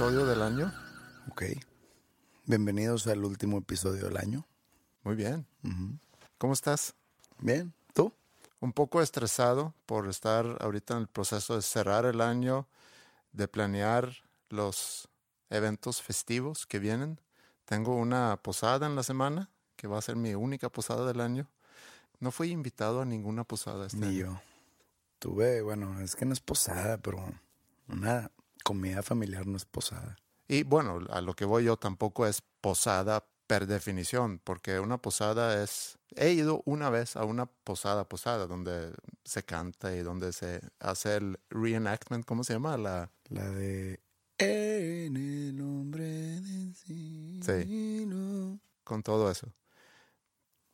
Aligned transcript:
Episodio 0.00 0.24
del 0.24 0.40
año? 0.40 0.72
Ok. 1.28 1.42
Bienvenidos 2.46 3.06
al 3.06 3.22
último 3.22 3.58
episodio 3.58 4.06
del 4.06 4.16
año. 4.16 4.46
Muy 5.02 5.14
bien. 5.14 5.46
¿Cómo 6.38 6.54
estás? 6.54 6.94
Bien, 7.38 7.74
¿tú? 7.92 8.10
Un 8.60 8.72
poco 8.72 9.02
estresado 9.02 9.74
por 9.84 10.08
estar 10.08 10.56
ahorita 10.62 10.94
en 10.94 11.00
el 11.00 11.06
proceso 11.06 11.54
de 11.54 11.60
cerrar 11.60 12.06
el 12.06 12.22
año, 12.22 12.66
de 13.32 13.46
planear 13.46 14.10
los 14.48 15.06
eventos 15.50 16.00
festivos 16.00 16.64
que 16.64 16.78
vienen. 16.78 17.20
Tengo 17.66 17.94
una 17.94 18.38
posada 18.38 18.86
en 18.86 18.96
la 18.96 19.02
semana, 19.02 19.50
que 19.76 19.86
va 19.86 19.98
a 19.98 20.02
ser 20.02 20.16
mi 20.16 20.34
única 20.34 20.70
posada 20.70 21.04
del 21.06 21.20
año. 21.20 21.46
No 22.20 22.30
fui 22.30 22.52
invitado 22.52 23.02
a 23.02 23.04
ninguna 23.04 23.44
posada 23.44 23.86
este 23.86 23.98
Ni 23.98 24.06
año. 24.06 24.16
yo. 24.16 24.40
Tuve, 25.18 25.60
bueno, 25.60 26.00
es 26.00 26.16
que 26.16 26.24
no 26.24 26.32
es 26.32 26.40
posada, 26.40 26.96
pero 26.96 27.22
una 27.86 28.30
comida 28.70 29.02
familiar 29.02 29.48
no 29.48 29.56
es 29.56 29.64
posada. 29.64 30.14
Y 30.46 30.62
bueno, 30.62 31.00
a 31.10 31.20
lo 31.20 31.34
que 31.34 31.44
voy 31.44 31.64
yo 31.64 31.76
tampoco 31.76 32.24
es 32.24 32.40
posada 32.60 33.26
per 33.48 33.66
definición, 33.66 34.38
porque 34.38 34.78
una 34.78 34.98
posada 35.02 35.60
es... 35.60 35.98
He 36.14 36.30
ido 36.30 36.62
una 36.66 36.88
vez 36.88 37.16
a 37.16 37.24
una 37.24 37.46
posada, 37.46 38.08
posada, 38.08 38.46
donde 38.46 38.92
se 39.24 39.42
canta 39.42 39.92
y 39.96 40.02
donde 40.02 40.32
se 40.32 40.60
hace 40.78 41.16
el 41.16 41.40
reenactment, 41.50 42.24
¿cómo 42.24 42.44
se 42.44 42.52
llama? 42.52 42.76
La, 42.76 43.10
La 43.28 43.50
de 43.50 43.98
En 44.38 45.16
el 45.16 45.56
nombre 45.56 46.04
del 46.04 46.72
cielo. 46.76 48.60
con 48.84 49.02
todo 49.02 49.32
eso. 49.32 49.52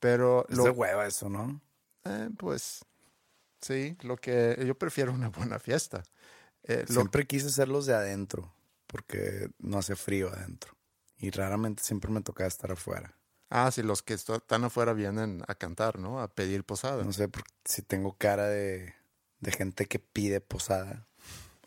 Pero 0.00 0.44
Es 0.50 0.59
lo, 0.59 0.65
de 0.65 0.70
hueva 0.70 1.06
eso, 1.06 1.31
¿no? 1.31 1.62
eh, 2.04 2.28
pues 2.37 2.84
sí, 3.62 3.97
lo 4.03 4.19
que 4.19 4.62
yo 4.66 4.75
prefiero 4.75 5.15
una 5.15 5.31
buena 5.31 5.59
fiesta. 5.59 6.03
Eh, 6.66 6.84
lo- 6.88 6.94
Siempre 6.94 7.27
quise 7.27 7.47
hacerlos 7.47 7.87
de 7.87 7.94
adentro, 7.94 8.53
porque 8.87 9.50
no 9.59 9.78
hace 9.78 9.97
frío 9.97 10.28
adentro. 10.32 10.77
Y 11.19 11.31
raramente 11.31 11.82
siempre 11.82 12.10
me 12.10 12.21
tocaba 12.21 12.47
estar 12.49 12.71
afuera. 12.72 13.16
ah, 13.49 13.71
sí, 13.71 13.82
los 13.82 14.03
que 14.03 14.15
están 14.15 14.65
afuera 14.65 14.93
vienen 14.93 15.43
a 15.49 15.55
cantar, 15.55 15.99
¿no? 15.99 16.21
A 16.21 16.28
pedir 16.34 16.65
posada. 16.65 17.05
No 17.05 17.12
sé 17.12 17.28
si 17.65 17.81
tengo 17.82 18.16
cara 18.19 18.49
de, 18.49 18.94
de 19.41 19.53
gente 19.53 19.87
que 19.87 19.99
pide 20.00 20.41
posada 20.41 21.06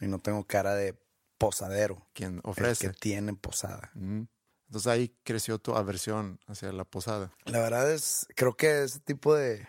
y 0.02 0.08
no 0.08 0.20
tengo 0.20 0.46
cara 0.46 0.76
de 0.76 0.96
posadero. 1.38 2.06
Quien 2.14 2.36
El 2.36 2.42
ofrece. 2.44 2.88
que 2.88 2.94
tiene 2.94 3.34
posada. 3.34 3.92
Mm. 3.96 4.24
Entonces 4.68 4.88
ahí 4.88 5.16
creció 5.24 5.58
tu 5.58 5.74
aversión 5.76 6.40
hacia 6.48 6.72
la 6.74 6.84
posada. 6.84 7.32
La 7.46 7.60
verdad 7.60 7.92
es, 7.92 8.28
creo 8.36 8.56
que 8.56 8.84
ese 8.84 9.00
tipo 9.00 9.34
de, 9.34 9.66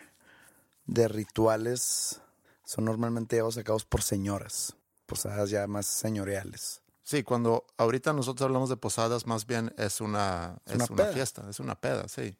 de 0.85 1.07
rituales 1.07 2.21
son 2.65 2.85
normalmente 2.85 3.37
llevados 3.37 3.57
a 3.57 3.63
cabo 3.63 3.79
por 3.89 4.03
señoras. 4.03 4.75
Posadas 5.11 5.49
ya 5.49 5.67
más 5.67 5.87
señoriales. 5.87 6.81
Sí, 7.03 7.23
cuando 7.23 7.65
ahorita 7.75 8.13
nosotros 8.13 8.45
hablamos 8.45 8.69
de 8.69 8.77
posadas, 8.77 9.27
más 9.27 9.45
bien 9.45 9.73
es 9.77 9.99
una, 9.99 10.61
Es 10.65 10.81
es 10.81 10.89
una 10.89 11.05
fiesta, 11.07 11.49
es 11.49 11.59
una 11.59 11.75
peda, 11.75 12.07
sí. 12.07 12.37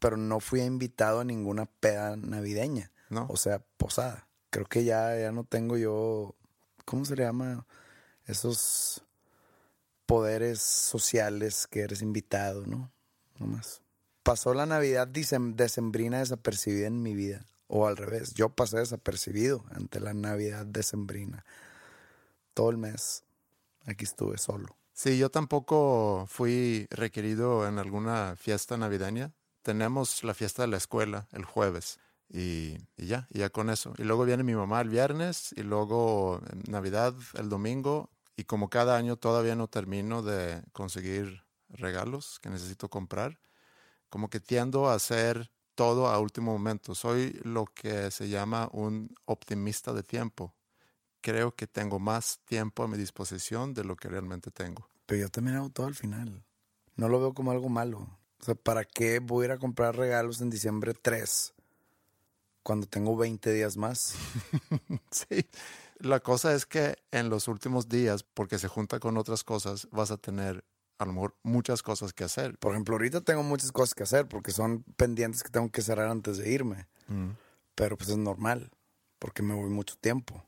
Pero 0.00 0.16
no 0.16 0.40
fui 0.40 0.62
invitado 0.62 1.20
a 1.20 1.24
ninguna 1.24 1.66
peda 1.66 2.16
navideña. 2.16 2.90
¿No? 3.10 3.26
O 3.30 3.36
sea, 3.36 3.60
posada. 3.76 4.26
Creo 4.50 4.66
que 4.66 4.82
ya, 4.82 5.16
ya 5.16 5.30
no 5.30 5.44
tengo 5.44 5.76
yo, 5.76 6.34
¿cómo 6.84 7.04
se 7.04 7.14
le 7.14 7.22
llama? 7.22 7.64
Esos 8.26 9.04
poderes 10.04 10.60
sociales 10.60 11.68
que 11.68 11.82
eres 11.82 12.02
invitado, 12.02 12.66
¿no? 12.66 12.90
No 13.38 13.46
más. 13.46 13.82
Pasó 14.24 14.54
la 14.54 14.66
Navidad 14.66 15.06
decembrina 15.06 16.18
desapercibida 16.18 16.88
en 16.88 17.00
mi 17.00 17.14
vida. 17.14 17.46
O 17.68 17.86
al 17.86 17.96
revés, 17.96 18.34
yo 18.34 18.48
pasé 18.48 18.78
desapercibido 18.78 19.64
ante 19.70 20.00
la 20.00 20.14
Navidad 20.14 20.66
decembrina. 20.66 21.44
Todo 22.58 22.70
el 22.70 22.76
mes 22.76 23.22
aquí 23.86 24.04
estuve 24.04 24.36
solo. 24.36 24.76
Sí, 24.92 25.16
yo 25.16 25.30
tampoco 25.30 26.26
fui 26.26 26.88
requerido 26.90 27.68
en 27.68 27.78
alguna 27.78 28.34
fiesta 28.34 28.76
navideña. 28.76 29.32
Tenemos 29.62 30.24
la 30.24 30.34
fiesta 30.34 30.62
de 30.62 30.68
la 30.68 30.76
escuela 30.76 31.28
el 31.30 31.44
jueves 31.44 32.00
y, 32.28 32.78
ya, 32.96 33.28
y 33.30 33.38
ya 33.38 33.50
con 33.50 33.70
eso. 33.70 33.94
Y 33.96 34.02
luego 34.02 34.24
viene 34.24 34.42
mi 34.42 34.56
mamá 34.56 34.80
el 34.80 34.88
viernes 34.88 35.54
y 35.56 35.62
luego 35.62 36.40
Navidad 36.68 37.14
el 37.34 37.48
domingo. 37.48 38.10
Y 38.34 38.42
como 38.42 38.68
cada 38.68 38.96
año 38.96 39.14
todavía 39.16 39.54
no 39.54 39.68
termino 39.68 40.22
de 40.22 40.60
conseguir 40.72 41.44
regalos 41.68 42.40
que 42.40 42.50
necesito 42.50 42.90
comprar, 42.90 43.38
como 44.08 44.30
que 44.30 44.40
tiendo 44.40 44.88
a 44.88 44.94
hacer 44.94 45.52
todo 45.76 46.08
a 46.08 46.18
último 46.18 46.50
momento. 46.50 46.96
Soy 46.96 47.38
lo 47.44 47.66
que 47.66 48.10
se 48.10 48.28
llama 48.28 48.68
un 48.72 49.14
optimista 49.26 49.92
de 49.92 50.02
tiempo. 50.02 50.56
Creo 51.28 51.54
que 51.54 51.66
tengo 51.66 51.98
más 51.98 52.40
tiempo 52.46 52.84
a 52.84 52.88
mi 52.88 52.96
disposición 52.96 53.74
de 53.74 53.84
lo 53.84 53.96
que 53.96 54.08
realmente 54.08 54.50
tengo. 54.50 54.88
Pero 55.04 55.20
yo 55.20 55.28
también 55.28 55.58
hago 55.58 55.68
todo 55.68 55.86
al 55.86 55.94
final. 55.94 56.42
No 56.96 57.10
lo 57.10 57.20
veo 57.20 57.34
como 57.34 57.50
algo 57.50 57.68
malo. 57.68 57.98
O 58.40 58.44
sea, 58.46 58.54
¿para 58.54 58.86
qué 58.86 59.18
voy 59.18 59.42
a 59.42 59.44
ir 59.44 59.52
a 59.52 59.58
comprar 59.58 59.94
regalos 59.94 60.40
en 60.40 60.48
diciembre 60.48 60.94
3 60.94 61.52
cuando 62.62 62.86
tengo 62.86 63.14
20 63.14 63.52
días 63.52 63.76
más? 63.76 64.14
Sí. 65.10 65.46
La 65.98 66.20
cosa 66.20 66.54
es 66.54 66.64
que 66.64 66.96
en 67.10 67.28
los 67.28 67.46
últimos 67.46 67.90
días, 67.90 68.22
porque 68.22 68.58
se 68.58 68.68
junta 68.68 68.98
con 68.98 69.18
otras 69.18 69.44
cosas, 69.44 69.86
vas 69.90 70.10
a 70.10 70.16
tener 70.16 70.64
a 70.96 71.04
lo 71.04 71.12
mejor 71.12 71.36
muchas 71.42 71.82
cosas 71.82 72.14
que 72.14 72.24
hacer. 72.24 72.56
Por 72.56 72.72
ejemplo, 72.72 72.94
ahorita 72.94 73.20
tengo 73.20 73.42
muchas 73.42 73.70
cosas 73.70 73.92
que 73.92 74.04
hacer 74.04 74.28
porque 74.28 74.52
son 74.52 74.82
pendientes 74.96 75.42
que 75.42 75.50
tengo 75.50 75.70
que 75.70 75.82
cerrar 75.82 76.08
antes 76.08 76.38
de 76.38 76.50
irme. 76.50 76.86
Pero 77.74 77.98
pues 77.98 78.08
es 78.08 78.16
normal, 78.16 78.70
porque 79.18 79.42
me 79.42 79.52
voy 79.52 79.68
mucho 79.68 79.94
tiempo. 80.00 80.47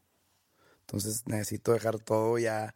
Entonces 0.91 1.23
necesito 1.27 1.73
dejar 1.73 2.01
todo 2.01 2.37
ya 2.37 2.75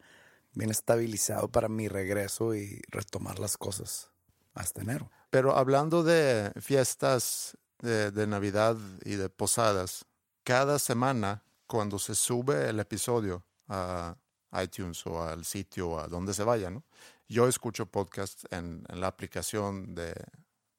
bien 0.53 0.71
estabilizado 0.71 1.49
para 1.49 1.67
mi 1.67 1.89
regreso 1.89 2.55
y 2.55 2.81
retomar 2.87 3.39
las 3.39 3.57
cosas 3.57 4.09
hasta 4.53 4.81
enero. 4.81 5.11
Pero 5.31 5.57
hablando 5.57 6.01
de 6.01 6.53
fiestas 6.61 7.57
de, 7.79 8.11
de 8.11 8.25
Navidad 8.25 8.77
y 9.03 9.15
de 9.15 9.27
posadas, 9.27 10.05
cada 10.45 10.79
semana 10.79 11.43
cuando 11.67 11.99
se 11.99 12.15
sube 12.15 12.69
el 12.69 12.79
episodio 12.79 13.43
a 13.67 14.15
iTunes 14.63 15.05
o 15.05 15.21
al 15.21 15.43
sitio 15.43 15.89
o 15.89 15.99
a 15.99 16.07
donde 16.07 16.33
se 16.33 16.45
vaya, 16.45 16.69
¿no? 16.69 16.85
Yo 17.27 17.49
escucho 17.49 17.85
podcasts 17.85 18.47
en, 18.49 18.85
en 18.87 19.01
la 19.01 19.07
aplicación 19.07 19.93
de, 19.93 20.13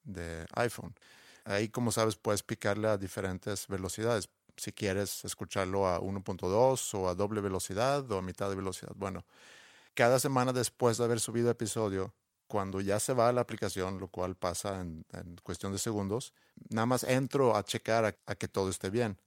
de 0.04 0.46
iPhone. 0.54 0.94
ahí, 1.44 1.68
como 1.68 1.92
sabes, 1.92 2.16
puedes 2.16 2.42
picarle 2.42 2.88
a 2.88 2.96
diferentes 2.96 3.66
velocidades. 3.68 4.30
Si 4.56 4.72
quieres 4.72 5.24
escucharlo 5.24 5.86
a 5.86 6.00
1.2 6.00 6.94
o 6.94 7.08
a 7.08 7.14
doble 7.14 7.40
velocidad 7.40 8.10
o 8.10 8.18
a 8.18 8.22
mitad 8.22 8.48
de 8.48 8.56
velocidad. 8.56 8.92
Bueno, 8.96 9.24
cada 9.94 10.18
semana 10.18 10.52
después 10.52 10.98
de 10.98 11.04
haber 11.04 11.20
subido 11.20 11.50
episodio, 11.50 12.14
cuando 12.46 12.80
ya 12.80 13.00
se 13.00 13.12
va 13.12 13.28
a 13.28 13.32
la 13.32 13.40
aplicación, 13.40 13.98
lo 13.98 14.08
cual 14.08 14.36
pasa 14.36 14.80
en, 14.80 15.04
cuestión 15.42 15.72
de 15.72 15.78
segundos, 15.78 16.32
nada 16.68 16.86
más 16.86 17.02
entro 17.04 17.56
a 17.56 17.64
checar 17.64 18.04
a, 18.04 18.34
que 18.34 18.48
todo 18.48 18.70
esté 18.70 18.90
bien. 18.90 19.18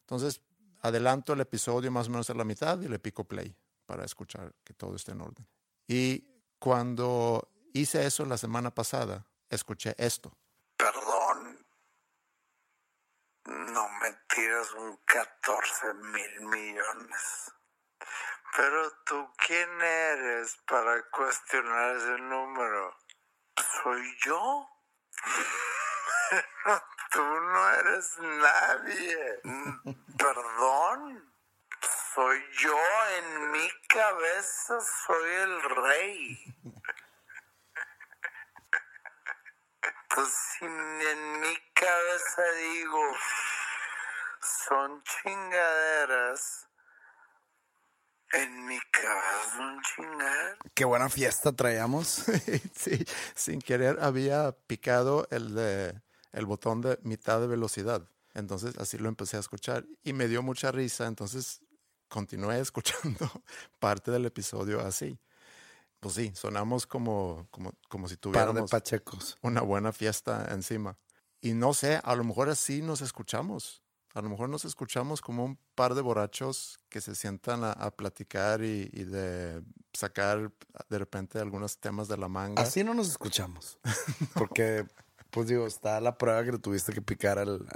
Entonces, 0.00 0.40
adelanto 0.80 1.32
el 1.32 1.40
episodio 1.40 1.90
más 1.90 2.08
o 2.08 2.10
menos 2.10 2.28
a 2.30 2.34
la 2.34 2.44
mitad 2.44 2.80
y 2.80 2.88
le 2.88 2.98
pico 2.98 3.24
play 3.24 3.54
para 3.86 4.04
escuchar 4.04 4.52
que 4.64 4.74
todo 4.74 4.96
esté 4.96 5.12
en 5.12 5.20
orden. 5.20 5.46
Y 5.86 6.24
cuando 6.58 7.48
hice 7.72 8.06
eso 8.06 8.24
la 8.26 8.38
semana 8.38 8.70
pasada, 8.72 9.26
escuché 9.48 9.94
esto. 9.98 10.36
Perdón, 10.76 11.58
no 13.44 13.88
tiras 14.28 14.72
un 14.72 14.96
14 15.04 15.94
mil 15.94 16.40
millones. 16.40 17.52
Pero 18.56 18.90
tú, 19.04 19.32
¿quién 19.46 19.80
eres 19.80 20.56
para 20.66 21.02
cuestionar 21.10 21.96
ese 21.96 22.18
número? 22.18 22.96
¿Soy 23.82 24.18
yo? 24.24 24.68
tú 27.10 27.22
no 27.22 27.70
eres 27.70 28.18
nadie. 28.18 29.40
¿Perdón? 30.18 31.32
Soy 32.14 32.44
yo, 32.58 32.78
en 33.18 33.50
mi 33.52 33.70
cabeza 33.88 34.80
soy 35.06 35.30
el 35.30 35.62
rey. 35.62 36.54
Pues 40.14 40.28
si 40.28 40.66
en 40.66 41.40
mi 41.40 41.56
cabeza 41.72 42.42
digo, 42.52 43.16
son 44.72 45.02
chingaderas 45.02 46.66
en 48.32 48.66
mi 48.66 48.78
casa, 48.90 49.58
un 49.58 49.82
chingar. 49.82 50.56
Qué 50.74 50.86
buena 50.86 51.10
fiesta 51.10 51.52
traíamos. 51.52 52.08
sí, 52.74 53.04
sin 53.34 53.60
querer 53.60 53.98
había 54.00 54.52
picado 54.52 55.28
el, 55.30 55.54
de, 55.54 56.00
el 56.32 56.46
botón 56.46 56.80
de 56.80 56.98
mitad 57.02 57.40
de 57.40 57.48
velocidad. 57.48 58.08
Entonces 58.32 58.78
así 58.78 58.96
lo 58.96 59.10
empecé 59.10 59.36
a 59.36 59.40
escuchar 59.40 59.84
y 60.02 60.14
me 60.14 60.26
dio 60.26 60.42
mucha 60.42 60.72
risa. 60.72 61.06
Entonces 61.06 61.60
continué 62.08 62.58
escuchando 62.58 63.30
parte 63.78 64.10
del 64.10 64.24
episodio 64.24 64.80
así. 64.80 65.18
Pues 66.00 66.14
sí, 66.14 66.32
sonamos 66.34 66.86
como, 66.86 67.46
como, 67.50 67.74
como 67.90 68.08
si 68.08 68.16
tuviéramos 68.16 68.70
pachecos. 68.70 69.36
una 69.42 69.60
buena 69.60 69.92
fiesta 69.92 70.48
encima. 70.50 70.96
Y 71.42 71.52
no 71.52 71.74
sé, 71.74 72.00
a 72.02 72.14
lo 72.14 72.24
mejor 72.24 72.48
así 72.48 72.80
nos 72.80 73.02
escuchamos. 73.02 73.81
A 74.14 74.20
lo 74.20 74.28
mejor 74.28 74.50
nos 74.50 74.64
escuchamos 74.66 75.22
como 75.22 75.44
un 75.44 75.58
par 75.74 75.94
de 75.94 76.02
borrachos 76.02 76.78
que 76.90 77.00
se 77.00 77.14
sientan 77.14 77.64
a, 77.64 77.90
platicar 77.90 78.62
y, 78.62 78.86
de 78.88 79.62
sacar 79.94 80.52
de 80.90 80.98
repente 80.98 81.38
algunos 81.38 81.78
temas 81.78 82.08
de 82.08 82.18
la 82.18 82.28
manga. 82.28 82.62
Así 82.62 82.84
no 82.84 82.92
nos 82.92 83.08
escuchamos. 83.08 83.78
Porque, 84.34 84.86
pues 85.30 85.48
digo, 85.48 85.66
está 85.66 85.98
la 86.00 86.18
prueba 86.18 86.44
que 86.44 86.58
tuviste 86.58 86.92
que 86.92 87.00
picar 87.00 87.38
al, 87.38 87.66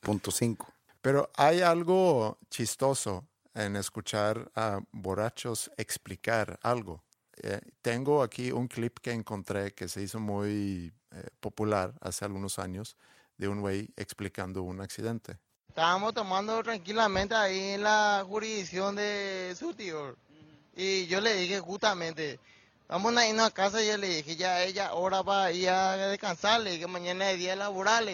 punto 0.00 0.30
5. 0.30 0.66
Pero 1.00 1.30
hay 1.36 1.62
algo 1.62 2.38
chistoso 2.48 3.26
en 3.54 3.74
escuchar 3.74 4.52
a 4.54 4.80
borrachos 4.92 5.70
explicar 5.76 6.60
algo. 6.62 7.02
Eh, 7.42 7.60
tengo 7.80 8.22
aquí 8.22 8.52
un 8.52 8.68
clip 8.68 8.98
que 9.00 9.10
encontré 9.10 9.74
que 9.74 9.88
se 9.88 10.00
hizo 10.00 10.20
muy 10.20 10.92
eh, 11.10 11.28
popular 11.40 11.94
hace 12.00 12.24
algunos 12.24 12.60
años 12.60 12.96
de 13.36 13.48
un 13.48 13.60
güey 13.60 13.88
explicando 13.96 14.62
un 14.62 14.80
accidente. 14.80 15.38
Estábamos 15.72 16.12
tomando 16.12 16.62
tranquilamente 16.62 17.34
ahí 17.34 17.70
en 17.70 17.82
la 17.82 18.22
jurisdicción 18.28 18.94
de 18.94 19.56
su 19.58 19.72
tío. 19.72 20.14
Y 20.76 21.06
yo 21.06 21.18
le 21.22 21.34
dije 21.34 21.60
justamente, 21.60 22.38
vamos 22.88 23.16
a 23.16 23.26
irnos 23.26 23.46
a 23.46 23.50
casa 23.50 23.82
y 23.82 23.86
yo 23.86 23.96
le 23.96 24.16
dije, 24.16 24.36
ya 24.36 24.62
ella 24.64 24.88
ahora 24.88 25.22
va 25.22 25.44
a 25.44 25.50
ir 25.50 25.70
a 25.70 25.96
descansar, 25.96 26.60
le 26.60 26.72
dije, 26.72 26.86
mañana 26.86 27.30
es 27.30 27.38
día 27.38 27.56
laboral. 27.56 28.06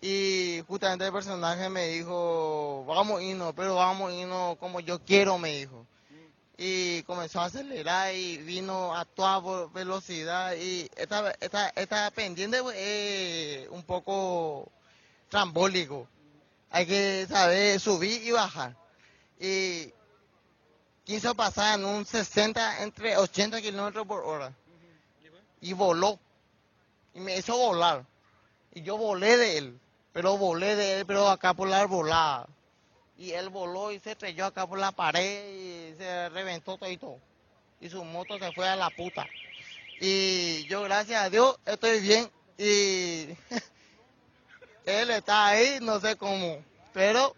Y 0.00 0.62
justamente 0.66 1.04
el 1.04 1.12
personaje 1.12 1.68
me 1.68 1.88
dijo, 1.88 2.86
vamos 2.86 3.20
a 3.20 3.22
irnos, 3.22 3.52
pero 3.54 3.74
vamos 3.74 4.10
a 4.10 4.14
irnos 4.14 4.56
como 4.56 4.80
yo 4.80 4.98
quiero, 4.98 5.36
me 5.36 5.58
dijo. 5.58 5.86
Y 6.56 7.02
comenzó 7.02 7.42
a 7.42 7.46
acelerar 7.46 8.14
y 8.14 8.38
vino 8.38 8.96
a 8.96 9.04
toda 9.04 9.66
velocidad 9.74 10.54
y 10.56 10.88
esta, 10.96 11.32
esta, 11.38 11.68
esta 11.76 12.10
pendiente 12.12 12.62
es 12.76 13.68
un 13.68 13.82
poco 13.82 14.72
trambólico 15.28 16.08
hay 16.72 16.86
que 16.86 17.26
saber 17.28 17.78
subir 17.78 18.22
y 18.22 18.30
bajar. 18.32 18.74
Y 19.38 19.92
quiso 21.04 21.34
pasar 21.34 21.78
en 21.78 21.84
un 21.84 22.06
60, 22.06 22.82
entre 22.82 23.16
80 23.18 23.60
kilómetros 23.60 24.06
por 24.06 24.24
hora. 24.24 24.54
Y 25.60 25.74
voló. 25.74 26.18
Y 27.14 27.20
me 27.20 27.36
hizo 27.36 27.56
volar. 27.56 28.06
Y 28.72 28.80
yo 28.82 28.96
volé 28.96 29.36
de 29.36 29.58
él. 29.58 29.80
Pero 30.14 30.38
volé 30.38 30.74
de 30.74 31.00
él, 31.00 31.06
pero 31.06 31.28
acá 31.28 31.52
por 31.52 31.68
la 31.68 31.80
arbolada. 31.80 32.48
Y 33.18 33.32
él 33.32 33.50
voló 33.50 33.92
y 33.92 33.98
se 33.98 34.12
estrelló 34.12 34.46
acá 34.46 34.66
por 34.66 34.78
la 34.78 34.92
pared 34.92 35.92
y 35.92 35.96
se 35.96 36.30
reventó 36.30 36.78
todo 36.78 36.90
y 36.90 36.96
todo. 36.96 37.18
Y 37.82 37.90
su 37.90 38.02
moto 38.02 38.38
se 38.38 38.50
fue 38.52 38.66
a 38.66 38.76
la 38.76 38.88
puta. 38.88 39.26
Y 40.00 40.64
yo, 40.68 40.82
gracias 40.82 41.22
a 41.22 41.28
Dios, 41.28 41.58
estoy 41.66 42.00
bien. 42.00 42.30
Y 42.56 43.36
Él 44.84 45.10
está 45.10 45.46
ahí, 45.46 45.78
no 45.80 46.00
sé 46.00 46.16
cómo, 46.16 46.64
pero 46.92 47.34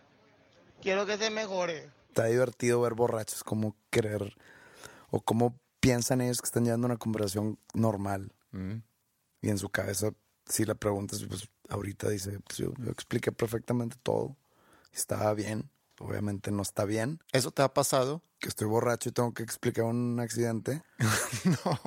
quiero 0.81 1.05
que 1.07 1.19
se 1.19 1.31
mejore. 1.31 1.91
Está 2.09 2.27
divertido 2.27 2.81
ver 2.81 2.95
borrachos 2.95 3.45
cómo 3.45 3.77
creer 3.91 4.37
o 5.11 5.21
cómo 5.21 5.59
piensan 5.81 6.21
ellos 6.23 6.41
que 6.41 6.47
están 6.47 6.65
llevando 6.65 6.87
una 6.87 6.97
conversación 6.97 7.59
normal. 7.75 8.33
Mm. 8.53 8.77
Y 9.43 9.51
en 9.51 9.59
su 9.59 9.69
cabeza, 9.69 10.13
si 10.47 10.65
la 10.65 10.75
preguntas, 10.75 11.23
pues 11.29 11.49
ahorita 11.69 12.09
dice, 12.09 12.41
pues 12.41 12.59
yo, 12.59 12.73
expliqué 12.91 13.31
perfectamente 13.33 13.97
todo. 14.03 14.37
Estaba 14.93 15.35
bien, 15.35 15.71
obviamente 15.99 16.51
no 16.51 16.63
está 16.63 16.87
bien. 16.87 17.21
¿Eso 17.33 17.51
te 17.51 17.61
ha 17.61 17.75
pasado? 17.75 18.23
Que 18.39 18.49
estoy 18.49 18.67
borracho 18.67 19.11
y 19.11 19.13
tengo 19.13 19.35
que 19.35 19.43
explicar 19.43 19.85
un 19.85 20.19
accidente. 20.21 20.83
no, 21.45 21.79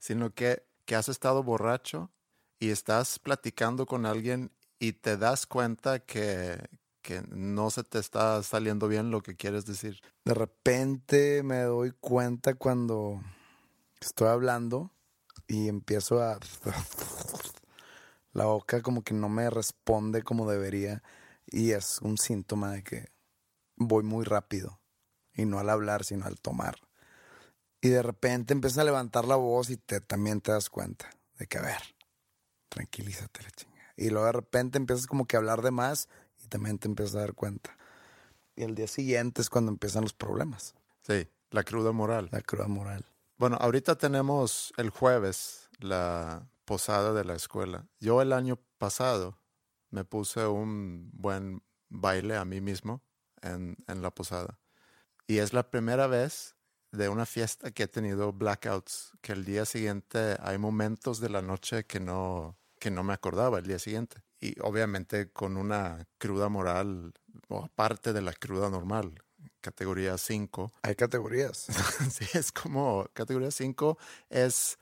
sino 0.00 0.34
que, 0.34 0.64
que 0.84 0.96
has 0.96 1.08
estado 1.08 1.44
borracho 1.44 2.10
y 2.58 2.70
estás 2.70 3.18
platicando 3.20 3.86
con 3.86 4.06
alguien 4.06 4.50
y 4.82 4.94
te 4.94 5.16
das 5.16 5.46
cuenta 5.46 6.00
que, 6.00 6.58
no 7.28 7.70
se 7.70 7.84
te 7.84 8.00
está 8.00 8.42
saliendo 8.42 8.88
bien 8.88 9.12
lo 9.12 9.22
que 9.22 9.36
quieres 9.36 9.64
decir. 9.64 10.00
De 10.24 10.34
repente 10.34 11.44
me 11.44 11.60
doy 11.60 11.92
cuenta 11.92 12.54
cuando 12.54 13.22
estoy 14.00 14.26
hablando 14.26 14.90
y 15.46 15.68
empiezo 15.68 16.20
a... 16.20 16.40
La 18.32 18.46
boca 18.46 18.82
como 18.82 19.02
que 19.02 19.14
no 19.14 19.28
me 19.28 19.50
responde 19.50 20.24
como 20.24 20.50
debería 20.50 21.02
y 21.46 21.72
es 21.72 22.00
un 22.00 22.18
síntoma 22.18 22.72
de 22.72 22.82
que 22.82 23.08
voy 23.76 24.02
muy 24.02 24.24
rápido 24.24 24.80
y 25.34 25.44
no 25.44 25.60
al 25.60 25.70
hablar 25.70 26.02
sino 26.02 26.24
al 26.24 26.40
tomar. 26.40 26.76
Y 27.80 27.90
de 27.90 28.02
repente 28.02 28.52
empieza 28.52 28.80
a 28.80 28.84
levantar 28.84 29.26
la 29.26 29.36
voz 29.36 29.70
y 29.70 29.76
te, 29.76 30.00
también 30.00 30.40
te 30.40 30.50
das 30.50 30.70
cuenta 30.70 31.08
de 31.38 31.46
que, 31.46 31.58
a 31.58 31.62
ver, 31.62 31.82
tranquilízate 32.68 33.42
la 33.42 33.50
chingada 33.50 33.71
y 33.96 34.10
luego 34.10 34.26
de 34.26 34.32
repente 34.32 34.78
empiezas 34.78 35.06
como 35.06 35.26
que 35.26 35.36
a 35.36 35.38
hablar 35.40 35.62
de 35.62 35.70
más 35.70 36.08
y 36.42 36.48
también 36.48 36.78
te 36.78 36.88
empiezas 36.88 37.16
a 37.16 37.20
dar 37.20 37.34
cuenta. 37.34 37.76
Y 38.56 38.62
el 38.62 38.74
día 38.74 38.86
siguiente 38.86 39.40
es 39.40 39.50
cuando 39.50 39.70
empiezan 39.70 40.02
los 40.02 40.12
problemas. 40.12 40.74
Sí, 41.02 41.28
la 41.50 41.64
cruda 41.64 41.92
moral. 41.92 42.28
La 42.30 42.42
cruda 42.42 42.68
moral. 42.68 43.04
Bueno, 43.38 43.56
ahorita 43.60 43.96
tenemos 43.96 44.72
el 44.76 44.90
jueves 44.90 45.68
la 45.78 46.48
posada 46.64 47.12
de 47.12 47.24
la 47.24 47.34
escuela. 47.34 47.86
Yo 47.98 48.22
el 48.22 48.32
año 48.32 48.58
pasado 48.78 49.38
me 49.90 50.04
puse 50.04 50.46
un 50.46 51.10
buen 51.12 51.62
baile 51.88 52.36
a 52.36 52.44
mí 52.44 52.60
mismo 52.60 53.02
en, 53.42 53.76
en 53.88 54.02
la 54.02 54.10
posada. 54.10 54.58
Y 55.26 55.38
es 55.38 55.52
la 55.52 55.70
primera 55.70 56.06
vez 56.06 56.56
de 56.92 57.08
una 57.08 57.26
fiesta 57.26 57.70
que 57.70 57.84
he 57.84 57.88
tenido 57.88 58.32
blackouts, 58.32 59.12
que 59.22 59.32
el 59.32 59.44
día 59.44 59.64
siguiente 59.64 60.36
hay 60.40 60.58
momentos 60.58 61.20
de 61.20 61.30
la 61.30 61.42
noche 61.42 61.84
que 61.84 62.00
no, 62.00 62.58
que 62.82 62.90
no 62.90 63.04
me 63.04 63.12
acordaba 63.12 63.60
el 63.60 63.66
día 63.68 63.78
siguiente. 63.78 64.24
Y 64.40 64.56
obviamente 64.60 65.30
con 65.30 65.56
una 65.56 66.04
cruda 66.18 66.48
moral, 66.48 67.14
o 67.46 67.62
aparte 67.62 68.12
de 68.12 68.20
la 68.22 68.32
cruda 68.32 68.70
normal, 68.70 69.22
categoría 69.60 70.18
5. 70.18 70.72
Hay 70.82 70.96
categorías. 70.96 71.68
sí, 72.10 72.26
es 72.34 72.50
como 72.50 73.06
categoría 73.12 73.52
5 73.52 73.98
es, 74.30 74.80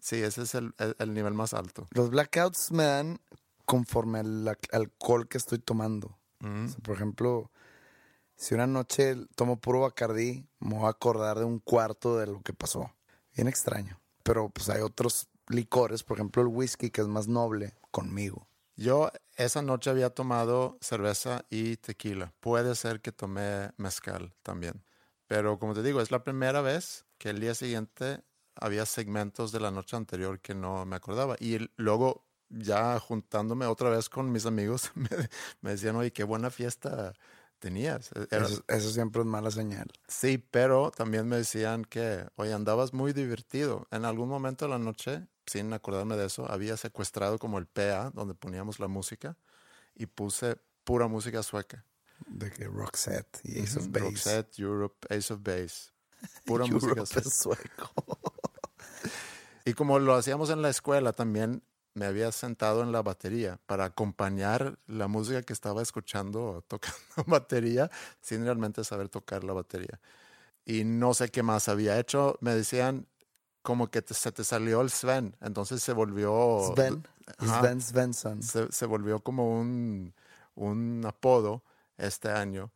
sí, 0.00 0.22
ese 0.22 0.44
es 0.44 0.54
el, 0.54 0.72
nivel 1.12 1.34
más 1.34 1.52
alto. 1.52 1.88
Los 1.90 2.08
blackouts 2.08 2.72
me 2.72 2.84
dan 2.84 3.20
conforme 3.66 4.20
al 4.20 4.58
alcohol 4.72 5.28
que 5.28 5.36
estoy 5.36 5.58
tomando. 5.58 6.18
Mm. 6.40 6.68
por 6.82 6.96
ejemplo, 6.96 7.52
si 8.34 8.54
una 8.54 8.66
noche 8.66 9.14
tomo 9.36 9.60
puro 9.60 9.80
Bacardí, 9.80 10.48
me 10.58 10.76
voy 10.76 10.86
a 10.86 10.88
acordar 10.88 11.38
de 11.38 11.44
un 11.44 11.58
cuarto 11.58 12.16
de 12.16 12.28
lo 12.28 12.40
que 12.40 12.54
pasó. 12.54 12.90
Bien 13.36 13.46
extraño. 13.46 14.00
Pero 14.22 14.48
pues 14.48 14.70
hay 14.70 14.80
otros 14.80 15.28
licores, 15.48 16.02
por 16.02 16.18
ejemplo 16.18 16.42
el 16.42 16.48
whisky, 16.48 16.90
que 16.90 17.00
es 17.00 17.08
más 17.08 17.28
noble, 17.28 17.74
conmigo. 17.90 18.48
Yo 18.76 19.10
esa 19.36 19.62
noche 19.62 19.90
había 19.90 20.10
tomado 20.10 20.78
cerveza 20.80 21.44
y 21.50 21.76
tequila. 21.76 22.32
Puede 22.40 22.74
ser 22.74 23.00
que 23.00 23.12
tomé 23.12 23.70
mezcal 23.76 24.34
también. 24.42 24.84
Pero 25.26 25.58
como 25.58 25.74
te 25.74 25.82
digo, 25.82 26.00
es 26.00 26.10
la 26.10 26.24
primera 26.24 26.62
vez 26.62 27.04
que 27.18 27.30
el 27.30 27.40
día 27.40 27.54
siguiente 27.54 28.22
había 28.54 28.86
segmentos 28.86 29.52
de 29.52 29.60
la 29.60 29.70
noche 29.70 29.96
anterior 29.96 30.40
que 30.40 30.54
no 30.54 30.84
me 30.86 30.96
acordaba. 30.96 31.36
Y 31.38 31.70
luego, 31.76 32.26
ya 32.48 32.98
juntándome 32.98 33.66
otra 33.66 33.90
vez 33.90 34.08
con 34.08 34.30
mis 34.32 34.46
amigos, 34.46 34.90
me, 34.94 35.08
me 35.60 35.70
decían, 35.70 35.96
oye, 35.96 36.12
qué 36.12 36.24
buena 36.24 36.50
fiesta 36.50 37.14
tenías. 37.62 38.10
E-, 38.12 38.26
eso, 38.36 38.64
eso, 38.66 38.90
siempre 38.90 39.22
es 39.22 39.26
mala 39.26 39.50
señal. 39.50 39.90
Sí, 40.08 40.36
pero 40.50 40.90
también 40.90 41.28
me 41.28 41.36
decían 41.36 41.84
que, 41.84 42.26
oye, 42.34 42.52
andabas 42.52 42.92
muy 42.92 43.12
divertido. 43.12 43.86
En 43.90 44.04
algún 44.04 44.28
momento 44.28 44.66
de 44.66 44.72
la 44.72 44.78
noche, 44.78 45.26
sin 45.46 45.72
acordarme 45.72 46.16
de 46.16 46.26
eso, 46.26 46.50
había 46.50 46.76
secuestrado 46.76 47.38
como 47.38 47.58
el 47.58 47.66
PA, 47.66 48.10
donde 48.10 48.34
poníamos 48.34 48.80
la 48.80 48.88
música, 48.88 49.36
y 49.94 50.06
puse 50.06 50.56
pura 50.84 51.06
música 51.06 51.42
sueca. 51.42 51.84
De 52.26 52.50
que 52.50 52.66
Roxette 52.66 53.40
y 53.44 53.62
Ace 53.62 53.78
of 53.78 53.88
Base. 53.88 54.04
Roxette, 54.04 54.58
Europe, 54.58 55.06
Ace 55.16 55.32
of 55.32 55.40
Base. 55.42 55.92
Pura 56.44 56.66
música 56.66 57.04
sueca. 57.06 57.90
y 59.64 59.72
como 59.74 59.98
lo 59.98 60.14
hacíamos 60.14 60.50
en 60.50 60.62
la 60.62 60.68
escuela, 60.68 61.12
también 61.12 61.62
me 61.94 62.06
había 62.06 62.32
sentado 62.32 62.82
en 62.82 62.92
la 62.92 63.02
batería 63.02 63.58
para 63.66 63.84
acompañar 63.84 64.78
la 64.86 65.08
música 65.08 65.42
que 65.42 65.52
estaba 65.52 65.82
escuchando 65.82 66.64
tocando 66.68 66.98
batería 67.26 67.90
sin 68.20 68.44
realmente 68.44 68.84
saber 68.84 69.08
tocar 69.08 69.44
la 69.44 69.52
batería. 69.52 70.00
Y 70.64 70.84
no 70.84 71.12
sé 71.14 71.28
qué 71.30 71.42
más 71.42 71.68
había 71.68 71.98
hecho. 71.98 72.38
Me 72.40 72.54
decían 72.54 73.06
como 73.62 73.90
que 73.90 74.02
se 74.06 74.32
te 74.32 74.44
salió 74.44 74.80
el 74.80 74.90
Sven. 74.90 75.36
Entonces 75.40 75.82
se 75.82 75.92
volvió... 75.92 76.72
Sven. 76.74 77.02
Sven 77.38 77.80
Svensson. 77.80 78.42
Se, 78.42 78.70
se, 78.70 78.86
volvió 78.86 79.20
como 79.20 79.60
un, 79.60 80.12
un 80.54 81.04
apodo 81.06 81.62
este 81.96 82.30
año 82.30 82.70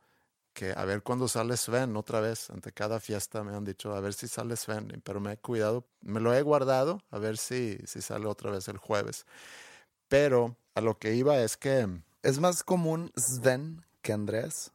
que 0.57 0.73
a 0.75 0.87
ver 0.87 1.03
cuándo 1.03 1.29
sale 1.29 1.55
Sven 1.59 1.97
otra 1.99 2.21
vez. 2.21 2.49
Ante 2.49 2.73
cada 2.73 2.99
fiesta 2.99 3.45
me 3.45 3.55
han 3.55 3.63
dicho 3.63 3.95
a 3.95 4.01
ver 4.01 4.15
si 4.15 4.27
sale 4.27 4.57
Sven, 4.57 5.03
pero 5.05 5.21
me 5.21 5.33
he 5.35 5.37
cuidado, 5.37 5.85
me 6.01 6.19
lo 6.19 6.33
he 6.33 6.41
guardado 6.41 7.03
a 7.11 7.19
ver 7.19 7.37
si, 7.37 7.77
si 7.85 8.01
sale 8.01 8.25
otra 8.27 8.51
vez 8.51 8.67
el 8.69 8.79
jueves. 8.79 9.27
Pero 10.09 10.57
a 10.75 10.81
lo 10.81 10.99
que 10.99 11.15
iba 11.15 11.37
es 11.37 11.59
que... 11.59 11.87
¿Es 12.23 12.41
más 12.41 12.65
común 12.65 13.13
Sven 13.17 13.85
que 14.01 14.15
Andrés? 14.15 14.73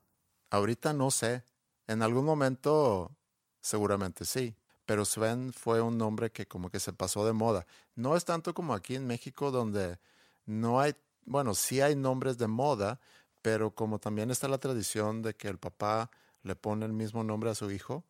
Ahorita 0.52 0.94
no 0.94 1.10
sé. 1.10 1.44
En 1.88 2.04
algún 2.04 2.26
momento 2.26 3.12
seguramente 3.60 4.24
sí. 4.26 4.56
Pero 4.86 5.04
Sven 5.04 5.52
fue 5.52 5.82
un 5.82 5.98
nombre 5.98 6.32
que 6.32 6.46
como 6.46 6.70
que 6.70 6.80
se 6.80 6.94
pasó 6.94 7.26
de 7.26 7.34
moda. 7.34 7.66
No 7.96 8.16
es 8.16 8.24
tanto 8.24 8.54
como 8.54 8.76
aquí 8.76 8.96
en 8.96 9.08
México 9.08 9.50
donde 9.50 9.98
no 10.46 10.80
hay, 10.80 10.94
bueno, 11.26 11.56
sí 11.56 11.82
hay 11.82 11.96
nombres 11.96 12.38
de 12.38 12.48
moda, 12.48 13.00
pero 13.42 13.72
como 13.72 14.00
también 14.00 14.32
está 14.32 14.48
la 14.48 14.58
tradición 14.58 15.22
de 15.22 15.36
que 15.36 15.48
el 15.48 15.58
papá 15.58 16.12
le 16.44 16.56
pone 16.56 16.86
el 16.86 16.94
mismo 16.94 17.24
nombre 17.24 17.50
a 17.50 17.56
su 17.56 17.72
hijo, 17.72 18.06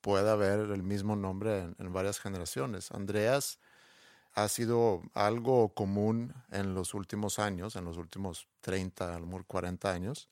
puede 0.00 0.30
haber 0.30 0.70
el 0.70 0.82
mismo 0.82 1.16
nombre 1.16 1.74
en, 1.78 1.92
varias 1.92 2.20
generaciones. 2.20 2.92
Andreas 2.92 3.58
ha 4.34 4.48
sido 4.48 5.02
algo 5.14 5.74
común 5.74 6.32
en 6.50 6.74
los 6.74 6.94
últimos 6.94 7.38
años, 7.38 7.74
en 7.76 7.84
los 7.84 7.96
últimos 7.96 8.48
30, 8.60 9.16
a 9.16 9.18
lo 9.18 9.26
mejor 9.26 9.46
40 9.46 9.90
años, 9.90 10.30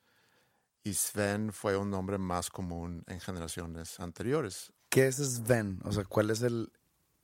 y 0.85 0.93
Sven 0.95 1.53
fue 1.53 1.77
un 1.77 1.91
nombre 1.91 2.19
más 2.19 2.51
común 2.51 3.03
en 3.07 3.19
generaciones 3.19 3.99
anteriores. 3.99 4.73
¿Qué 4.91 5.09
es 5.09 5.17
Sven? 5.17 5.81
O 5.85 5.91
sea, 5.91 6.05
¿cuál 6.05 6.31
es 6.31 6.43
el, 6.43 6.71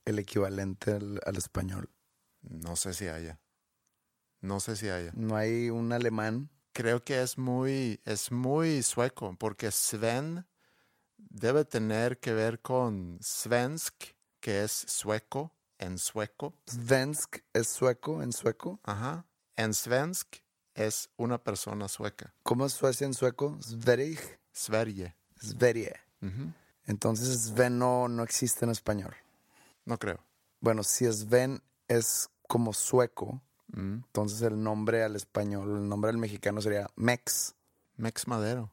equivalente 0.05 0.93
al, 0.93 1.37
español? 1.37 1.91
No 2.43 2.75
sé 2.75 2.95
si 2.95 3.07
haya. 3.07 3.39
No 4.41 4.59
sé 4.59 4.75
si 4.75 4.89
haya. 4.89 5.13
¿No 5.15 5.37
hay 5.37 5.69
un 5.71 5.93
alemán? 5.93 6.51
Creo 6.73 7.05
que 7.05 7.23
es 7.23 7.39
muy, 7.39 8.01
es 8.05 8.31
muy 8.33 8.83
sueco, 8.83 9.35
porque 9.39 9.71
Sven 9.71 10.47
debe 11.17 11.65
tener 11.65 12.19
que 12.19 12.33
ver 12.33 12.61
con 12.61 13.19
svensk, 13.21 14.15
que 14.41 14.65
es 14.65 14.73
sueco 14.73 15.53
en 15.79 15.99
sueco. 15.99 16.55
Svensk 16.67 17.39
es 17.53 17.69
sueco 17.69 18.23
en 18.23 18.33
sueco. 18.33 18.81
Ajá. 18.85 19.27
En 19.57 19.75
svensk 19.75 20.37
es 20.75 21.11
una 21.17 21.39
persona 21.43 21.89
sueca. 21.89 22.35
¿Cómo 22.43 22.67
es 22.67 22.73
Suecia 22.73 23.07
en 23.07 23.15
sueco? 23.15 23.59
Sverige. 23.61 24.39
Sverige. 24.53 25.17
Sverige. 25.41 25.95
Entonces 26.87 27.41
Sven 27.43 27.79
no, 27.79 28.09
no 28.09 28.23
existe 28.23 28.65
en 28.65 28.71
español. 28.71 29.15
No 29.85 29.99
creo. 29.99 30.25
Bueno, 30.61 30.83
si 30.83 31.11
Sven 31.13 31.63
es 31.89 32.31
como 32.47 32.73
sueco. 32.73 33.43
Entonces 33.77 34.43
el 34.43 34.63
nombre 34.63 35.03
al 35.05 35.17
español, 35.17 35.77
el 35.77 35.89
nombre 35.89 36.11
al 36.11 36.19
mexicano 36.19 36.61
sería 36.61 36.89
Mex. 36.97 37.55
Mex 37.97 38.27
Madero. 38.27 38.71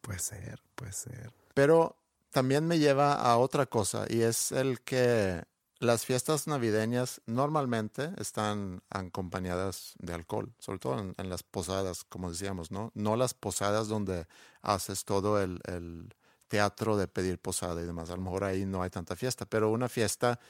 Puede 0.00 0.18
ser, 0.18 0.62
puede 0.74 0.92
ser. 0.92 1.32
Pero 1.54 1.96
también 2.30 2.66
me 2.66 2.78
lleva 2.78 3.14
a 3.14 3.36
otra 3.38 3.66
cosa 3.66 4.06
y 4.08 4.22
es 4.22 4.52
el 4.52 4.80
que 4.82 5.42
las 5.80 6.04
fiestas 6.04 6.46
navideñas 6.46 7.20
normalmente 7.26 8.10
están 8.18 8.82
acompañadas 8.90 9.94
de 9.98 10.12
alcohol, 10.12 10.52
sobre 10.58 10.78
todo 10.78 11.14
en, 11.16 11.28
las 11.30 11.42
posadas, 11.44 12.04
como 12.04 12.30
decíamos, 12.30 12.70
¿no? 12.70 12.90
No 12.94 13.16
las 13.16 13.34
posadas 13.34 13.86
donde 13.86 14.26
haces 14.62 15.04
todo 15.04 15.40
el, 15.40 16.14
teatro 16.48 16.96
de 16.96 17.06
pedir 17.08 17.38
posada 17.38 17.82
y 17.82 17.84
demás. 17.84 18.08
A 18.08 18.16
lo 18.16 18.22
mejor 18.22 18.42
ahí 18.44 18.64
no 18.64 18.82
hay 18.82 18.88
tanta 18.88 19.14
fiesta, 19.14 19.44
pero 19.44 19.70
una 19.70 19.90
fiesta 19.90 20.40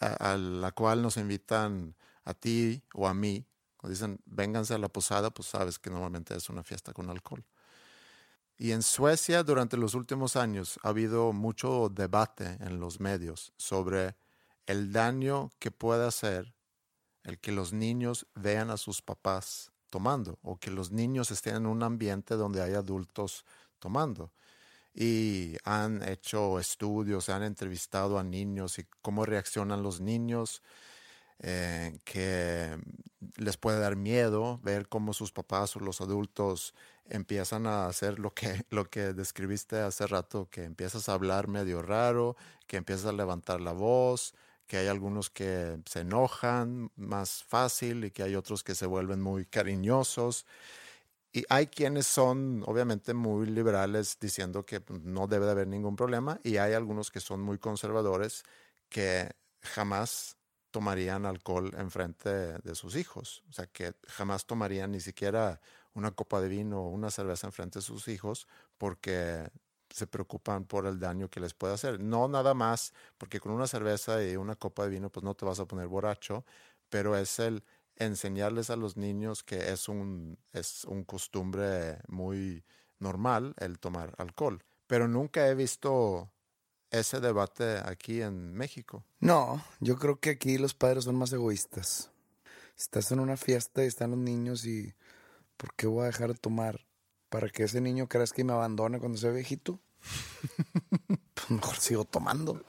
a 0.00 0.36
la 0.36 0.72
cual 0.72 1.00
nos 1.00 1.16
invitan 1.16 1.94
a 2.24 2.34
ti 2.34 2.82
o 2.94 3.06
a 3.06 3.14
mí, 3.14 3.46
cuando 3.76 3.94
dicen 3.94 4.20
vénganse 4.24 4.74
a 4.74 4.78
la 4.78 4.88
posada, 4.88 5.30
pues 5.30 5.48
sabes 5.48 5.78
que 5.78 5.90
normalmente 5.90 6.36
es 6.36 6.48
una 6.48 6.62
fiesta 6.62 6.92
con 6.92 7.10
alcohol. 7.10 7.44
Y 8.56 8.70
en 8.70 8.82
Suecia 8.82 9.42
durante 9.42 9.76
los 9.76 9.94
últimos 9.94 10.36
años 10.36 10.78
ha 10.82 10.90
habido 10.90 11.32
mucho 11.32 11.88
debate 11.88 12.56
en 12.60 12.78
los 12.78 13.00
medios 13.00 13.52
sobre 13.56 14.16
el 14.66 14.92
daño 14.92 15.50
que 15.58 15.70
puede 15.70 16.06
hacer 16.06 16.54
el 17.24 17.38
que 17.38 17.52
los 17.52 17.72
niños 17.72 18.26
vean 18.34 18.70
a 18.70 18.76
sus 18.76 19.02
papás 19.02 19.72
tomando 19.90 20.38
o 20.42 20.58
que 20.58 20.70
los 20.70 20.92
niños 20.92 21.30
estén 21.30 21.56
en 21.56 21.66
un 21.66 21.82
ambiente 21.82 22.36
donde 22.36 22.62
hay 22.62 22.74
adultos 22.74 23.44
tomando. 23.78 24.32
Y 24.94 25.56
han 25.64 26.06
hecho 26.08 26.60
estudios, 26.60 27.28
han 27.28 27.42
entrevistado 27.42 28.18
a 28.18 28.22
niños 28.22 28.78
y 28.78 28.86
cómo 29.02 29.24
reaccionan 29.24 29.82
los 29.82 30.00
niños 30.00 30.62
eh, 31.40 31.98
que 32.04 32.78
les 33.36 33.56
puede 33.56 33.78
dar 33.78 33.96
miedo 33.96 34.60
ver 34.62 34.88
cómo 34.88 35.12
sus 35.12 35.32
papás 35.32 35.76
o 35.76 35.80
los 35.80 36.00
adultos 36.00 36.74
empiezan 37.06 37.66
a 37.66 37.86
hacer 37.86 38.18
lo 38.18 38.32
que, 38.32 38.64
lo 38.70 38.88
que 38.88 39.12
describiste 39.12 39.78
hace 39.78 40.06
rato, 40.06 40.48
que 40.50 40.64
empiezas 40.64 41.08
a 41.08 41.14
hablar 41.14 41.48
medio 41.48 41.82
raro, 41.82 42.36
que 42.66 42.76
empiezas 42.76 43.06
a 43.06 43.12
levantar 43.12 43.60
la 43.60 43.72
voz, 43.72 44.34
que 44.66 44.78
hay 44.78 44.86
algunos 44.86 45.30
que 45.30 45.78
se 45.86 46.00
enojan 46.00 46.90
más 46.96 47.44
fácil 47.44 48.04
y 48.04 48.10
que 48.10 48.22
hay 48.22 48.34
otros 48.34 48.64
que 48.64 48.74
se 48.74 48.86
vuelven 48.86 49.20
muy 49.20 49.44
cariñosos. 49.44 50.46
Y 51.32 51.44
hay 51.48 51.66
quienes 51.66 52.06
son 52.06 52.62
obviamente 52.66 53.12
muy 53.12 53.46
liberales 53.46 54.18
diciendo 54.20 54.64
que 54.64 54.80
pues, 54.80 55.02
no 55.02 55.26
debe 55.26 55.46
de 55.46 55.52
haber 55.52 55.66
ningún 55.66 55.96
problema 55.96 56.40
y 56.44 56.58
hay 56.58 56.74
algunos 56.74 57.10
que 57.10 57.20
son 57.20 57.42
muy 57.42 57.58
conservadores 57.58 58.44
que 58.88 59.30
jamás 59.60 60.33
tomarían 60.74 61.24
alcohol 61.24 61.70
en 61.78 61.88
frente 61.88 62.58
de 62.58 62.74
sus 62.74 62.96
hijos. 62.96 63.44
O 63.48 63.52
sea, 63.52 63.68
que 63.68 63.94
jamás 64.08 64.44
tomarían 64.44 64.90
ni 64.90 64.98
siquiera 64.98 65.60
una 65.92 66.10
copa 66.10 66.40
de 66.40 66.48
vino 66.48 66.80
o 66.80 66.88
una 66.88 67.12
cerveza 67.12 67.46
en 67.46 67.52
frente 67.52 67.78
de 67.78 67.84
sus 67.84 68.08
hijos 68.08 68.48
porque 68.76 69.48
se 69.88 70.08
preocupan 70.08 70.64
por 70.64 70.86
el 70.86 70.98
daño 70.98 71.30
que 71.30 71.38
les 71.38 71.54
puede 71.54 71.74
hacer. 71.74 72.00
No 72.00 72.26
nada 72.26 72.54
más, 72.54 72.92
porque 73.18 73.38
con 73.38 73.52
una 73.52 73.68
cerveza 73.68 74.20
y 74.24 74.34
una 74.34 74.56
copa 74.56 74.82
de 74.82 74.90
vino 74.90 75.10
pues 75.10 75.22
no 75.22 75.36
te 75.36 75.44
vas 75.44 75.60
a 75.60 75.66
poner 75.66 75.86
borracho, 75.86 76.44
pero 76.88 77.16
es 77.16 77.38
el 77.38 77.62
enseñarles 77.94 78.68
a 78.70 78.74
los 78.74 78.96
niños 78.96 79.44
que 79.44 79.70
es 79.70 79.88
un, 79.88 80.40
es 80.52 80.84
un 80.86 81.04
costumbre 81.04 81.98
muy 82.08 82.64
normal 82.98 83.54
el 83.58 83.78
tomar 83.78 84.12
alcohol. 84.18 84.64
Pero 84.88 85.06
nunca 85.06 85.46
he 85.46 85.54
visto 85.54 86.32
ese 86.98 87.20
debate 87.20 87.78
aquí 87.84 88.22
en 88.22 88.54
México. 88.54 89.04
No, 89.20 89.64
yo 89.80 89.96
creo 89.98 90.20
que 90.20 90.30
aquí 90.30 90.58
los 90.58 90.74
padres 90.74 91.04
son 91.04 91.16
más 91.16 91.32
egoístas. 91.32 92.10
Estás 92.78 93.12
en 93.12 93.20
una 93.20 93.36
fiesta 93.36 93.84
y 93.84 93.86
están 93.86 94.10
los 94.10 94.18
niños 94.18 94.64
y 94.64 94.94
¿por 95.56 95.74
qué 95.74 95.86
voy 95.86 96.04
a 96.04 96.06
dejar 96.06 96.32
de 96.32 96.38
tomar? 96.38 96.86
¿Para 97.28 97.48
que 97.48 97.64
ese 97.64 97.80
niño 97.80 98.08
creas 98.08 98.32
que 98.32 98.44
me 98.44 98.52
abandone 98.52 98.98
cuando 98.98 99.18
sea 99.18 99.30
viejito? 99.30 99.80
pues 101.34 101.50
mejor 101.50 101.76
sigo 101.76 102.04
tomando. 102.04 102.62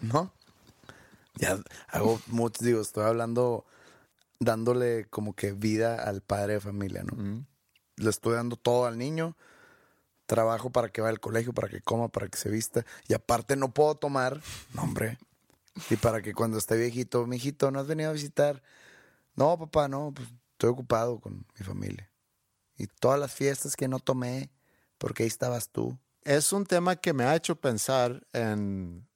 ¿No? 0.00 0.32
Ya 1.36 1.58
hago 1.88 2.20
mucho, 2.28 2.64
digo, 2.64 2.80
estoy 2.80 3.04
hablando, 3.04 3.64
dándole 4.38 5.06
como 5.06 5.34
que 5.34 5.52
vida 5.52 6.02
al 6.02 6.20
padre 6.20 6.54
de 6.54 6.60
familia, 6.60 7.02
¿no? 7.02 7.44
Le 7.96 8.10
estoy 8.10 8.34
dando 8.34 8.56
todo 8.56 8.86
al 8.86 8.98
niño, 8.98 9.36
trabajo 10.26 10.70
para 10.70 10.88
que 10.88 11.00
vaya 11.00 11.10
al 11.10 11.20
colegio, 11.20 11.52
para 11.52 11.68
que 11.68 11.80
coma, 11.80 12.08
para 12.08 12.28
que 12.28 12.38
se 12.38 12.50
vista. 12.50 12.84
Y 13.08 13.14
aparte 13.14 13.56
no 13.56 13.72
puedo 13.72 13.94
tomar, 13.94 14.40
no, 14.74 14.82
hombre. 14.82 15.18
Y 15.90 15.96
para 15.96 16.22
que 16.22 16.34
cuando 16.34 16.58
esté 16.58 16.76
viejito, 16.76 17.26
mi 17.26 17.36
hijito, 17.36 17.70
¿no 17.70 17.80
has 17.80 17.86
venido 17.86 18.10
a 18.10 18.12
visitar? 18.12 18.62
No, 19.34 19.58
papá, 19.58 19.88
no, 19.88 20.12
pues 20.14 20.28
estoy 20.52 20.70
ocupado 20.70 21.18
con 21.20 21.44
mi 21.58 21.64
familia. 21.64 22.10
Y 22.76 22.86
todas 22.86 23.18
las 23.18 23.32
fiestas 23.32 23.76
que 23.76 23.88
no 23.88 23.98
tomé, 23.98 24.50
porque 24.98 25.24
ahí 25.24 25.28
estabas 25.28 25.68
tú. 25.68 25.98
Es 26.22 26.52
un 26.52 26.64
tema 26.64 26.96
que 26.96 27.12
me 27.12 27.24
ha 27.24 27.36
hecho 27.36 27.56
pensar 27.56 28.26
en, 28.32 29.06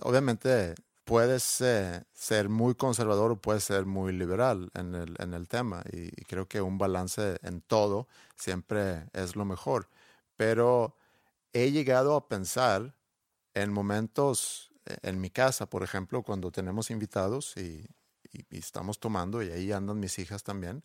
obviamente, 0.00 0.74
puedes 1.04 1.60
eh, 1.60 2.02
ser 2.12 2.48
muy 2.48 2.74
conservador 2.74 3.30
o 3.30 3.40
puedes 3.40 3.64
ser 3.64 3.86
muy 3.86 4.12
liberal 4.12 4.70
en 4.74 4.94
el, 4.94 5.14
en 5.18 5.34
el 5.34 5.48
tema. 5.48 5.84
Y 5.92 6.10
creo 6.24 6.48
que 6.48 6.60
un 6.60 6.78
balance 6.78 7.38
en 7.42 7.60
todo 7.60 8.08
siempre 8.34 9.08
es 9.12 9.36
lo 9.36 9.44
mejor. 9.44 9.88
Pero 10.36 10.96
he 11.52 11.70
llegado 11.70 12.14
a 12.16 12.28
pensar 12.28 12.94
en 13.54 13.72
momentos 13.72 14.70
eh, 14.86 14.96
en 15.02 15.20
mi 15.20 15.30
casa, 15.30 15.68
por 15.68 15.82
ejemplo, 15.82 16.22
cuando 16.22 16.50
tenemos 16.50 16.90
invitados 16.90 17.56
y, 17.56 17.86
estamos 18.50 19.00
tomando 19.00 19.42
y 19.42 19.50
ahí 19.50 19.72
andan 19.72 19.98
mis 19.98 20.18
hijas 20.18 20.42
también. 20.42 20.84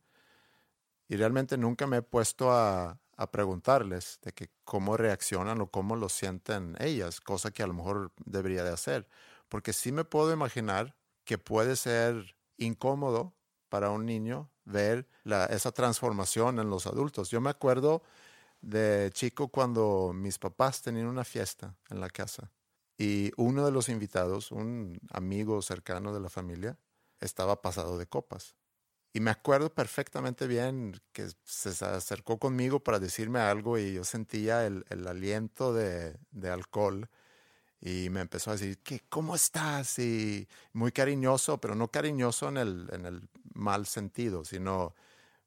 Y 1.10 1.18
realmente 1.18 1.58
nunca 1.58 1.86
me 1.86 1.98
he 1.98 2.02
puesto 2.02 2.52
a, 2.52 2.98
preguntarles 3.32 4.18
de 4.24 4.32
que 4.32 4.50
cómo 4.64 4.98
reaccionan 4.98 5.62
o 5.62 5.68
cómo 5.70 5.96
lo 5.96 6.10
sienten 6.10 6.76
ellas, 6.80 7.22
cosa 7.22 7.52
que 7.52 7.62
a 7.62 7.68
lo 7.68 7.74
mejor 7.74 8.12
debería 8.26 8.64
de 8.64 8.72
hacer. 8.72 9.08
Porque 9.48 9.74
sí 9.74 9.92
me 9.92 10.06
puedo 10.06 10.34
imaginar 10.34 10.96
que 11.24 11.38
puede 11.38 11.76
ser 11.76 12.36
incómodo 12.58 13.36
para 13.70 13.92
un 13.92 14.08
niño 14.08 14.50
ver 14.66 15.08
esa 15.50 15.72
transformación 15.72 16.58
en 16.58 16.72
los 16.72 16.88
adultos. 16.88 17.30
Yo 17.30 17.42
me 17.42 17.52
acuerdo 17.52 18.02
de 18.62 19.10
chico 19.14 19.50
cuando 19.50 20.12
mis 20.14 20.38
papás 20.38 20.82
tenían 20.82 21.08
una 21.08 21.24
fiesta 21.24 21.76
en 21.90 22.00
la 22.00 22.10
casa 22.10 22.52
y 22.98 23.32
uno 23.38 23.66
de 23.66 23.72
los 23.72 23.90
invitados, 23.90 24.52
un 24.52 25.00
amigo 25.12 25.62
cercano 25.62 26.14
de 26.14 26.20
la 26.20 26.30
familia, 26.30 26.78
estaba 27.20 27.62
pasado 27.62 27.98
de 27.98 28.06
copas. 28.08 28.56
Y 29.14 29.20
me 29.20 29.32
acuerdo 29.32 29.74
perfectamente 29.74 30.48
bien 30.48 31.02
que 31.12 31.28
se 31.44 31.70
acercó 31.86 32.38
conmigo 32.38 32.80
para 32.80 33.00
decirme 33.00 33.40
algo 33.40 33.78
y 33.78 33.94
yo 33.94 34.04
sentía 34.04 34.66
el, 34.66 34.86
el 34.90 35.08
aliento 35.08 35.74
de, 35.74 36.18
de 36.32 36.50
alcohol 36.50 37.10
y 37.82 38.10
me 38.12 38.22
empezó 38.22 38.52
a 38.52 38.54
decir, 38.54 38.78
¿qué, 38.84 39.02
¿cómo 39.10 39.36
estás? 39.36 39.98
Y 39.98 40.48
muy 40.72 40.92
cariñoso, 40.92 41.60
pero 41.60 41.74
no 41.74 41.90
cariñoso 41.90 42.48
en 42.50 42.58
el, 42.58 42.90
en 42.92 43.06
el 43.08 43.28
mal 43.54 43.88
sentido, 43.88 44.46
sino 44.46 44.94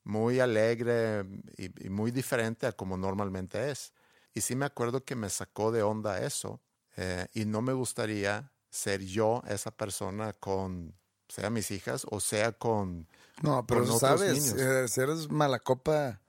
muy 0.04 0.40
alegre 0.40 1.24
y, 1.56 1.86
y 1.86 1.90
muy 1.90 2.10
diferente 2.10 2.66
a 2.66 2.72
como 2.72 2.96
normalmente 2.96 3.70
es. 3.70 3.92
Y 4.34 4.40
sí 4.40 4.56
me 4.56 4.66
acuerdo 4.66 5.04
que 5.04 5.14
me 5.14 5.30
sacó 5.30 5.72
de 5.72 5.82
onda 5.82 6.20
eso 6.20 6.60
eh, 6.96 7.26
y 7.34 7.44
no 7.44 7.62
me 7.62 7.72
gustaría 7.72 8.52
ser 8.68 9.02
yo 9.02 9.42
esa 9.46 9.70
persona 9.70 10.32
con, 10.32 10.94
sea 11.28 11.50
mis 11.50 11.70
hijas 11.70 12.06
o 12.10 12.20
sea 12.20 12.52
con... 12.52 13.08
No, 13.42 13.66
pero 13.66 13.86
con 13.86 13.98
sabes, 13.98 14.54
eh, 14.54 14.88
si 14.88 15.00
eres 15.00 15.30
mala 15.30 15.60
copa 15.60 16.20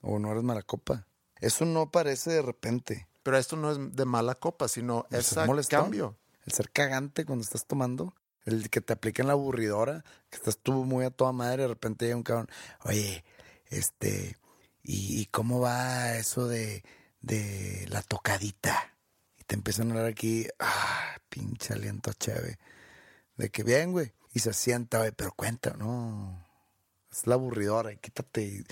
o 0.00 0.18
no 0.18 0.30
eres 0.32 0.42
mala 0.42 0.62
copa. 0.62 1.06
Eso 1.40 1.64
no 1.64 1.82
aparece 1.82 2.30
de 2.30 2.42
repente. 2.42 3.08
Pero 3.22 3.38
esto 3.38 3.56
no 3.56 3.70
es 3.70 3.96
de 3.96 4.04
mala 4.04 4.34
copa, 4.34 4.68
sino 4.68 5.06
El 5.10 5.20
es 5.20 5.26
ser 5.26 5.46
molestón, 5.46 5.82
cambio. 5.82 6.16
El 6.44 6.52
ser 6.52 6.70
cagante 6.70 7.24
cuando 7.24 7.44
estás 7.44 7.66
tomando. 7.66 8.14
El 8.44 8.70
que 8.70 8.80
te 8.80 8.92
apliquen 8.92 9.26
la 9.26 9.32
aburridora. 9.34 10.04
Que 10.30 10.36
estás 10.36 10.58
tú 10.58 10.84
muy 10.84 11.04
a 11.04 11.10
toda 11.10 11.32
madre. 11.32 11.62
De 11.62 11.68
repente 11.68 12.06
llega 12.06 12.16
un 12.16 12.22
cabrón. 12.22 12.48
Oye, 12.84 13.24
este. 13.66 14.36
¿Y, 14.82 15.20
y 15.20 15.26
cómo 15.26 15.60
va 15.60 16.16
eso 16.16 16.48
de, 16.48 16.84
de 17.20 17.86
la 17.88 18.02
tocadita? 18.02 18.96
Y 19.38 19.44
te 19.44 19.54
empiezan 19.54 19.88
a 19.88 19.90
hablar 19.92 20.06
aquí. 20.06 20.46
Ah, 20.58 21.16
pinche 21.28 21.72
aliento 21.74 22.12
chévere. 22.12 22.58
De 23.36 23.50
que 23.50 23.62
bien, 23.62 23.92
güey. 23.92 24.12
Y 24.32 24.40
se 24.40 24.52
sienta, 24.52 24.98
güey, 24.98 25.12
pero 25.12 25.32
cuenta, 25.32 25.74
no. 25.78 26.46
Es 27.10 27.26
la 27.26 27.34
aburridora. 27.34 27.92
Y 27.92 27.98
quítate. 27.98 28.64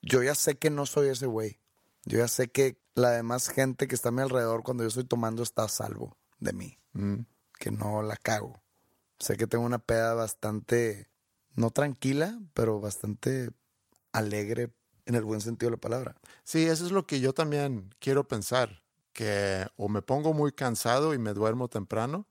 Yo 0.00 0.22
ya 0.22 0.34
sé 0.34 0.58
que 0.58 0.70
no 0.70 0.86
soy 0.86 1.08
ese 1.08 1.26
güey. 1.26 1.60
Yo 2.04 2.18
ya 2.18 2.28
sé 2.28 2.48
que 2.50 2.78
la 2.94 3.10
demás 3.10 3.48
gente 3.48 3.88
que 3.88 3.94
está 3.94 4.10
a 4.10 4.12
mi 4.12 4.22
alrededor 4.22 4.62
cuando 4.62 4.84
yo 4.84 4.88
estoy 4.88 5.04
tomando 5.04 5.42
está 5.42 5.64
a 5.64 5.68
salvo 5.68 6.16
de 6.40 6.52
mí. 6.52 6.78
Mm. 6.92 7.20
Que 7.58 7.70
no 7.70 8.02
la 8.02 8.16
cago. 8.16 8.61
Sé 9.22 9.36
que 9.36 9.46
tengo 9.46 9.64
una 9.64 9.78
peda 9.78 10.14
bastante, 10.14 11.08
no 11.54 11.70
tranquila, 11.70 12.40
pero 12.54 12.80
bastante 12.80 13.52
alegre 14.10 14.74
en 15.06 15.14
el 15.14 15.22
buen 15.22 15.40
sentido 15.40 15.70
de 15.70 15.76
la 15.76 15.80
palabra. 15.80 16.16
Sí, 16.42 16.66
eso 16.66 16.84
es 16.84 16.90
lo 16.90 17.06
que 17.06 17.20
yo 17.20 17.32
también 17.32 17.94
quiero 18.00 18.26
pensar, 18.26 18.82
que 19.12 19.64
o 19.76 19.88
me 19.88 20.02
pongo 20.02 20.34
muy 20.34 20.50
cansado 20.50 21.14
y 21.14 21.18
me 21.18 21.34
duermo 21.34 21.68
temprano, 21.68 22.26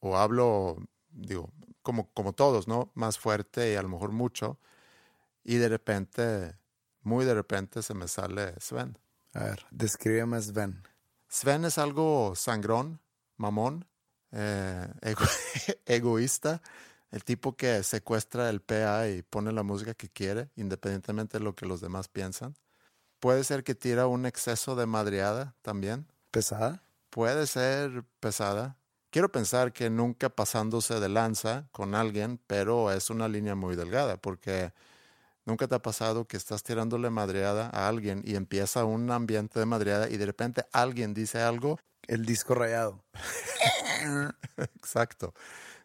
o 0.00 0.16
hablo, 0.16 0.78
digo, 1.10 1.52
como, 1.82 2.12
como 2.12 2.32
todos, 2.32 2.66
¿no? 2.66 2.90
Más 2.94 3.20
fuerte 3.20 3.74
y 3.74 3.76
a 3.76 3.82
lo 3.82 3.88
mejor 3.88 4.10
mucho, 4.10 4.58
y 5.44 5.58
de 5.58 5.68
repente, 5.68 6.58
muy 7.02 7.24
de 7.24 7.34
repente 7.34 7.84
se 7.84 7.94
me 7.94 8.08
sale 8.08 8.58
Sven. 8.58 8.98
A 9.32 9.44
ver, 9.44 9.64
descríbeme 9.70 10.38
a 10.38 10.40
Sven. 10.40 10.82
Sven 11.28 11.64
es 11.64 11.78
algo 11.78 12.34
sangrón, 12.34 13.00
mamón, 13.36 13.86
eh, 14.36 14.86
ego- 15.02 15.26
egoísta, 15.86 16.62
el 17.10 17.24
tipo 17.24 17.56
que 17.56 17.82
secuestra 17.82 18.50
el 18.50 18.60
PA 18.60 19.08
y 19.08 19.22
pone 19.22 19.52
la 19.52 19.62
música 19.62 19.94
que 19.94 20.08
quiere, 20.10 20.50
independientemente 20.56 21.38
de 21.38 21.44
lo 21.44 21.54
que 21.54 21.66
los 21.66 21.80
demás 21.80 22.08
piensan. 22.08 22.54
Puede 23.20 23.44
ser 23.44 23.64
que 23.64 23.74
tira 23.74 24.06
un 24.06 24.26
exceso 24.26 24.76
de 24.76 24.86
madreada 24.86 25.54
también. 25.62 26.06
¿Pesada? 26.30 26.82
Puede 27.10 27.46
ser 27.46 28.04
pesada. 28.20 28.76
Quiero 29.10 29.32
pensar 29.32 29.72
que 29.72 29.88
nunca 29.88 30.28
pasándose 30.28 31.00
de 31.00 31.08
lanza 31.08 31.68
con 31.72 31.94
alguien, 31.94 32.38
pero 32.46 32.92
es 32.92 33.08
una 33.08 33.28
línea 33.28 33.54
muy 33.54 33.74
delgada, 33.74 34.18
porque 34.18 34.72
nunca 35.46 35.68
te 35.68 35.74
ha 35.76 35.82
pasado 35.82 36.26
que 36.26 36.36
estás 36.36 36.62
tirándole 36.62 37.08
madreada 37.08 37.70
a 37.72 37.88
alguien 37.88 38.22
y 38.24 38.34
empieza 38.34 38.84
un 38.84 39.10
ambiente 39.10 39.58
de 39.58 39.66
madreada 39.66 40.10
y 40.10 40.16
de 40.18 40.26
repente 40.26 40.66
alguien 40.72 41.14
dice 41.14 41.40
algo 41.40 41.78
El 42.08 42.24
disco 42.24 42.54
rayado. 42.54 43.04
Exacto. 44.56 45.34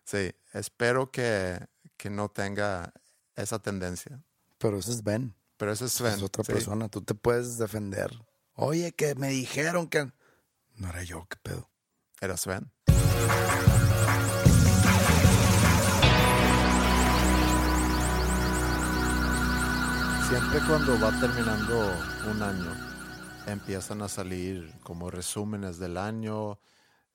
Sí, 0.04 0.34
espero 0.54 1.12
que, 1.12 1.60
que 1.98 2.10
no 2.10 2.30
tenga 2.30 2.94
esa 3.36 3.60
tendencia. 3.60 4.24
Pero 4.58 4.80
eso 4.80 4.92
es 4.92 5.04
Ben. 5.04 5.36
Pero 5.58 5.72
eso 5.74 5.86
es 5.86 5.92
Sven. 5.94 6.14
Es 6.14 6.24
otra 6.24 6.44
sí. 6.44 6.54
persona. 6.54 6.90
Tú 6.90 7.02
te 7.02 7.14
puedes 7.14 7.58
defender. 7.58 8.12
Oye, 8.56 8.92
que 8.94 9.16
me 9.16 9.30
dijeron 9.30 9.88
que... 9.88 10.12
No 10.76 10.90
era 10.90 11.04
yo, 11.04 11.28
qué 11.30 11.38
pedo. 11.42 11.70
Era 12.20 12.36
Sven. 12.36 12.72
Siempre 20.30 20.60
cuando 20.68 21.00
va 21.00 21.12
terminando 21.20 21.94
un 22.32 22.42
año, 22.42 22.90
empiezan 23.52 24.02
a 24.02 24.10
salir 24.10 24.74
como 24.84 25.12
resúmenes 25.12 25.78
del 25.78 25.98
año, 25.98 26.60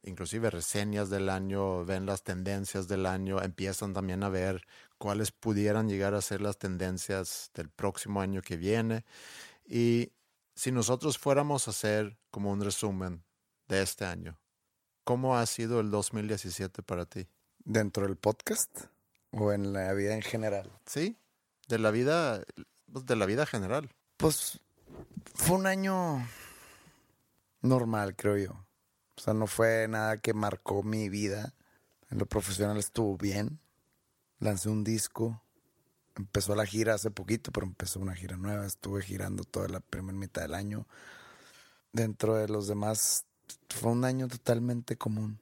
inclusive 0.03 0.51
reseñas 0.51 1.11
del 1.11 1.29
año, 1.29 1.85
ven 1.85 2.07
las 2.07 2.23
tendencias 2.23 2.89
del 2.89 3.07
año, 3.07 3.43
empiezan 3.43 3.93
también 3.93 4.23
a 4.23 4.29
ver 4.29 4.63
cuáles 4.99 5.33
pudieran 5.33 5.89
llegar 5.89 6.15
a 6.15 6.23
ser 6.23 6.41
las 6.41 6.59
tendencias 6.59 7.51
del 7.55 7.69
próximo 7.69 8.21
año 8.21 8.41
que 8.43 8.57
viene. 8.57 9.05
Y 9.67 10.13
si 10.55 10.73
nosotros 10.73 11.19
fuéramos 11.19 11.67
a 11.67 11.71
hacer 11.71 12.19
como 12.31 12.53
un 12.53 12.61
resumen 12.61 13.25
de 13.69 13.83
este 13.83 14.05
año, 14.05 14.39
¿cómo 15.05 15.37
ha 15.37 15.47
sido 15.47 15.81
el 15.81 15.91
2017 15.91 16.83
para 16.83 17.05
ti? 17.05 17.29
¿Dentro 17.59 18.07
del 18.07 18.17
podcast? 18.17 18.87
¿O 19.33 19.53
en 19.53 19.73
la 19.73 19.93
vida 19.93 20.15
en 20.15 20.23
general? 20.23 20.71
Sí, 20.87 21.19
de 21.69 21.79
la 21.79 21.91
vida, 21.91 22.43
pues, 22.91 23.05
de 23.07 23.17
la 23.17 23.27
vida 23.27 23.45
general. 23.45 23.91
Pues 24.17 24.61
fue 25.35 25.57
un 25.57 25.67
año 25.67 26.27
normal, 27.63 28.17
creo 28.17 28.37
yo. 28.37 28.67
O 29.17 29.21
sea, 29.21 29.35
no 29.35 29.47
fue 29.47 29.87
nada 29.89 30.19
que 30.19 30.35
marcó 30.35 30.83
mi 30.83 31.09
vida. 31.09 31.55
En 32.11 32.19
lo 32.19 32.27
profesional 32.27 32.77
estuvo 32.77 33.17
bien. 33.17 33.61
Lancé 34.39 34.69
un 34.69 34.85
disco. 34.85 35.43
Empezó 36.17 36.55
la 36.55 36.67
gira 36.67 36.95
hace 36.95 37.11
poquito, 37.11 37.53
pero 37.53 37.67
empezó 37.67 38.01
una 38.01 38.15
gira 38.15 38.37
nueva. 38.37 38.67
Estuve 38.67 39.03
girando 39.03 39.45
toda 39.45 39.69
la 39.69 39.81
primera 39.81 40.17
mitad 40.17 40.43
del 40.43 40.55
año. 40.55 40.87
Dentro 41.93 42.35
de 42.35 42.49
los 42.49 42.67
demás, 42.67 43.25
fue 43.69 43.93
un 43.93 44.05
año 44.05 44.29
totalmente 44.29 44.97
común. 44.97 45.41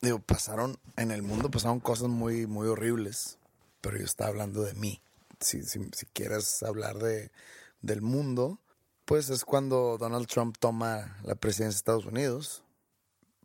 Digo, 0.00 0.20
pasaron, 0.20 0.78
en 0.96 1.10
el 1.10 1.22
mundo 1.22 1.50
pasaron 1.50 1.80
cosas 1.80 2.08
muy, 2.08 2.46
muy 2.46 2.68
horribles, 2.68 3.38
pero 3.80 3.98
yo 3.98 4.04
estaba 4.04 4.30
hablando 4.30 4.62
de 4.62 4.74
mí. 4.74 5.02
Si, 5.40 5.62
si, 5.64 5.80
si 5.92 6.06
quieres 6.06 6.62
hablar 6.62 6.98
de, 6.98 7.32
del 7.80 8.02
mundo, 8.02 8.60
pues 9.04 9.30
es 9.30 9.44
cuando 9.44 9.96
Donald 9.98 10.26
Trump 10.26 10.56
toma 10.58 11.16
la 11.22 11.34
presidencia 11.34 11.76
de 11.76 11.78
Estados 11.78 12.06
Unidos. 12.06 12.64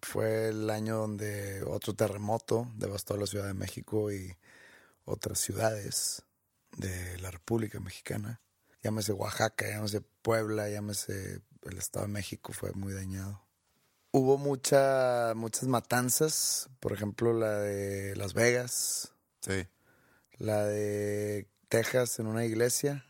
Fue 0.02 0.50
el 0.50 0.70
año 0.70 0.98
donde 0.98 1.64
otro 1.64 1.94
terremoto 1.94 2.68
devastó 2.76 3.16
la 3.16 3.26
Ciudad 3.26 3.48
de 3.48 3.54
México 3.54 4.12
y 4.12 4.36
otras 5.06 5.40
ciudades 5.40 6.24
de 6.78 7.18
la 7.20 7.32
República 7.32 7.80
Mexicana. 7.80 8.42
Llámese 8.82 9.14
Oaxaca, 9.14 9.66
llámese 9.70 10.02
Puebla, 10.02 10.70
llámese 10.70 11.42
el 11.62 11.78
Estado 11.78 12.06
de 12.08 12.12
México, 12.12 12.52
fue 12.52 12.74
muy 12.74 12.94
dañado. 12.94 13.42
Hubo 14.12 14.38
mucha, 14.38 15.34
muchas 15.36 15.64
matanzas, 15.70 16.70
por 16.80 16.92
ejemplo 16.92 17.34
la 17.34 17.60
de 17.60 18.16
Las 18.16 18.34
Vegas, 18.34 19.14
Sí. 19.42 19.68
la 20.38 20.66
de 20.66 21.48
Texas, 21.70 22.20
en 22.20 22.28
una 22.28 22.46
iglesia. 22.46 23.06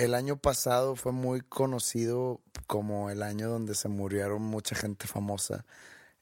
El 0.00 0.14
año 0.14 0.38
pasado 0.38 0.96
fue 0.96 1.12
muy 1.12 1.42
conocido 1.42 2.40
como 2.66 3.10
el 3.10 3.22
año 3.22 3.50
donde 3.50 3.74
se 3.74 3.88
murieron 3.88 4.40
mucha 4.40 4.74
gente 4.74 5.06
famosa. 5.06 5.66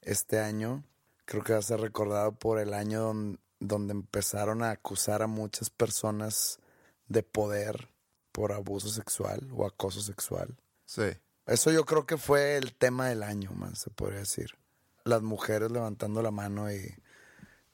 Este 0.01 0.41
año 0.41 0.83
creo 1.23 1.45
que 1.45 1.53
va 1.53 1.59
a 1.59 1.61
ser 1.61 1.79
recordado 1.79 2.33
por 2.33 2.59
el 2.59 2.73
año 2.73 3.01
don- 3.03 3.39
donde 3.61 3.93
empezaron 3.93 4.63
a 4.63 4.71
acusar 4.71 5.21
a 5.21 5.27
muchas 5.27 5.69
personas 5.69 6.59
de 7.07 7.23
poder 7.23 7.87
por 8.33 8.51
abuso 8.51 8.89
sexual 8.89 9.47
o 9.53 9.65
acoso 9.65 10.01
sexual. 10.01 10.57
Sí. 10.83 11.15
Eso 11.45 11.71
yo 11.71 11.85
creo 11.85 12.05
que 12.05 12.17
fue 12.17 12.57
el 12.57 12.73
tema 12.75 13.07
del 13.07 13.23
año, 13.23 13.51
más 13.53 13.79
se 13.79 13.91
podría 13.91 14.19
decir. 14.19 14.57
Las 15.05 15.21
mujeres 15.21 15.71
levantando 15.71 16.21
la 16.21 16.31
mano 16.31 16.69
y, 16.69 16.95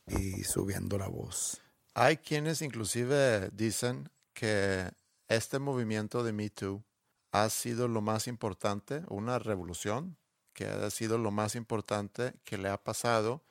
y 0.05 0.43
subiendo 0.43 0.99
la 0.99 1.07
voz. 1.07 1.63
Hay 1.95 2.17
quienes 2.17 2.61
inclusive 2.61 3.49
dicen 3.53 4.07
que 4.35 4.91
este 5.27 5.59
movimiento 5.59 6.23
de 6.23 6.33
Me 6.33 6.49
Too 6.49 6.83
ha 7.31 7.49
sido 7.49 7.87
lo 7.87 8.01
más 8.01 8.27
importante, 8.27 9.03
una 9.09 9.39
revolución 9.39 10.17
que 10.53 10.67
ha 10.67 10.89
sido 10.89 11.17
lo 11.17 11.31
más 11.31 11.55
importante 11.55 12.33
que 12.45 12.57
le 12.57 12.69
ha 12.69 12.81
pasado 12.81 13.43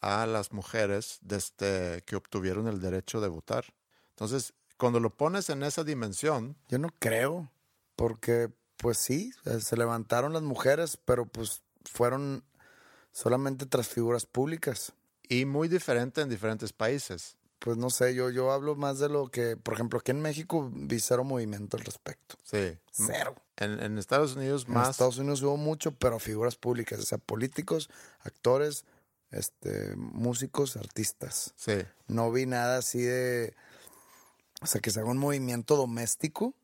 a 0.00 0.26
las 0.26 0.52
mujeres 0.52 1.18
desde 1.22 2.02
que 2.02 2.16
obtuvieron 2.16 2.68
el 2.68 2.80
derecho 2.80 3.20
de 3.20 3.28
votar. 3.28 3.64
Entonces, 4.10 4.52
cuando 4.76 5.00
lo 5.00 5.10
pones 5.10 5.48
en 5.48 5.62
esa 5.62 5.84
dimensión, 5.84 6.56
Yo 6.68 6.78
no 6.78 6.88
creo, 6.98 7.50
porque 7.96 8.52
pues 8.76 8.98
sí, 8.98 9.32
eh, 9.44 9.60
se 9.60 9.76
levantaron 9.76 10.32
las 10.32 10.42
mujeres, 10.42 10.96
pero 10.96 11.24
pues 11.24 11.62
fueron 11.84 12.44
solamente 13.12 13.64
tras 13.64 13.88
figuras 13.88 14.26
públicas. 14.26 14.92
y 15.28 15.46
muy 15.46 15.68
diferente 15.68 16.20
en 16.20 16.28
diferentes 16.28 16.72
países. 16.74 17.38
Pues 17.62 17.76
no 17.76 17.90
sé, 17.90 18.12
yo, 18.12 18.28
yo 18.28 18.50
hablo 18.50 18.74
más 18.74 18.98
de 18.98 19.08
lo 19.08 19.28
que, 19.28 19.56
por 19.56 19.74
ejemplo, 19.74 20.00
aquí 20.00 20.10
en 20.10 20.20
México 20.20 20.68
vi 20.74 20.98
cero 20.98 21.22
movimiento 21.22 21.76
al 21.76 21.84
respecto. 21.84 22.34
Sí. 22.42 22.76
Cero. 22.90 23.36
En, 23.56 23.80
en 23.80 23.98
Estados 23.98 24.34
Unidos 24.34 24.64
En 24.66 24.74
más... 24.74 24.90
Estados 24.90 25.18
Unidos 25.18 25.42
hubo 25.42 25.56
mucho, 25.56 25.92
pero 25.92 26.18
figuras 26.18 26.56
públicas, 26.56 26.98
o 26.98 27.04
sea, 27.04 27.18
políticos, 27.18 27.88
actores, 28.22 28.84
este, 29.30 29.94
músicos, 29.94 30.76
artistas. 30.76 31.54
Sí. 31.54 31.84
No 32.08 32.32
vi 32.32 32.46
nada 32.46 32.78
así 32.78 33.00
de. 33.00 33.54
O 34.60 34.66
sea, 34.66 34.80
que 34.80 34.90
se 34.90 34.98
haga 34.98 35.10
un 35.10 35.18
movimiento 35.18 35.76
doméstico. 35.76 36.54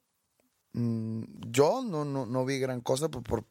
Mm, 0.72 1.22
yo 1.46 1.84
no, 1.84 2.04
no, 2.04 2.26
no 2.26 2.44
vi 2.44 2.58
gran 2.58 2.80
cosa, 2.80 3.08
pues 3.08 3.22
por, 3.24 3.44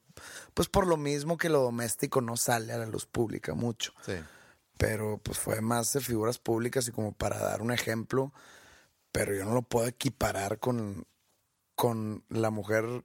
pues 0.54 0.68
por 0.68 0.86
lo 0.86 0.98
mismo 0.98 1.38
que 1.38 1.48
lo 1.48 1.62
doméstico 1.62 2.20
no 2.20 2.36
sale 2.36 2.74
a 2.74 2.78
la 2.78 2.88
luz 2.88 3.06
pública 3.06 3.54
mucho. 3.54 3.94
Sí. 4.06 4.16
Pero 4.78 5.20
pues 5.24 5.38
fue 5.40 5.62
más 5.62 5.94
de 5.94 6.02
figuras 6.02 6.40
públicas 6.40 6.88
y 6.88 6.92
como 6.92 7.14
para 7.14 7.38
dar 7.40 7.62
un 7.62 7.72
ejemplo. 7.72 8.34
Pero 9.12 9.34
yo 9.36 9.46
no 9.46 9.54
lo 9.54 9.64
puedo 9.64 9.88
equiparar 9.88 10.60
con, 10.60 11.08
con 11.76 12.26
la 12.30 12.52
mujer 12.52 13.04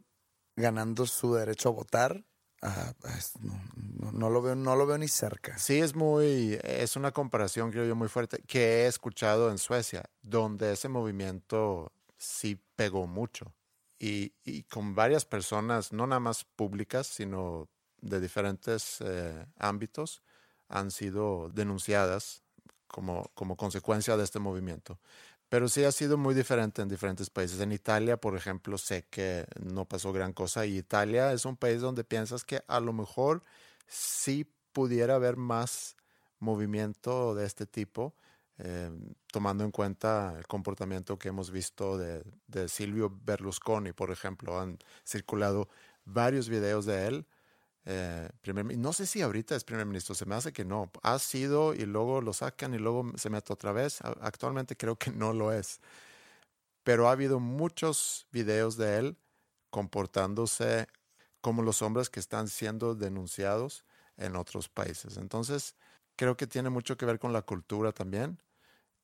ganando 0.56 1.06
su 1.06 1.34
derecho 1.34 1.70
a 1.70 1.72
votar. 1.72 2.24
Ah, 2.62 2.94
es- 3.18 3.34
no, 3.40 3.60
no- 3.74 4.12
no 4.12 4.30
lo 4.30 4.42
veo, 4.42 4.54
no 4.54 4.76
lo 4.76 4.86
veo 4.86 4.98
ni 4.98 5.08
cerca. 5.08 5.58
Sí, 5.58 5.80
es 5.80 5.94
muy, 5.96 6.58
es 6.62 6.96
una 6.96 7.12
comparación, 7.12 7.70
creo 7.72 7.86
yo, 7.86 7.96
muy 7.96 8.08
fuerte, 8.08 8.42
que 8.46 8.84
he 8.84 8.86
escuchado 8.86 9.50
en 9.50 9.58
Suecia, 9.58 10.04
donde 10.22 10.72
ese 10.72 10.88
movimiento 10.88 11.92
sí 12.18 12.60
pegó 12.76 13.06
mucho. 13.06 13.54
Y, 13.98 14.34
y 14.44 14.64
con 14.64 14.94
varias 14.94 15.24
personas, 15.24 15.92
no 15.92 16.06
nada 16.06 16.20
más 16.20 16.44
públicas, 16.44 17.06
sino 17.06 17.68
de 18.00 18.20
diferentes 18.20 18.98
eh, 19.00 19.46
ámbitos, 19.58 20.22
han 20.72 20.90
sido 20.90 21.50
denunciadas 21.50 22.42
como, 22.88 23.30
como 23.34 23.56
consecuencia 23.56 24.16
de 24.16 24.24
este 24.24 24.38
movimiento. 24.38 24.98
Pero 25.48 25.68
sí 25.68 25.84
ha 25.84 25.92
sido 25.92 26.16
muy 26.16 26.34
diferente 26.34 26.80
en 26.80 26.88
diferentes 26.88 27.28
países. 27.28 27.60
En 27.60 27.72
Italia, 27.72 28.16
por 28.16 28.36
ejemplo, 28.36 28.78
sé 28.78 29.04
que 29.10 29.46
no 29.60 29.84
pasó 29.84 30.12
gran 30.12 30.32
cosa. 30.32 30.64
Y 30.64 30.78
Italia 30.78 31.32
es 31.34 31.44
un 31.44 31.58
país 31.58 31.82
donde 31.82 32.04
piensas 32.04 32.42
que 32.44 32.62
a 32.68 32.80
lo 32.80 32.94
mejor 32.94 33.44
sí 33.86 34.50
pudiera 34.72 35.16
haber 35.16 35.36
más 35.36 35.96
movimiento 36.38 37.34
de 37.34 37.44
este 37.44 37.66
tipo, 37.66 38.14
eh, 38.58 38.90
tomando 39.30 39.64
en 39.64 39.70
cuenta 39.70 40.34
el 40.38 40.46
comportamiento 40.46 41.18
que 41.18 41.28
hemos 41.28 41.50
visto 41.50 41.98
de, 41.98 42.22
de 42.46 42.68
Silvio 42.68 43.12
Berlusconi, 43.22 43.92
por 43.92 44.10
ejemplo. 44.10 44.58
Han 44.58 44.78
circulado 45.04 45.68
varios 46.06 46.48
videos 46.48 46.86
de 46.86 47.06
él. 47.08 47.26
Eh, 47.84 48.28
primer 48.40 48.76
no 48.78 48.92
sé 48.92 49.06
si 49.06 49.22
ahorita 49.22 49.56
es 49.56 49.64
primer 49.64 49.86
ministro, 49.86 50.14
se 50.14 50.26
me 50.26 50.34
hace 50.34 50.52
que 50.52 50.64
no. 50.64 50.90
Ha 51.02 51.18
sido 51.18 51.74
y 51.74 51.84
luego 51.86 52.20
lo 52.20 52.32
sacan 52.32 52.74
y 52.74 52.78
luego 52.78 53.04
se 53.16 53.30
mete 53.30 53.52
otra 53.52 53.72
vez. 53.72 54.00
Actualmente 54.20 54.76
creo 54.76 54.96
que 54.96 55.10
no 55.10 55.32
lo 55.32 55.52
es. 55.52 55.80
Pero 56.84 57.08
ha 57.08 57.12
habido 57.12 57.40
muchos 57.40 58.26
videos 58.32 58.76
de 58.76 58.98
él 58.98 59.16
comportándose 59.70 60.86
como 61.40 61.62
los 61.62 61.82
hombres 61.82 62.10
que 62.10 62.20
están 62.20 62.48
siendo 62.48 62.94
denunciados 62.94 63.84
en 64.16 64.36
otros 64.36 64.68
países. 64.68 65.16
Entonces, 65.16 65.76
creo 66.16 66.36
que 66.36 66.46
tiene 66.46 66.70
mucho 66.70 66.96
que 66.96 67.06
ver 67.06 67.18
con 67.18 67.32
la 67.32 67.42
cultura 67.42 67.92
también. 67.92 68.40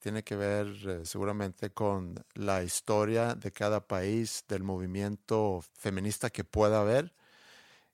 Tiene 0.01 0.25
que 0.25 0.37
ver 0.37 0.69
eh, 0.87 1.01
seguramente 1.05 1.71
con 1.71 2.15
la 2.35 2.63
historia 2.63 3.35
de 3.35 3.53
cada 3.53 3.87
país, 3.87 4.45
del 4.49 4.63
movimiento 4.63 5.63
feminista 5.75 6.31
que 6.31 6.45
pueda 6.45 6.81
haber. 6.81 7.15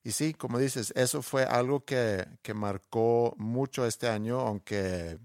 Y 0.05 0.13
sí, 0.13 0.35
como 0.35 0.59
dices, 0.59 0.93
eso 0.97 1.23
fue 1.23 1.45
algo 1.45 1.87
que, 1.87 2.29
que 2.43 2.53
marcó 2.53 3.35
mucho 3.39 3.87
este 3.87 4.07
año, 4.07 4.39
aunque 4.39 5.19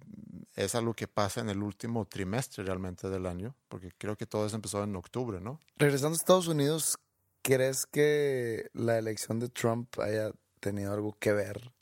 es 0.55 0.73
algo 0.73 0.93
que 0.93 1.05
pasa 1.05 1.41
en 1.41 1.49
el 1.49 1.61
último 1.61 2.05
trimestre 2.05 2.63
realmente 2.63 3.09
del 3.09 3.25
año, 3.25 3.53
porque 3.67 3.91
creo 3.97 4.15
que 4.15 4.25
todo 4.25 4.45
eso 4.45 4.55
empezó 4.55 4.81
en 4.81 4.95
octubre, 4.95 5.41
¿no? 5.41 5.59
Regresando 5.75 6.15
a 6.15 6.17
Estados 6.17 6.47
Unidos, 6.47 6.97
¿crees 7.41 7.85
que 7.85 8.69
la 8.71 8.97
elección 8.97 9.39
de 9.39 9.49
Trump 9.49 9.99
haya 9.99 10.31
tenido 10.61 10.93
algo 10.93 11.13
que 11.19 11.33
ver 11.33 11.73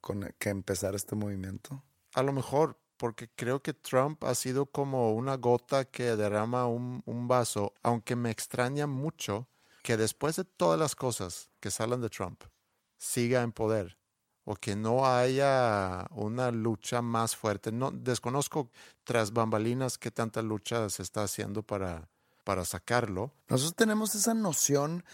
con 0.00 0.34
que 0.40 0.48
empezar 0.50 0.96
este 0.96 1.14
movimiento? 1.14 1.84
A 2.14 2.24
lo 2.24 2.32
mejor, 2.32 2.76
porque 2.96 3.30
creo 3.36 3.62
que 3.62 3.72
Trump 3.72 4.24
ha 4.24 4.34
sido 4.34 4.66
como 4.66 5.12
una 5.12 5.36
gota 5.36 5.84
que 5.84 6.16
derrama 6.16 6.66
un, 6.66 7.04
un 7.06 7.28
vaso, 7.28 7.72
aunque 7.84 8.16
me 8.16 8.32
extraña 8.32 8.88
mucho 8.88 9.46
que 9.84 9.96
después 9.96 10.34
de 10.34 10.44
todas 10.44 10.78
las 10.78 10.96
cosas 10.96 11.51
que 11.62 11.70
salen 11.70 12.00
de 12.00 12.10
Trump, 12.10 12.42
siga 12.98 13.42
en 13.42 13.52
poder 13.52 13.96
o 14.44 14.56
que 14.56 14.74
no 14.74 15.06
haya 15.06 16.06
una 16.10 16.50
lucha 16.50 17.00
más 17.00 17.36
fuerte. 17.36 17.70
No, 17.70 17.92
desconozco 17.92 18.68
tras 19.04 19.32
bambalinas 19.32 19.98
qué 19.98 20.10
tanta 20.10 20.42
lucha 20.42 20.90
se 20.90 21.02
está 21.02 21.22
haciendo 21.22 21.62
para, 21.62 22.08
para 22.42 22.64
sacarlo. 22.64 23.30
Nosotros 23.48 23.76
tenemos 23.76 24.16
esa 24.16 24.34
noción 24.34 25.04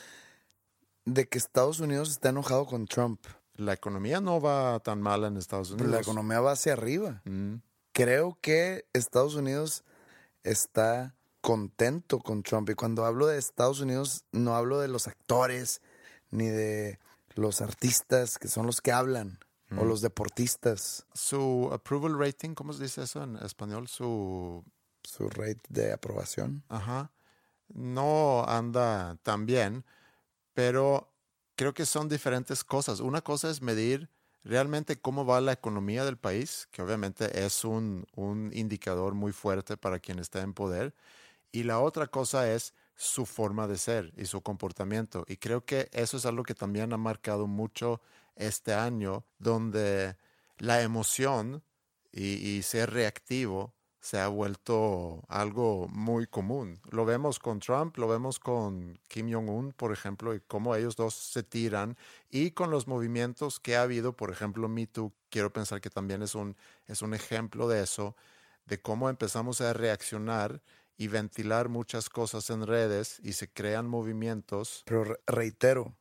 de 1.04 1.28
que 1.28 1.36
Estados 1.36 1.80
Unidos 1.80 2.10
está 2.10 2.30
enojado 2.30 2.64
con 2.64 2.86
Trump. 2.86 3.20
La 3.54 3.74
economía 3.74 4.20
no 4.22 4.40
va 4.40 4.80
tan 4.80 5.02
mal 5.02 5.24
en 5.24 5.36
Estados 5.36 5.72
Unidos. 5.72 5.90
La 5.90 6.00
economía 6.00 6.40
va 6.40 6.52
hacia 6.52 6.72
arriba. 6.72 7.20
Mm, 7.24 7.56
Creo 7.92 8.38
que 8.40 8.86
Estados 8.92 9.34
Unidos 9.34 9.84
está 10.44 11.16
contento 11.40 12.20
con 12.20 12.42
Trump. 12.42 12.70
Y 12.70 12.74
cuando 12.74 13.04
hablo 13.04 13.26
de 13.26 13.38
Estados 13.38 13.80
Unidos, 13.80 14.24
no 14.32 14.54
hablo 14.54 14.78
de 14.78 14.88
los 14.88 15.08
actores 15.08 15.82
ni 16.30 16.46
de 16.46 16.98
los 17.34 17.60
artistas, 17.60 18.38
que 18.38 18.48
son 18.48 18.66
los 18.66 18.80
que 18.80 18.92
hablan, 18.92 19.38
o 19.76 19.84
los 19.84 20.00
deportistas. 20.00 21.06
Su 21.12 21.68
approval 21.72 22.18
rating, 22.18 22.54
¿cómo 22.54 22.72
se 22.72 22.84
dice 22.84 23.02
eso 23.02 23.22
en 23.22 23.36
español? 23.36 23.86
Su 23.86 24.64
Su 25.02 25.28
rate 25.28 25.60
de 25.68 25.92
aprobación. 25.92 26.64
Ajá. 26.68 27.12
No 27.68 28.44
anda 28.48 29.18
tan 29.22 29.44
bien, 29.44 29.84
pero 30.54 31.12
creo 31.54 31.74
que 31.74 31.84
son 31.84 32.08
diferentes 32.08 32.64
cosas. 32.64 33.00
Una 33.00 33.20
cosa 33.20 33.50
es 33.50 33.60
medir 33.60 34.08
realmente 34.42 34.98
cómo 34.98 35.26
va 35.26 35.42
la 35.42 35.52
economía 35.52 36.04
del 36.04 36.16
país, 36.16 36.66
que 36.70 36.80
obviamente 36.80 37.44
es 37.44 37.64
un, 37.64 38.06
un 38.16 38.50
indicador 38.54 39.12
muy 39.14 39.32
fuerte 39.32 39.76
para 39.76 39.98
quien 39.98 40.18
está 40.18 40.40
en 40.40 40.54
poder. 40.54 40.94
Y 41.52 41.64
la 41.64 41.80
otra 41.80 42.06
cosa 42.06 42.50
es 42.50 42.72
su 42.98 43.26
forma 43.26 43.68
de 43.68 43.78
ser 43.78 44.12
y 44.16 44.26
su 44.26 44.42
comportamiento. 44.42 45.24
Y 45.28 45.36
creo 45.36 45.64
que 45.64 45.88
eso 45.92 46.16
es 46.16 46.26
algo 46.26 46.42
que 46.42 46.54
también 46.54 46.92
ha 46.92 46.96
marcado 46.96 47.46
mucho 47.46 48.02
este 48.34 48.74
año, 48.74 49.24
donde 49.38 50.16
la 50.58 50.82
emoción 50.82 51.62
y, 52.10 52.60
ser 52.62 52.90
reactivo 52.92 53.72
se 54.00 54.18
ha 54.18 54.26
vuelto 54.26 55.22
algo 55.28 55.86
muy 55.88 56.26
común. 56.26 56.80
Lo 56.90 57.04
vemos 57.04 57.38
con 57.38 57.60
Trump, 57.60 57.96
lo 57.98 58.08
vemos 58.08 58.40
con 58.40 58.98
Kim 59.06 59.32
Jong-un, 59.32 59.72
por 59.72 59.92
ejemplo, 59.92 60.34
y 60.34 60.40
cómo 60.40 60.74
ellos 60.74 60.96
dos 60.96 61.14
se 61.14 61.44
tiran, 61.44 61.96
y 62.30 62.50
con 62.50 62.70
los 62.72 62.88
movimientos 62.88 63.60
que 63.60 63.76
ha 63.76 63.82
habido, 63.82 64.12
por 64.12 64.32
ejemplo, 64.32 64.68
Me 64.68 64.88
Too, 64.88 65.12
quiero 65.30 65.52
pensar 65.52 65.80
que 65.80 65.90
también 65.90 66.22
es 66.22 66.34
un, 66.34 66.56
es 66.86 67.02
un 67.02 67.14
ejemplo 67.14 67.68
de 67.68 67.82
eso, 67.82 68.16
de 68.66 68.80
cómo 68.80 69.08
empezamos 69.08 69.60
a 69.60 69.72
reaccionar 69.72 70.62
y 70.98 71.08
ventilar 71.08 71.68
muchas 71.70 72.10
cosas 72.10 72.50
en 72.50 72.66
redes 72.66 73.20
y 73.22 73.32
se 73.32 73.48
crean 73.48 73.86
movimientos. 73.86 74.82
Pero 74.84 75.04
re- 75.04 75.20
reitero, 75.26 75.96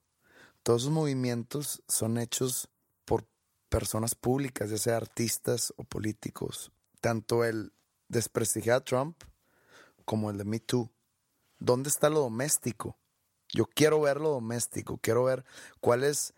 todos 0.63 0.81
esos 0.81 0.91
movimientos 0.91 1.83
son 1.87 2.17
hechos 2.17 2.67
por 3.05 3.25
personas 3.69 4.15
públicas, 4.15 4.69
ya 4.71 4.77
sea 4.77 4.97
artistas 4.97 5.73
o 5.77 5.83
políticos. 5.83 6.71
Tanto 6.99 7.45
el 7.45 7.71
desprestigiar 8.09 8.77
a 8.77 8.83
Trump 8.83 9.23
como 10.03 10.31
el 10.31 10.37
de 10.37 10.43
Me 10.45 10.59
Too. 10.59 10.89
¿dónde 11.59 11.89
está 11.89 12.09
lo 12.09 12.19
doméstico? 12.19 12.97
Yo 13.53 13.65
quiero 13.65 14.01
ver 14.01 14.19
lo 14.19 14.29
doméstico, 14.29 14.97
quiero 14.97 15.23
ver 15.23 15.45
cuál 15.79 16.03
es 16.03 16.33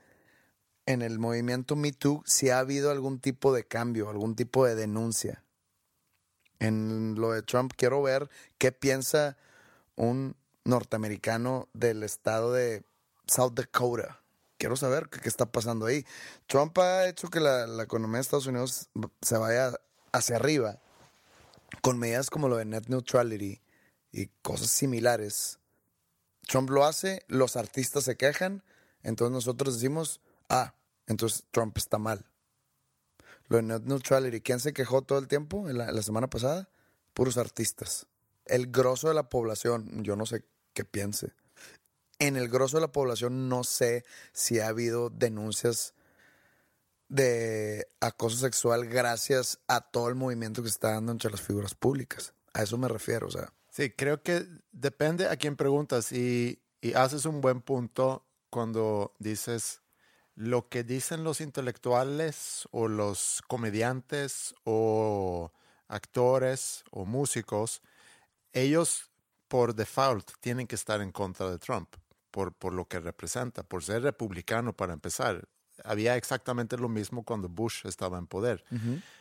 en 0.85 1.01
el 1.01 1.19
movimiento 1.19 1.75
Me 1.75 1.91
Too 1.91 2.23
si 2.25 2.49
ha 2.49 2.59
habido 2.59 2.91
algún 2.91 3.19
tipo 3.19 3.53
de 3.53 3.65
cambio, 3.65 4.09
algún 4.09 4.35
tipo 4.35 4.65
de 4.65 4.75
denuncia. 4.75 5.43
En 6.59 7.15
lo 7.15 7.31
de 7.31 7.41
Trump 7.41 7.73
quiero 7.75 8.01
ver 8.01 8.29
qué 8.57 8.71
piensa 8.71 9.37
un 9.95 10.35
norteamericano 10.65 11.67
del 11.73 12.03
estado 12.03 12.53
de 12.53 12.83
South 13.27 13.53
Dakota. 13.53 14.21
Quiero 14.57 14.75
saber 14.75 15.09
qué, 15.09 15.27
está 15.29 15.45
pasando 15.51 15.85
ahí. 15.85 16.05
Trump 16.47 16.77
ha 16.79 17.07
hecho 17.07 17.29
que 17.29 17.39
la, 17.39 17.65
la 17.65 17.83
economía 17.83 18.17
de 18.17 18.21
Estados 18.21 18.47
Unidos 18.47 18.89
se 19.21 19.37
vaya 19.37 19.73
hacia 20.11 20.35
arriba 20.35 20.79
con 21.81 21.97
medidas 21.97 22.29
como 22.29 22.49
lo 22.49 22.57
de 22.57 22.65
net 22.65 22.87
neutrality 22.87 23.61
y 24.11 24.27
cosas 24.41 24.69
similares. 24.69 25.59
Trump 26.47 26.69
lo 26.69 26.85
hace, 26.85 27.23
los 27.27 27.55
artistas 27.55 28.03
se 28.03 28.17
quejan, 28.17 28.63
entonces 29.03 29.31
nosotros 29.31 29.75
decimos, 29.75 30.19
ah, 30.49 30.73
entonces 31.07 31.43
Trump 31.51 31.77
está 31.77 31.97
mal. 31.97 32.25
Lo 33.49 33.57
de 33.57 33.63
net 33.63 33.81
neutrality, 33.83 34.41
¿quién 34.41 34.59
se 34.59 34.73
quejó 34.73 35.01
todo 35.01 35.17
el 35.17 35.27
tiempo 35.27 35.67
la, 35.67 36.01
semana 36.03 36.29
pasada? 36.29 36.69
Puros 37.13 37.37
artistas. 37.37 38.05
El 38.45 38.67
grosso 38.67 39.07
de 39.07 39.15
la 39.15 39.27
población, 39.27 40.03
yo 40.03 40.15
no 40.15 40.27
sé 40.27 40.45
qué 40.73 40.85
piense. 40.85 41.33
En 42.19 42.37
el 42.37 42.47
grosso 42.47 42.77
de 42.77 42.81
la 42.81 42.91
población 42.91 43.49
no 43.49 43.63
sé 43.63 44.05
si 44.33 44.59
ha 44.59 44.67
habido 44.67 45.09
denuncias 45.09 45.95
de 47.07 47.87
acoso 48.01 48.37
sexual 48.37 48.85
gracias 48.85 49.59
a 49.67 49.81
todo 49.81 50.09
el 50.09 50.15
movimiento 50.15 50.61
que 50.61 50.69
se 50.69 50.73
está 50.73 50.91
dando 50.91 51.11
entre 51.11 51.31
las 51.31 51.41
figuras 51.41 51.73
públicas. 51.73 52.33
A 52.53 52.61
eso 52.61 52.77
me 52.77 52.87
refiero, 52.87 53.27
o 53.27 53.31
sea. 53.31 53.51
Sí, 53.71 53.89
creo 53.89 54.21
que 54.21 54.45
depende 54.71 55.27
a 55.27 55.37
quién 55.37 55.55
preguntas 55.55 56.11
y 56.11 56.61
haces 56.93 57.25
un 57.25 57.41
buen 57.41 57.61
punto 57.61 58.25
cuando 58.51 59.15
dices 59.17 59.81
lo 60.39 60.69
que 60.69 60.85
dicen 60.85 61.25
los 61.25 61.41
intelectuales 61.41 62.65
o 62.71 62.87
los 62.87 63.41
comediantes 63.49 64.55
o 64.63 65.51
actores 65.89 66.85
o 66.91 67.05
músicos, 67.05 67.81
ellos 68.53 69.11
por 69.49 69.75
default 69.75 70.31
tienen 70.41 70.67
que 70.67 70.75
estar 70.75 71.01
en 71.01 71.11
contra 71.11 71.51
de 71.51 71.59
Trump 71.59 71.95
por, 72.31 72.53
por 72.53 72.73
lo 72.73 72.87
que 72.87 72.99
representa, 73.01 73.63
por 73.63 73.83
ser 73.83 74.03
republicano 74.03 74.73
para 74.75 74.93
empezar. 74.93 75.49
Había 75.83 76.15
exactamente 76.17 76.77
lo 76.77 76.89
mismo 76.89 77.23
cuando 77.25 77.49
Bush 77.49 77.85
estaba 77.85 78.17
en 78.19 78.27
poder. 78.27 78.65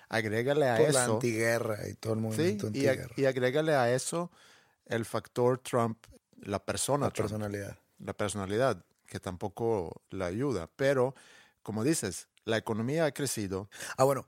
Agrégale 0.08 0.68
a 0.68 0.76
Por 0.76 0.88
eso. 0.90 0.94
la 0.94 1.04
antiguerra 1.04 1.88
y 1.88 1.94
todo 1.94 2.14
el 2.14 2.20
Sí, 2.28 2.58
movimiento 2.58 2.68
y, 2.72 2.86
y 3.16 3.24
agrégale 3.26 3.74
a 3.74 3.92
eso 3.94 4.30
el 4.86 5.04
factor 5.04 5.58
Trump, 5.60 6.06
la 6.42 6.64
persona 6.64 7.08
la 7.08 7.12
Trump, 7.12 7.32
personalidad. 7.32 7.78
la 7.98 8.14
personalidad, 8.14 8.84
que 9.08 9.18
tampoco 9.18 10.02
la 10.10 10.26
ayuda. 10.26 10.70
Pero, 10.76 11.14
como 11.62 11.82
dices, 11.82 12.28
la 12.44 12.56
economía 12.56 13.06
ha 13.06 13.12
crecido. 13.12 13.68
Ah, 13.96 14.04
bueno, 14.04 14.26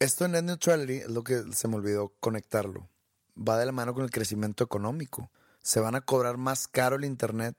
esto 0.00 0.24
en 0.24 0.32
net 0.32 0.42
neutrality 0.42 0.98
es 0.98 1.08
lo 1.08 1.22
que 1.22 1.44
se 1.52 1.68
me 1.68 1.76
olvidó 1.76 2.12
conectarlo. 2.20 2.88
Va 3.36 3.58
de 3.58 3.66
la 3.66 3.72
mano 3.72 3.94
con 3.94 4.04
el 4.04 4.10
crecimiento 4.10 4.64
económico. 4.64 5.30
Se 5.62 5.80
van 5.80 5.94
a 5.94 6.00
cobrar 6.00 6.36
más 6.36 6.66
caro 6.66 6.96
el 6.96 7.04
internet, 7.04 7.56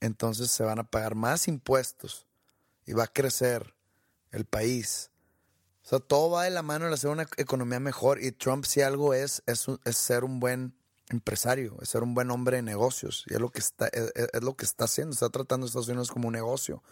entonces 0.00 0.50
se 0.50 0.64
van 0.64 0.78
a 0.78 0.84
pagar 0.84 1.14
más 1.14 1.48
impuestos 1.48 2.26
y 2.86 2.92
va 2.92 3.04
a 3.04 3.12
crecer 3.12 3.74
el 4.32 4.44
país. 4.44 5.10
O 5.84 5.88
sea, 5.88 5.98
todo 6.00 6.30
va 6.30 6.44
de 6.44 6.50
la 6.50 6.62
mano 6.62 6.86
en 6.86 6.92
hacer 6.92 7.10
una 7.10 7.26
economía 7.36 7.80
mejor 7.80 8.22
y 8.22 8.32
Trump 8.32 8.64
si 8.64 8.82
algo 8.82 9.14
es, 9.14 9.42
es, 9.46 9.68
ser 9.96 10.24
un 10.24 10.40
buen 10.40 10.74
empresario, 11.10 11.76
es 11.82 11.90
ser 11.90 12.02
un 12.02 12.14
buen 12.14 12.30
hombre 12.30 12.56
de 12.56 12.62
negocios 12.62 13.24
y 13.28 13.34
es 13.34 13.40
lo 13.40 13.50
que 13.50 13.58
está, 13.58 13.88
es, 13.88 14.42
lo 14.42 14.54
que 14.56 14.64
está 14.64 14.84
haciendo, 14.84 15.12
está 15.12 15.28
tratando 15.28 15.66
a 15.66 15.68
Estados 15.68 15.88
Unidos 15.88 16.10
como 16.10 16.28
un 16.28 16.34
negocio 16.34 16.82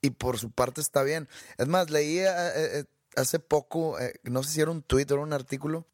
y 0.00 0.10
por 0.10 0.38
su 0.38 0.50
parte 0.50 0.80
está 0.80 1.02
bien. 1.02 1.28
Es 1.58 1.68
más, 1.68 1.90
leí 1.90 2.18
eh, 2.18 2.28
eh, 2.28 2.84
hace 3.14 3.38
poco, 3.38 3.98
eh, 4.00 4.14
no 4.24 4.42
sé 4.42 4.50
si 4.50 4.60
era 4.60 4.70
un 4.70 4.82
tweet 4.82 5.06
o 5.10 5.14
era 5.14 5.22
un 5.22 5.32
artículo, 5.32 5.86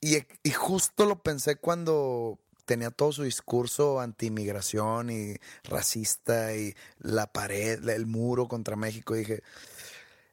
y, 0.00 0.16
y 0.42 0.50
justo 0.50 1.04
lo 1.04 1.22
pensé 1.22 1.56
cuando 1.56 2.38
tenía 2.64 2.90
todo 2.90 3.12
su 3.12 3.24
discurso 3.24 4.00
anti-inmigración 4.00 5.10
y 5.10 5.36
racista 5.64 6.54
y 6.54 6.74
la 6.98 7.26
pared, 7.26 7.86
el 7.88 8.06
muro 8.06 8.48
contra 8.48 8.76
México. 8.76 9.14
Dije, 9.14 9.42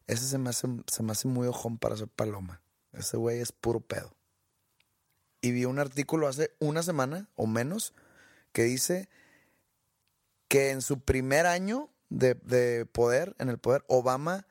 ese 0.05 0.25
se 0.27 0.37
me 0.37 0.51
hace, 0.51 0.67
se 0.87 1.03
me 1.03 1.11
hace 1.11 1.27
muy 1.27 1.47
ojón 1.47 1.77
para 1.77 1.97
ser 1.97 2.07
paloma. 2.07 2.61
Ese 2.93 3.17
güey 3.17 3.39
es 3.39 3.51
puro 3.51 3.79
pedo. 3.79 4.16
Y 5.47 5.53
vi 5.53 5.63
un 5.63 5.79
artículo 5.79 6.27
hace 6.27 6.51
una 6.59 6.83
semana 6.83 7.29
o 7.37 7.47
menos 7.47 7.93
que 8.51 8.63
dice 8.63 9.07
que 10.49 10.71
en 10.71 10.81
su 10.81 10.99
primer 10.99 11.45
año 11.45 11.89
de, 12.09 12.33
de 12.33 12.85
poder, 12.85 13.33
en 13.39 13.47
el 13.47 13.57
poder, 13.57 13.85
Obama 13.87 14.45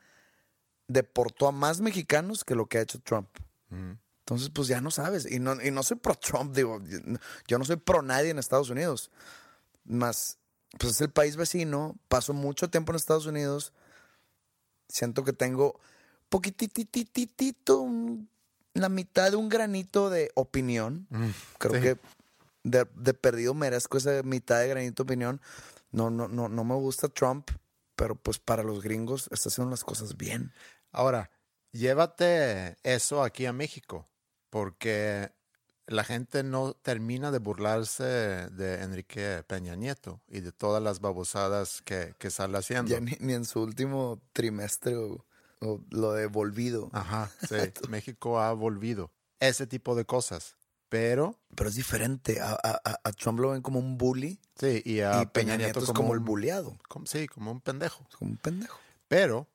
deportó 0.87 1.47
a 1.47 1.51
más 1.51 1.81
mexicanos 1.81 2.43
que 2.43 2.55
lo 2.55 2.65
que 2.65 2.79
ha 2.79 2.81
hecho 2.81 2.99
Trump. 2.99 3.29
Entonces, 4.21 4.49
pues 4.49 4.67
ya 4.67 4.81
no 4.81 4.89
sabes. 4.89 5.31
Y 5.31 5.37
no, 5.39 5.61
y 5.61 5.69
no 5.69 5.83
soy 5.83 5.97
pro 5.97 6.15
Trump, 6.15 6.55
digo, 6.55 6.81
yo 7.47 7.59
no 7.59 7.65
soy 7.65 7.75
pro 7.75 8.01
nadie 8.01 8.31
en 8.31 8.39
Estados 8.39 8.71
Unidos. 8.71 9.11
Más, 9.85 10.39
pues 10.79 10.93
es 10.93 11.01
el 11.01 11.11
país 11.11 11.35
vecino, 11.35 11.95
paso 12.07 12.33
mucho 12.33 12.71
tiempo 12.71 12.91
en 12.91 12.95
Estados 12.95 13.27
Unidos, 13.27 13.71
siento 14.89 15.23
que 15.23 15.33
tengo 15.33 15.79
poquititititito, 16.29 17.81
un- 17.81 18.29
la 18.79 18.89
mitad 18.89 19.31
de 19.31 19.37
un 19.37 19.49
granito 19.49 20.09
de 20.09 20.31
opinión. 20.35 21.07
Creo 21.57 21.75
sí. 21.75 21.81
que 21.81 21.97
de, 22.63 22.87
de 22.95 23.13
perdido 23.13 23.53
merezco 23.53 23.97
esa 23.97 24.23
mitad 24.23 24.59
de 24.59 24.67
granito 24.67 25.03
de 25.03 25.07
opinión. 25.07 25.41
No, 25.91 26.09
no, 26.09 26.27
no, 26.27 26.49
no 26.49 26.63
me 26.63 26.75
gusta 26.75 27.07
Trump, 27.07 27.49
pero 27.95 28.15
pues 28.15 28.39
para 28.39 28.63
los 28.63 28.81
gringos 28.81 29.29
está 29.31 29.49
haciendo 29.49 29.71
las 29.71 29.83
cosas 29.83 30.17
bien. 30.17 30.53
Ahora, 30.91 31.31
llévate 31.71 32.77
eso 32.83 33.23
aquí 33.23 33.45
a 33.45 33.53
México, 33.53 34.05
porque 34.49 35.31
la 35.87 36.03
gente 36.03 36.43
no 36.43 36.73
termina 36.73 37.31
de 37.31 37.39
burlarse 37.39 38.03
de 38.03 38.83
Enrique 38.83 39.43
Peña 39.47 39.75
Nieto 39.75 40.21
y 40.27 40.41
de 40.41 40.51
todas 40.51 40.83
las 40.83 40.99
babosadas 40.99 41.81
que, 41.81 42.13
que 42.19 42.29
sale 42.29 42.57
haciendo. 42.57 42.91
Ya 42.91 42.99
ni, 42.99 43.15
ni 43.19 43.33
en 43.33 43.45
su 43.45 43.61
último 43.61 44.21
trimestre 44.33 44.95
lo 45.59 46.13
de 46.13 46.27
volvido. 46.27 46.89
Ajá, 46.93 47.31
sí. 47.49 47.55
México 47.89 48.39
ha 48.39 48.53
volvido. 48.53 49.11
Ese 49.39 49.67
tipo 49.67 49.95
de 49.95 50.05
cosas. 50.05 50.55
Pero, 50.89 51.37
Pero 51.55 51.69
es 51.69 51.75
diferente. 51.75 52.39
A, 52.39 52.53
a- 52.63 52.81
a- 53.03 53.11
Trump 53.11 53.39
lo 53.39 53.49
ven 53.51 53.61
como 53.61 53.79
un 53.79 53.97
bully 53.97 54.39
sí, 54.57 54.81
y 54.85 55.01
a 55.01 55.21
y 55.21 55.25
Peña, 55.25 55.57
Nieto, 55.57 55.79
es 55.81 55.91
como, 55.91 56.13
el 56.13 56.19
bulleado. 56.21 56.77
como- 56.87 57.05
sí, 57.05 57.27
como 57.27 57.51
un 57.51 57.59
pendejo. 57.59 58.05
Es 58.09 58.15
como 58.15 58.31
un 58.31 58.37
pendejo. 58.37 58.79
Pero, 59.09 59.47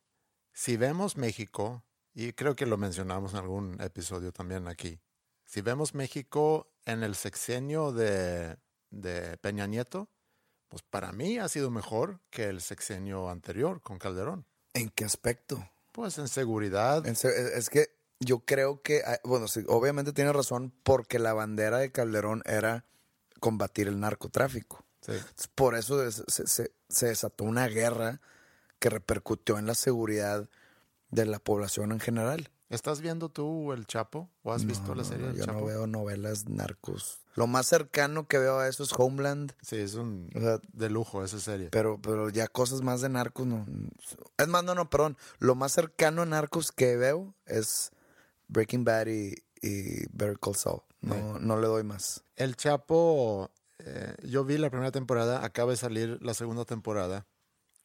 si 0.52 0.76
vemos 0.76 1.16
México, 1.16 1.82
y 2.12 2.32
creo 2.34 2.54
que 2.54 2.66
lo 2.66 2.76
mencionamos 2.76 3.32
en 3.32 3.38
algún 3.38 3.80
episodio 3.80 4.30
también 4.32 4.68
aquí, 4.68 5.00
si 5.46 5.62
vemos 5.62 5.94
México 5.94 6.70
en 6.84 7.02
el 7.02 7.14
sexenio 7.14 7.92
de, 7.92 8.58
de 8.90 9.38
Peña 9.38 9.66
Nieto, 9.66 10.10
pues 10.68 10.82
para 10.82 11.12
mí 11.12 11.38
ha 11.38 11.48
sido 11.48 11.70
mejor 11.70 12.20
que 12.28 12.44
el 12.50 12.60
sexenio 12.60 13.30
anterior 13.30 13.80
con 13.80 13.98
Calderón. 13.98 14.46
¿En 14.74 14.90
qué 14.90 15.04
aspecto? 15.06 15.66
Pues 15.92 16.18
en 16.18 16.28
seguridad, 16.28 17.06
En 17.06 17.16
se- 17.16 17.56
Es 17.58 17.68
que 17.70 17.94
yo 18.20 18.40
creo 18.40 18.82
que, 18.82 19.02
ah, 19.06 19.20
bueno, 19.24 19.48
sí, 19.48 19.64
obviamente 19.68 20.12
tiene 20.12 20.32
razón 20.32 20.72
porque 20.82 21.18
la 21.18 21.32
bandera 21.34 21.78
de 21.78 21.92
Calderón 21.92 22.42
era 22.46 22.84
combatir 23.40 23.88
el 23.88 24.00
narcotráfico. 24.00 24.84
sí. 25.04 25.12
Por 25.54 25.74
eso 25.74 26.06
es- 26.06 26.22
se, 26.28 26.46
se- 26.46 26.72
se 26.88 27.06
desató 27.06 27.44
una 27.44 27.66
guerra 27.68 28.20
que 28.78 28.88
repercutió 28.90 29.58
en 29.58 29.66
la 29.66 29.74
seguridad 29.74 30.48
de 31.10 31.26
la 31.26 31.38
población 31.40 31.92
en 31.92 32.00
general. 32.00 32.50
¿Estás 32.72 33.00
viendo 33.02 33.28
tú 33.28 33.72
El 33.72 33.86
Chapo? 33.86 34.30
¿O 34.42 34.52
has 34.52 34.64
visto 34.64 34.94
la 34.94 35.04
serie 35.04 35.26
no, 35.26 35.30
El 35.32 35.36
yo 35.38 35.44
Chapo? 35.44 35.60
no 35.60 35.66
veo 35.66 35.86
novelas 35.86 36.48
narcos. 36.48 37.18
Lo 37.34 37.46
más 37.46 37.66
cercano 37.66 38.26
que 38.26 38.38
veo 38.38 38.58
a 38.58 38.68
eso 38.68 38.82
es 38.82 38.92
Homeland, 38.96 39.52
Sí, 39.62 39.76
es 39.76 39.94
un 39.94 40.30
O 40.34 40.40
sea, 40.40 40.58
de 40.72 40.90
lujo 40.90 41.22
esa 41.24 41.38
serie. 41.38 41.68
pero, 41.70 42.00
pero 42.00 42.28
ya 42.30 42.46
cosas 42.48 42.80
más 42.82 43.00
de 43.02 43.08
narcos 43.10 43.46
no. 43.46 43.66
Es 44.38 44.48
más, 44.48 44.64
no, 44.64 44.74
no, 44.74 44.88
perdón. 44.90 45.16
Lo 45.38 45.54
más 45.54 45.72
cercano 45.72 46.22
a 46.22 46.26
narcos 46.26 46.72
que 46.72 46.96
veo 46.96 47.34
es 47.46 47.90
Breaking 48.48 48.84
Bad 48.84 49.06
y, 49.08 49.34
y 49.60 50.06
Better 50.12 50.38
Call 50.40 50.56
Saul. 50.56 50.80
No, 51.02 51.38
no 51.38 51.60
le 51.60 51.66
doy 51.66 51.82
más. 51.84 52.22
El 52.36 52.56
Chapo, 52.56 53.50
eh, 53.80 54.14
yo 54.22 54.44
vi 54.44 54.56
la 54.56 54.70
primera 54.70 54.92
temporada, 54.92 55.44
acaba 55.44 55.72
de 55.72 55.76
salir 55.76 56.18
la 56.22 56.32
segunda 56.32 56.64
temporada. 56.64 57.26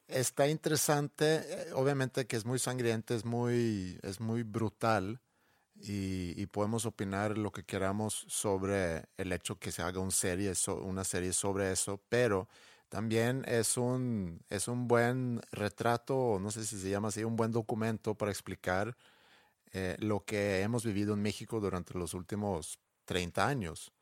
Está 0.07 0.47
interesante, 0.47 1.69
eh, 1.69 1.73
obviamente 1.73 2.27
que 2.27 2.37
es 2.37 2.45
muy 2.45 2.59
sangriente, 2.59 3.13
es 3.13 3.25
muy, 3.25 3.99
es 4.03 4.21
muy 4.21 4.43
brutal 4.43 5.19
y, 5.75 6.33
y 6.41 6.45
podemos 6.47 6.85
opinar 6.85 7.37
lo 7.37 7.51
que 7.51 7.63
queramos 7.65 8.25
sobre 8.29 9.05
el 9.17 9.33
hecho 9.33 9.59
que 9.59 9.71
se 9.71 9.81
haga 9.81 9.99
un 9.99 10.11
serie, 10.11 10.53
una 10.81 11.03
serie 11.03 11.33
sobre 11.33 11.71
eso, 11.73 12.01
pero 12.09 12.47
también 12.89 13.43
es 13.47 13.77
un, 13.77 14.41
es 14.49 14.67
un 14.69 14.87
buen 14.87 15.41
retrato, 15.51 16.39
no 16.41 16.51
sé 16.51 16.65
si 16.65 16.79
se 16.79 16.89
llama 16.89 17.09
así, 17.09 17.23
un 17.25 17.35
buen 17.35 17.51
documento 17.51 18.15
para 18.15 18.31
explicar 18.31 18.95
eh, 19.73 19.97
lo 19.99 20.25
que 20.25 20.61
hemos 20.61 20.85
vivido 20.85 21.13
en 21.15 21.21
México 21.21 21.59
durante 21.59 21.93
los 21.97 22.13
últimos 22.13 22.79
30 23.05 23.47
años. 23.47 23.93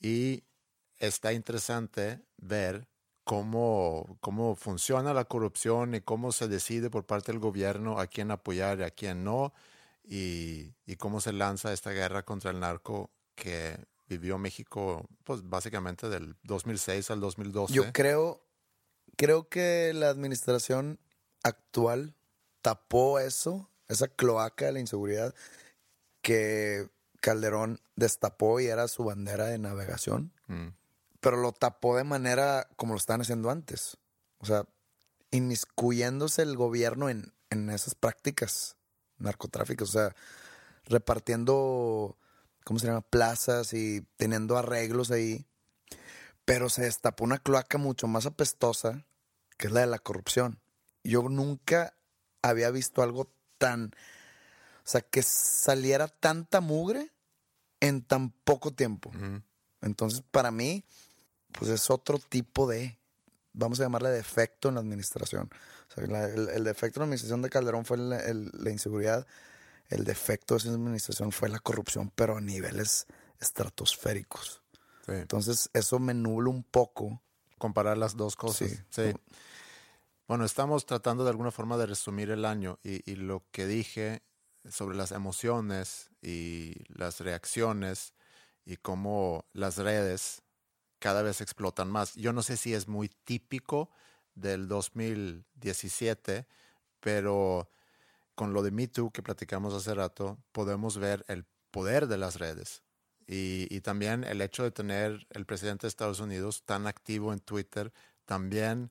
Y 0.00 0.44
está 0.98 1.32
interesante 1.32 2.22
ver 2.38 2.88
cómo, 3.24 4.18
cómo 4.20 4.54
funciona 4.56 5.14
la 5.14 5.24
corrupción 5.24 5.94
y 5.94 6.00
cómo 6.00 6.32
se 6.32 6.48
decide 6.48 6.90
por 6.90 7.04
parte 7.04 7.32
del 7.32 7.40
gobierno 7.40 7.98
a 7.98 8.06
quién 8.06 8.30
apoyar 8.30 8.80
y 8.80 8.82
a 8.82 8.90
quién 8.90 9.24
no, 9.24 9.52
y, 10.04 10.74
y 10.86 10.96
cómo 10.96 11.20
se 11.20 11.32
lanza 11.32 11.72
esta 11.72 11.90
guerra 11.90 12.24
contra 12.24 12.50
el 12.50 12.60
narco 12.60 13.10
que 13.34 13.78
vivió 14.08 14.38
México, 14.38 15.06
pues 15.24 15.48
básicamente 15.48 16.08
del 16.08 16.34
2006 16.42 17.10
al 17.10 17.20
2012. 17.20 17.72
Yo 17.72 17.92
creo, 17.92 18.42
creo 19.16 19.48
que 19.48 19.92
la 19.94 20.08
administración 20.08 20.98
actual 21.44 22.16
tapó 22.60 23.20
eso, 23.20 23.70
esa 23.88 24.08
cloaca 24.08 24.66
de 24.66 24.72
la 24.72 24.80
inseguridad 24.80 25.34
que 26.22 26.88
Calderón 27.20 27.80
destapó 27.96 28.60
y 28.60 28.66
era 28.66 28.88
su 28.88 29.04
bandera 29.04 29.46
de 29.46 29.58
navegación, 29.58 30.32
Mm. 30.48 30.70
Pero 31.20 31.36
lo 31.36 31.52
tapó 31.52 31.96
de 31.96 32.04
manera 32.04 32.68
como 32.76 32.94
lo 32.94 32.98
estaban 32.98 33.20
haciendo 33.20 33.50
antes. 33.50 33.98
O 34.38 34.46
sea, 34.46 34.64
inmiscuyéndose 35.30 36.42
el 36.42 36.56
gobierno 36.56 37.08
en, 37.08 37.32
en 37.50 37.70
esas 37.70 37.94
prácticas 37.94 38.76
narcotráficas, 39.18 39.88
o 39.90 39.92
sea, 39.92 40.16
repartiendo, 40.84 42.18
¿cómo 42.64 42.78
se 42.78 42.86
llama? 42.86 43.02
Plazas 43.02 43.72
y 43.72 44.02
teniendo 44.16 44.56
arreglos 44.56 45.10
ahí. 45.10 45.46
Pero 46.44 46.68
se 46.68 46.82
destapó 46.82 47.24
una 47.24 47.38
cloaca 47.38 47.78
mucho 47.78 48.08
más 48.08 48.26
apestosa, 48.26 49.06
que 49.56 49.68
es 49.68 49.72
la 49.72 49.80
de 49.80 49.86
la 49.86 49.98
corrupción. 49.98 50.60
Yo 51.04 51.22
nunca 51.28 51.94
había 52.42 52.70
visto 52.70 53.02
algo 53.02 53.32
tan... 53.58 53.92
O 54.84 54.88
sea, 54.90 55.02
que 55.02 55.22
saliera 55.22 56.08
tanta 56.08 56.60
mugre 56.60 57.12
en 57.78 58.02
tan 58.02 58.30
poco 58.30 58.72
tiempo. 58.72 59.12
Entonces, 59.82 60.22
para 60.30 60.50
mí, 60.50 60.84
pues 61.52 61.70
es 61.70 61.90
otro 61.90 62.18
tipo 62.18 62.66
de, 62.66 62.98
vamos 63.52 63.80
a 63.80 63.84
llamarle 63.84 64.10
defecto 64.10 64.68
en 64.68 64.74
la 64.76 64.80
administración. 64.80 65.50
O 65.88 65.94
sea, 65.94 66.06
la- 66.06 66.24
el, 66.26 66.48
el 66.50 66.64
defecto 66.64 66.98
en 66.98 67.02
la 67.02 67.04
administración 67.06 67.42
de 67.42 67.50
Calderón 67.50 67.84
fue 67.84 67.96
la, 67.98 68.18
el- 68.20 68.50
la 68.54 68.70
inseguridad, 68.70 69.26
el 69.88 70.04
defecto 70.04 70.54
de 70.54 70.58
esa 70.58 70.70
administración 70.70 71.32
fue 71.32 71.48
la 71.48 71.58
corrupción, 71.58 72.12
pero 72.14 72.36
a 72.36 72.40
niveles 72.40 73.06
estratosféricos. 73.40 74.62
Sí. 75.06 75.12
Entonces, 75.12 75.70
eso 75.72 75.98
me 75.98 76.14
nubla 76.14 76.50
un 76.50 76.62
poco. 76.62 77.20
comparar 77.58 77.98
las 77.98 78.16
dos 78.16 78.36
cosas. 78.36 78.70
Sí. 78.70 78.76
Sí. 78.88 79.12
Bueno, 80.26 80.44
estamos 80.44 80.86
tratando 80.86 81.24
de 81.24 81.30
alguna 81.30 81.50
forma 81.50 81.76
de 81.76 81.86
resumir 81.86 82.30
el 82.30 82.44
año 82.46 82.78
y, 82.82 83.10
y 83.10 83.16
lo 83.16 83.44
que 83.50 83.66
dije 83.66 84.22
sobre 84.68 84.96
las 84.96 85.10
emociones 85.12 86.08
y 86.22 86.74
las 86.88 87.20
reacciones 87.20 88.14
y 88.64 88.76
cómo 88.76 89.44
las 89.52 89.76
redes 89.76 90.42
cada 91.00 91.22
vez 91.22 91.40
explotan 91.40 91.90
más. 91.90 92.14
Yo 92.14 92.32
no 92.32 92.42
sé 92.42 92.56
si 92.56 92.72
es 92.74 92.86
muy 92.86 93.08
típico 93.08 93.90
del 94.36 94.68
2017, 94.68 96.46
pero 97.00 97.70
con 98.34 98.52
lo 98.52 98.62
de 98.62 98.70
Me 98.70 98.86
Too 98.88 99.10
que 99.10 99.22
platicamos 99.22 99.74
hace 99.74 99.94
rato, 99.94 100.38
podemos 100.52 100.98
ver 100.98 101.24
el 101.28 101.44
poder 101.70 102.06
de 102.06 102.18
las 102.18 102.38
redes. 102.38 102.82
Y, 103.26 103.66
y 103.70 103.80
también 103.80 104.24
el 104.24 104.40
hecho 104.40 104.62
de 104.64 104.70
tener 104.72 105.26
el 105.30 105.46
presidente 105.46 105.82
de 105.82 105.88
Estados 105.88 106.20
Unidos 106.20 106.64
tan 106.64 106.86
activo 106.86 107.32
en 107.32 107.38
Twitter 107.40 107.92
también 108.24 108.90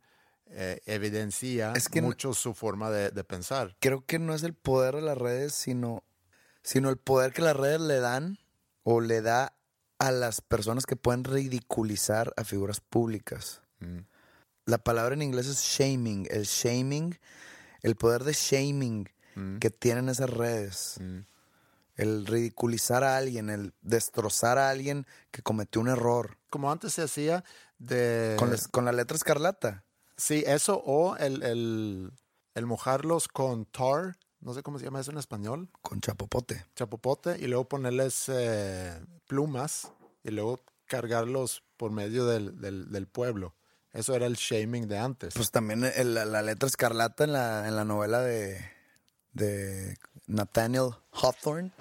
eh, 0.52 0.80
evidencia 0.86 1.74
Es 1.76 1.90
que 1.90 2.02
no- 2.02 2.08
mucho 2.08 2.34
su 2.34 2.54
forma 2.54 2.90
de, 2.90 3.12
de 3.12 3.24
pensar. 3.24 3.76
Creo 3.80 4.06
que 4.06 4.18
no 4.20 4.34
es 4.34 4.44
el 4.44 4.54
poder 4.54 4.96
de 4.96 5.02
las 5.02 5.18
redes, 5.18 5.54
sino, 5.54 6.04
sino 6.64 6.90
el 6.90 6.98
poder 6.98 7.34
que 7.34 7.42
las 7.42 7.56
redes 7.56 7.82
le 7.82 8.00
dan 8.00 8.38
o 8.84 9.02
le 9.02 9.22
da 9.22 9.56
a 10.00 10.12
las 10.12 10.42
personas 10.42 10.86
que 10.86 10.96
pueden 10.96 11.24
ridiculizar 11.24 12.34
a 12.38 12.44
figuras 12.44 12.80
públicas. 12.80 13.62
Mm. 13.80 14.00
La 14.66 14.78
palabra 14.78 15.14
en 15.14 15.22
inglés 15.22 15.48
es 15.48 15.62
shaming. 15.62 16.28
El 16.30 16.46
shaming, 16.46 17.20
el 17.82 17.96
poder 17.96 18.24
de 18.24 18.34
shaming 18.34 19.10
Mm. 19.40 19.60
que 19.60 19.70
tienen 19.70 20.10
esas 20.10 20.30
redes. 20.30 20.96
Mm. 21.00 21.20
El 21.96 22.26
ridiculizar 22.26 23.04
a 23.04 23.18
alguien, 23.18 23.50
el 23.50 23.74
destrozar 23.82 24.58
a 24.58 24.70
alguien 24.70 25.06
que 25.32 25.42
cometió 25.42 25.82
un 25.82 25.90
error. 25.90 26.38
Como 26.50 26.72
antes 26.72 26.94
se 26.94 27.04
hacía 27.04 27.44
de... 27.78 28.38
Con, 28.72 28.86
la 28.86 28.92
letra 28.94 29.18
escarlata. 29.18 29.84
Sí, 30.16 30.44
eso 30.48 30.82
o 30.86 31.18
el, 31.18 31.44
el, 31.44 32.12
el 32.56 32.66
mojarlos 32.66 33.28
con 33.28 33.66
tar, 33.66 34.18
no 34.42 34.54
sé 34.54 34.64
cómo 34.64 34.80
se 34.80 34.86
llama 34.86 35.00
eso 35.02 35.12
en 35.12 35.18
español, 35.18 35.70
Con 35.82 36.02
chapopote. 36.02 36.66
chapopote, 36.76 37.38
y 37.40 37.48
luego 37.48 37.68
ponerles 37.68 38.26
eh, 38.30 39.00
plumas 39.28 39.92
y 40.24 40.32
luego 40.32 40.60
cargarlos 40.86 41.64
por 41.78 41.92
medio 41.92 42.26
del, 42.26 42.60
del, 42.60 42.92
del 42.92 43.08
pueblo. 43.08 43.54
Eso 43.94 44.16
era 44.16 44.26
el 44.28 44.36
shaming 44.36 44.88
de 44.88 44.98
antes. 45.00 45.34
Pues 45.34 45.52
también 45.52 45.84
el- 45.84 46.14
la, 46.14 46.26
la 46.26 46.42
letra 46.42 46.68
escarlata 46.68 47.24
en 47.24 47.34
la, 47.34 47.68
en 47.68 47.76
la 47.76 47.86
novela 47.86 48.22
de, 48.22 48.60
de 49.34 49.98
Nathaniel 50.28 50.92
Hawthorne, 51.12 51.72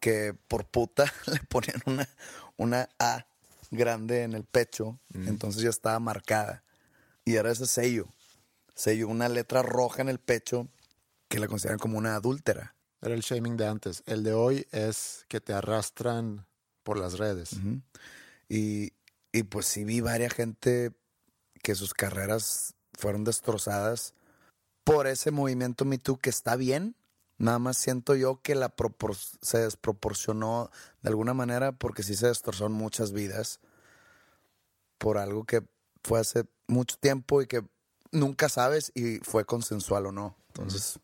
que 0.00 0.34
por 0.48 0.66
puta 0.66 1.04
le 1.26 1.40
ponían 1.48 1.80
una, 1.86 2.08
una 2.56 2.88
A 2.98 3.26
grande 3.70 4.22
en 4.22 4.34
el 4.34 4.44
pecho, 4.44 4.98
entonces 5.14 5.62
ya 5.62 5.70
estaba 5.70 5.98
marcada. 5.98 6.62
Y 7.24 7.34
era 7.36 7.50
ese 7.50 7.66
sello, 7.66 8.06
sello, 8.74 9.08
una 9.08 9.28
letra 9.28 9.62
roja 9.62 10.02
en 10.02 10.08
el 10.08 10.18
pecho 10.20 10.68
que 11.28 11.38
la 11.38 11.48
consideran 11.48 11.78
como 11.78 11.98
una 11.98 12.14
adúltera. 12.16 12.74
Era 13.00 13.14
el 13.14 13.20
shaming 13.20 13.56
de 13.56 13.66
antes. 13.66 14.02
El 14.06 14.22
de 14.22 14.32
hoy 14.32 14.66
es 14.72 15.24
que 15.28 15.40
te 15.40 15.52
arrastran 15.52 16.46
por 16.82 16.98
las 16.98 17.18
redes. 17.18 17.50
Y, 18.48 18.92
y 19.32 19.42
pues 19.44 19.66
sí 19.66 19.84
vi 19.84 20.00
varias 20.00 20.32
gente 20.32 20.92
que 21.62 21.74
sus 21.74 21.94
carreras 21.94 22.74
fueron 22.92 23.24
destrozadas 23.24 24.14
por 24.84 25.06
ese 25.06 25.30
movimiento 25.30 25.84
Me 25.84 25.98
Too 25.98 26.16
que 26.16 26.30
está 26.30 26.56
bien. 26.56 26.96
Nada 27.38 27.58
más 27.58 27.76
siento 27.76 28.14
yo 28.14 28.40
que 28.40 28.54
la 28.54 28.74
propor- 28.74 29.18
se 29.42 29.58
desproporcionó 29.58 30.70
de 31.02 31.08
alguna 31.10 31.34
manera 31.34 31.72
porque 31.72 32.02
sí 32.02 32.14
se 32.14 32.28
destrozaron 32.28 32.72
muchas 32.72 33.12
vidas 33.12 33.60
por 34.98 35.18
algo 35.18 35.44
que 35.44 35.62
fue 36.02 36.20
hace 36.20 36.46
mucho 36.66 36.96
tiempo 36.96 37.42
y 37.42 37.46
que 37.46 37.62
nunca 38.10 38.48
sabes 38.48 38.90
y 38.94 39.18
fue 39.18 39.44
consensual 39.44 40.06
o 40.06 40.12
no. 40.12 40.36
Entonces, 40.48 40.98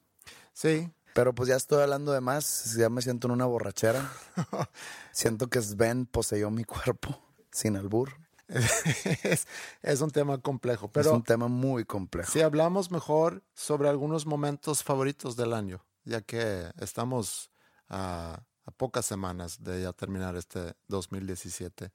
Sí, 0.52 0.90
pero 1.14 1.34
pues 1.34 1.48
ya 1.48 1.56
estoy 1.56 1.82
hablando 1.82 2.12
de 2.12 2.20
más, 2.20 2.74
ya 2.76 2.88
me 2.88 3.02
siento 3.02 3.26
en 3.26 3.32
una 3.32 3.46
borrachera. 3.46 4.10
siento 5.12 5.48
que 5.48 5.60
Sven 5.60 6.06
poseyó 6.06 6.50
mi 6.50 6.64
cuerpo 6.64 7.18
sin 7.50 7.76
albur. 7.76 8.10
es, 8.48 9.46
es 9.82 10.00
un 10.00 10.10
tema 10.10 10.38
complejo, 10.38 10.86
es 10.86 10.92
pero 10.92 11.14
un 11.14 11.22
tema 11.22 11.48
muy 11.48 11.84
complejo. 11.84 12.30
si 12.30 12.42
hablamos 12.42 12.90
mejor 12.90 13.42
sobre 13.54 13.88
algunos 13.88 14.26
momentos 14.26 14.82
favoritos 14.82 15.36
del 15.36 15.54
año, 15.54 15.84
ya 16.04 16.20
que 16.20 16.70
estamos 16.78 17.50
a, 17.88 18.42
a 18.64 18.70
pocas 18.72 19.06
semanas 19.06 19.62
de 19.62 19.82
ya 19.82 19.92
terminar 19.92 20.36
este 20.36 20.74
2017. 20.88 21.92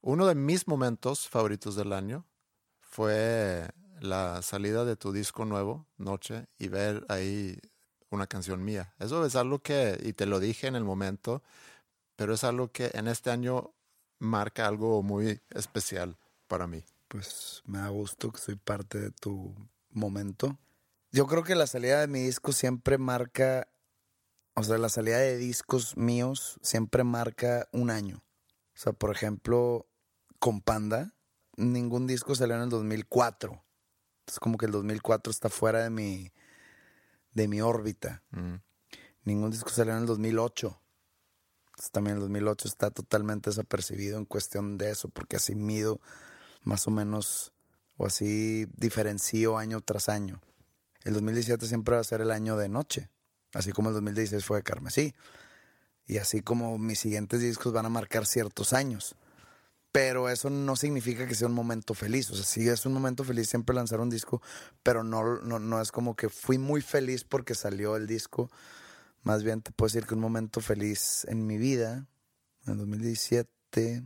Uno 0.00 0.26
de 0.26 0.34
mis 0.34 0.68
momentos 0.68 1.28
favoritos 1.28 1.76
del 1.76 1.92
año 1.92 2.26
fue 2.80 3.68
la 4.00 4.42
salida 4.42 4.84
de 4.84 4.96
tu 4.96 5.12
disco 5.12 5.44
nuevo, 5.44 5.86
Noche, 5.96 6.46
y 6.58 6.68
ver 6.68 7.04
ahí 7.08 7.58
una 8.14 8.26
canción 8.26 8.64
mía. 8.64 8.94
Eso 8.98 9.24
es 9.26 9.36
algo 9.36 9.58
que, 9.58 9.98
y 10.02 10.12
te 10.12 10.26
lo 10.26 10.40
dije 10.40 10.66
en 10.66 10.76
el 10.76 10.84
momento, 10.84 11.42
pero 12.16 12.34
es 12.34 12.44
algo 12.44 12.70
que 12.70 12.90
en 12.94 13.08
este 13.08 13.30
año 13.30 13.74
marca 14.18 14.66
algo 14.66 15.02
muy 15.02 15.40
especial 15.50 16.16
para 16.48 16.66
mí. 16.66 16.84
Pues 17.08 17.62
me 17.66 17.78
da 17.78 17.88
gusto 17.88 18.32
que 18.32 18.40
soy 18.40 18.56
parte 18.56 18.98
de 18.98 19.10
tu 19.10 19.54
momento. 19.90 20.58
Yo 21.10 21.26
creo 21.26 21.44
que 21.44 21.54
la 21.54 21.66
salida 21.66 22.00
de 22.00 22.08
mi 22.08 22.20
disco 22.20 22.52
siempre 22.52 22.98
marca, 22.98 23.68
o 24.54 24.62
sea, 24.62 24.78
la 24.78 24.88
salida 24.88 25.18
de 25.18 25.36
discos 25.36 25.96
míos 25.96 26.58
siempre 26.62 27.04
marca 27.04 27.68
un 27.72 27.90
año. 27.90 28.24
O 28.74 28.78
sea, 28.78 28.92
por 28.92 29.12
ejemplo, 29.12 29.86
con 30.38 30.60
Panda, 30.60 31.14
ningún 31.56 32.06
disco 32.06 32.34
salió 32.34 32.56
en 32.56 32.62
el 32.62 32.70
2004. 32.70 33.62
Es 34.26 34.40
como 34.40 34.58
que 34.58 34.66
el 34.66 34.72
2004 34.72 35.30
está 35.30 35.48
fuera 35.48 35.82
de 35.82 35.90
mi, 35.90 36.32
de 37.34 37.48
mi 37.48 37.60
órbita. 37.60 38.22
Mm. 38.30 38.54
Ningún 39.24 39.50
disco 39.50 39.70
salió 39.70 39.92
en 39.92 40.00
el 40.00 40.06
2008. 40.06 40.80
Entonces, 41.66 41.90
también 41.90 42.16
el 42.16 42.22
2008 42.22 42.68
está 42.68 42.90
totalmente 42.90 43.50
desapercibido 43.50 44.16
en 44.16 44.24
cuestión 44.24 44.78
de 44.78 44.90
eso, 44.90 45.08
porque 45.08 45.36
así 45.36 45.54
mido 45.54 46.00
más 46.62 46.86
o 46.86 46.90
menos, 46.90 47.52
o 47.96 48.06
así 48.06 48.66
diferencio 48.76 49.58
año 49.58 49.80
tras 49.80 50.08
año. 50.08 50.40
El 51.02 51.14
2017 51.14 51.66
siempre 51.66 51.96
va 51.96 52.00
a 52.00 52.04
ser 52.04 52.20
el 52.20 52.30
año 52.30 52.56
de 52.56 52.68
noche, 52.68 53.10
así 53.52 53.72
como 53.72 53.88
el 53.88 53.94
2016 53.94 54.44
fue 54.44 54.58
de 54.58 54.62
Carmesí. 54.62 55.14
Y 56.06 56.18
así 56.18 56.42
como 56.42 56.78
mis 56.78 57.00
siguientes 57.00 57.40
discos 57.40 57.72
van 57.72 57.86
a 57.86 57.90
marcar 57.90 58.26
ciertos 58.26 58.72
años. 58.72 59.16
Pero 59.94 60.28
eso 60.28 60.50
no 60.50 60.74
significa 60.74 61.24
que 61.24 61.36
sea 61.36 61.46
un 61.46 61.54
momento 61.54 61.94
feliz. 61.94 62.28
O 62.30 62.34
sea, 62.34 62.44
sí 62.44 62.68
es 62.68 62.84
un 62.84 62.92
momento 62.92 63.22
feliz 63.22 63.48
siempre 63.48 63.76
lanzar 63.76 64.00
un 64.00 64.10
disco, 64.10 64.42
pero 64.82 65.04
no, 65.04 65.38
no, 65.38 65.60
no 65.60 65.80
es 65.80 65.92
como 65.92 66.16
que 66.16 66.28
fui 66.28 66.58
muy 66.58 66.80
feliz 66.80 67.22
porque 67.22 67.54
salió 67.54 67.94
el 67.94 68.08
disco. 68.08 68.50
Más 69.22 69.44
bien 69.44 69.62
te 69.62 69.70
puedo 69.70 69.86
decir 69.86 70.04
que 70.04 70.14
un 70.14 70.20
momento 70.20 70.60
feliz 70.60 71.24
en 71.28 71.46
mi 71.46 71.58
vida, 71.58 72.08
en 72.66 72.76
2017, 72.76 74.02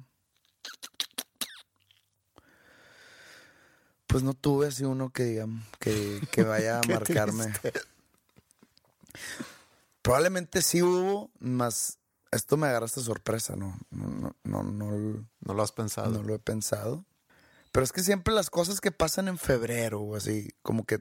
Pues 4.06 4.22
no 4.22 4.34
tuve 4.34 4.66
así 4.66 4.84
uno 4.84 5.08
que 5.08 5.24
diga 5.24 5.46
que, 5.78 6.20
que 6.30 6.42
vaya 6.42 6.80
a 6.80 6.82
marcarme. 6.88 7.50
Probablemente 10.02 10.60
sí 10.60 10.82
hubo, 10.82 11.30
más 11.38 11.97
esto 12.30 12.56
me 12.56 12.66
agarraste 12.66 13.00
sorpresa, 13.00 13.56
¿no? 13.56 13.78
No, 13.90 14.34
no, 14.44 14.62
no, 14.62 15.24
no, 15.40 15.54
lo 15.54 15.62
has 15.62 15.72
pensado. 15.72 16.10
no 16.10 16.22
lo 16.22 16.34
he 16.34 16.38
pensado. 16.38 17.04
Pero 17.72 17.84
es 17.84 17.92
que 17.92 18.02
siempre 18.02 18.34
las 18.34 18.50
cosas 18.50 18.80
que 18.80 18.92
pasan 18.92 19.28
en 19.28 19.38
febrero 19.38 20.00
o 20.00 20.16
así, 20.16 20.50
como 20.62 20.84
que 20.84 21.00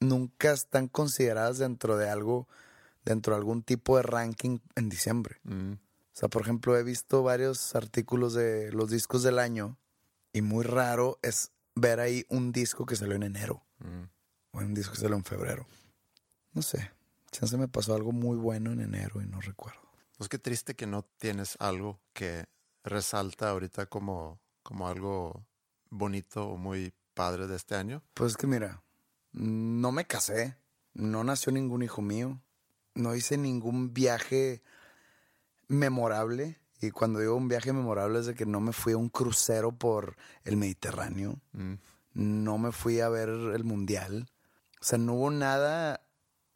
nunca 0.00 0.52
están 0.52 0.88
consideradas 0.88 1.58
dentro 1.58 1.96
de 1.96 2.08
algo, 2.08 2.48
dentro 3.04 3.34
de 3.34 3.38
algún 3.38 3.62
tipo 3.62 3.96
de 3.96 4.02
ranking 4.02 4.58
en 4.76 4.88
diciembre. 4.88 5.38
Mm, 5.44 5.72
O 5.72 5.78
sea, 6.12 6.28
por 6.28 6.42
ejemplo, 6.42 6.76
he 6.76 6.82
visto 6.82 7.22
varios 7.22 7.74
artículos 7.74 8.34
de 8.34 8.70
los 8.72 8.90
discos 8.90 9.22
del 9.22 9.38
año 9.38 9.78
y 10.32 10.42
muy 10.42 10.64
raro 10.64 11.18
es 11.22 11.52
ver 11.74 12.00
ahí 12.00 12.24
un 12.28 12.52
disco 12.52 12.86
que 12.86 12.96
salió 12.96 13.16
en 13.16 13.24
enero 13.24 13.62
mm. 13.78 14.56
o 14.56 14.58
un 14.58 14.74
disco 14.74 14.92
que 14.92 15.00
salió 15.00 15.16
en 15.16 15.24
febrero. 15.24 15.66
No 16.52 16.62
sé, 16.62 16.90
chance 17.32 17.56
me 17.56 17.66
pasó 17.66 17.94
algo 17.94 18.12
muy 18.12 18.36
bueno 18.36 18.72
en 18.72 18.80
enero 18.80 19.20
y 19.20 19.26
no 19.26 19.40
recuerdo. 19.40 19.83
Pues 20.16 20.28
qué 20.28 20.38
triste 20.38 20.74
que 20.74 20.86
no 20.86 21.02
tienes 21.18 21.56
algo 21.58 22.00
que 22.12 22.46
resalta 22.84 23.50
ahorita 23.50 23.86
como, 23.86 24.40
como 24.62 24.88
algo 24.88 25.44
bonito 25.90 26.46
o 26.46 26.56
muy 26.56 26.92
padre 27.14 27.46
de 27.46 27.56
este 27.56 27.74
año. 27.74 28.02
Pues 28.14 28.32
es 28.32 28.36
que 28.36 28.46
mira, 28.46 28.82
no 29.32 29.90
me 29.92 30.06
casé, 30.06 30.56
no 30.92 31.24
nació 31.24 31.52
ningún 31.52 31.82
hijo 31.82 32.02
mío, 32.02 32.40
no 32.94 33.14
hice 33.14 33.36
ningún 33.36 33.92
viaje 33.92 34.62
memorable. 35.68 36.60
Y 36.80 36.90
cuando 36.90 37.18
digo 37.18 37.34
un 37.34 37.48
viaje 37.48 37.72
memorable 37.72 38.20
es 38.20 38.26
de 38.26 38.34
que 38.34 38.46
no 38.46 38.60
me 38.60 38.72
fui 38.72 38.92
a 38.92 38.98
un 38.98 39.08
crucero 39.08 39.72
por 39.72 40.16
el 40.44 40.56
Mediterráneo, 40.56 41.40
Mm, 41.52 41.74
no 42.14 42.58
me 42.58 42.70
fui 42.70 43.00
a 43.00 43.08
ver 43.08 43.28
el 43.28 43.64
Mundial. 43.64 44.30
O 44.80 44.84
sea, 44.84 44.98
no 44.98 45.14
hubo 45.14 45.30
nada 45.30 46.06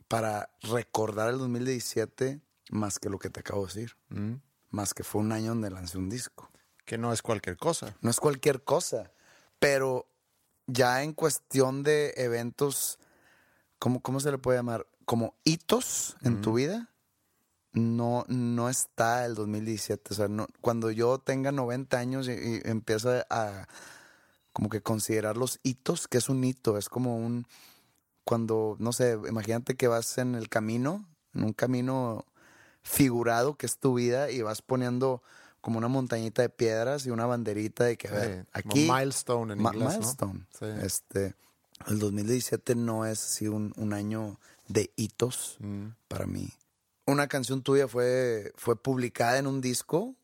para 0.07 0.51
recordar 0.63 1.31
el 1.31 1.39
2017 1.39 2.41
más 2.71 2.99
que 2.99 3.09
lo 3.09 3.19
que 3.19 3.31
te 3.31 3.41
acabo 3.41 3.63
de 3.63 3.67
decir. 3.67 3.97
mm. 4.11 4.35
Más 4.71 4.93
que 4.93 5.03
fue 5.03 5.23
un 5.23 5.33
año 5.33 5.49
donde 5.49 5.71
lancé 5.71 5.97
un 5.97 6.11
disco. 6.11 6.51
Que 6.85 6.99
no 6.99 7.13
es 7.13 7.23
cualquier 7.23 7.57
cosa. 7.57 7.97
No 8.03 8.11
es 8.11 8.21
cualquier 8.21 8.63
cosa, 8.65 9.13
pero 9.59 10.07
ya 10.67 11.03
en 11.03 11.15
cuestión 11.15 11.83
de 11.83 12.13
eventos, 12.17 12.99
¿cómo, 13.79 14.01
cómo 14.01 14.21
se 14.21 14.31
le 14.31 14.37
puede 14.37 14.59
llamar? 14.59 14.87
Como 15.07 15.35
hitos 15.45 16.19
en 16.21 16.43
tu 16.43 16.53
vida, 16.53 16.91
no, 17.73 18.27
no 18.29 18.69
está 18.69 19.25
el 19.25 19.35
2017. 19.35 20.13
O 20.13 20.15
sea, 20.15 20.29
no, 20.29 20.47
cuando 20.61 20.91
yo 20.91 21.19
tenga 21.19 21.51
90 21.51 21.99
años 21.99 22.29
y, 22.29 22.33
y 22.33 22.61
empiezo 22.65 23.11
a 23.31 23.67
como 24.53 24.69
que 24.69 24.83
considerar 24.83 25.37
los 25.37 25.61
hitos, 25.63 26.09
que 26.09 26.19
es 26.19 26.29
un 26.29 26.43
hito, 26.43 26.79
es 26.79 26.89
como 26.89 27.17
un, 27.17 27.47
cuando, 28.25 28.77
no 28.79 28.93
sé, 28.93 29.17
imagínate 29.29 29.77
que 29.77 29.89
vas 29.89 30.19
en 30.19 30.35
el 30.35 30.49
camino, 30.49 31.09
en 31.33 31.45
un 31.45 31.53
camino 31.53 32.27
figurado 32.89 33.57
que 33.57 33.67
es 33.67 33.79
tu 33.79 33.95
vida 33.95 34.31
y 34.31 34.43
vas 34.43 34.63
poniendo 34.63 35.23
como 35.61 35.79
una 35.79 35.89
montañita 35.89 36.43
de 36.43 36.49
piedras 36.49 37.05
y 37.07 37.11
una 37.11 37.27
banderita 37.27 37.85
de 37.85 37.97
que, 37.97 38.09
a 38.09 38.13
ver, 38.13 38.47
como 38.63 38.73
aquí... 38.73 38.91
milestone 38.91 39.53
en 39.53 39.61
Ma- 39.63 39.71
inglés, 39.73 39.89
¿no? 39.89 39.99
milestone. 39.99 40.47
Sí. 40.59 40.67
Este, 40.83 41.35
el 41.89 41.99
2017 41.99 42.75
no 42.75 43.05
es 43.07 43.23
así 43.25 43.49
un, 43.49 43.73
un 43.77 43.93
año 43.93 44.39
de 44.69 44.91
hitos 44.97 45.57
Mm, 45.61 45.89
para 46.09 46.27
mí. 46.27 46.49
Una 47.07 47.27
canción 47.27 47.63
tuya 47.63 47.89
fue, 47.89 48.53
fue 48.57 48.77
publicada 48.81 49.39
en 49.39 49.47
un 49.47 49.61
disco 49.61 50.15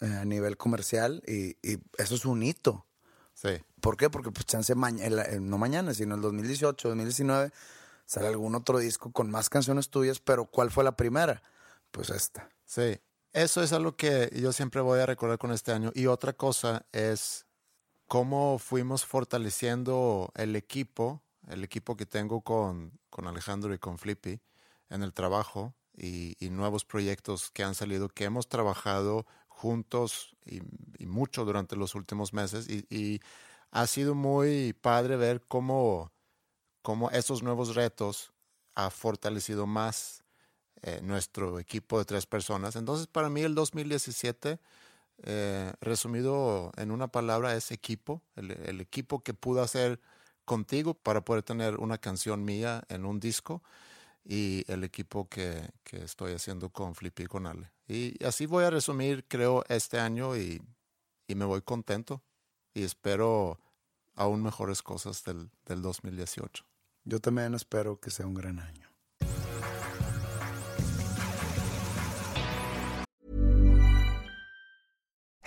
eh, 0.00 0.06
a 0.06 0.24
nivel 0.24 0.56
comercial 0.56 1.22
y, 1.26 1.56
y 1.62 1.78
eso 1.98 2.14
es 2.14 2.24
un 2.24 2.42
hito. 2.42 2.84
Sí. 3.34 3.50
¿Por 3.80 3.96
qué? 3.96 4.10
Porque 4.10 4.30
pues 4.30 4.46
chance 4.46 4.72
el- 4.72 5.18
el- 5.18 5.48
no 5.48 5.58
mañana, 5.58 5.94
sino 5.94 6.14
el 6.14 6.20
2018, 6.20 6.88
2019 6.88 7.52
sale 8.06 8.26
algún 8.28 8.54
otro 8.54 8.78
disco 8.78 9.10
con 9.12 9.30
más 9.30 9.48
canciones 9.48 9.90
tuyas, 9.90 10.18
pero 10.20 10.46
¿cuál 10.46 10.70
fue 10.70 10.82
la 10.84 10.96
primera? 10.96 11.42
Pues 11.98 12.10
esta. 12.10 12.48
Sí, 12.64 13.00
eso 13.32 13.60
es 13.60 13.72
algo 13.72 13.96
que 13.96 14.30
yo 14.40 14.52
siempre 14.52 14.80
voy 14.80 15.00
a 15.00 15.06
recordar 15.06 15.36
con 15.36 15.50
este 15.50 15.72
año. 15.72 15.90
Y 15.96 16.06
otra 16.06 16.32
cosa 16.32 16.86
es 16.92 17.44
cómo 18.06 18.60
fuimos 18.60 19.04
fortaleciendo 19.04 20.30
el 20.36 20.54
equipo, 20.54 21.24
el 21.48 21.64
equipo 21.64 21.96
que 21.96 22.06
tengo 22.06 22.42
con, 22.42 23.00
con 23.10 23.26
Alejandro 23.26 23.74
y 23.74 23.80
con 23.80 23.98
Flippy 23.98 24.40
en 24.90 25.02
el 25.02 25.12
trabajo 25.12 25.74
y, 25.92 26.36
nuevos 26.50 26.84
proyectos 26.84 27.50
que 27.50 27.64
han 27.64 27.74
salido, 27.74 28.08
que 28.08 28.26
hemos 28.26 28.48
trabajado 28.48 29.26
juntos 29.48 30.36
y, 30.46 30.60
y 31.02 31.06
mucho 31.06 31.44
durante 31.44 31.74
los 31.74 31.96
últimos 31.96 32.32
meses. 32.32 32.68
Y, 32.68 32.86
y 32.96 33.20
ha 33.72 33.88
sido 33.88 34.14
muy 34.14 34.72
padre 34.72 35.16
ver 35.16 35.42
cómo, 35.48 36.12
cómo 36.80 37.10
esos 37.10 37.42
nuevos 37.42 37.74
retos 37.74 38.32
ha 38.76 38.88
fortalecido 38.90 39.66
más 39.66 40.22
eh, 40.82 41.00
nuestro 41.02 41.58
equipo 41.58 41.98
de 41.98 42.04
tres 42.04 42.26
personas. 42.26 42.76
Entonces, 42.76 43.06
para 43.06 43.28
mí 43.28 43.42
el 43.42 43.54
2017, 43.54 44.60
eh, 45.24 45.72
resumido 45.80 46.72
en 46.76 46.90
una 46.90 47.08
palabra, 47.08 47.56
es 47.56 47.72
equipo. 47.72 48.22
El, 48.36 48.80
equipo 48.80 49.20
que 49.22 49.34
pude 49.34 49.60
hacer 49.60 50.00
contigo 50.44 50.94
para 50.94 51.24
poder 51.24 51.42
tener 51.42 51.76
una 51.76 51.98
canción 51.98 52.44
mía 52.44 52.84
en 52.88 53.04
un 53.04 53.18
disco 53.18 53.62
y 54.24 54.64
el 54.68 54.84
equipo 54.84 55.28
que, 55.28 55.70
estoy 55.90 56.32
haciendo 56.34 56.70
con 56.70 56.94
Flippy 56.94 57.24
y 57.24 57.26
con 57.26 57.46
Ale. 57.46 57.72
Y 57.88 58.22
así 58.24 58.46
voy 58.46 58.64
a 58.64 58.70
resumir, 58.70 59.24
creo, 59.26 59.64
este 59.68 59.98
año 59.98 60.36
y, 60.36 60.62
me 61.34 61.44
voy 61.44 61.60
contento 61.60 62.22
y 62.72 62.84
espero 62.84 63.58
aún 64.14 64.42
mejores 64.42 64.82
cosas 64.82 65.24
del 65.24 65.50
2018. 65.82 66.64
Yo 67.04 67.20
también 67.20 67.54
espero 67.54 68.00
que 68.00 68.10
sea 68.10 68.26
un 68.26 68.34
gran 68.34 68.58
año. 68.60 68.87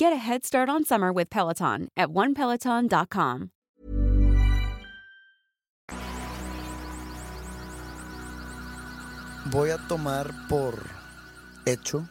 Get 0.00 0.12
a 0.12 0.16
head 0.16 0.44
start 0.44 0.68
on 0.68 0.84
summer 0.84 1.12
with 1.12 1.28
Peloton 1.28 1.88
at 1.96 2.10
onepeloton.com. 2.10 3.50
Voy 9.50 9.70
a 9.70 9.78
tomar 9.88 10.30
por 10.48 10.78
hecho 11.66 12.08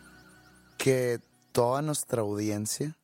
que 0.77 1.21
toda 1.53 1.81
nuestra 1.81 2.23
audiencia, 2.23 2.97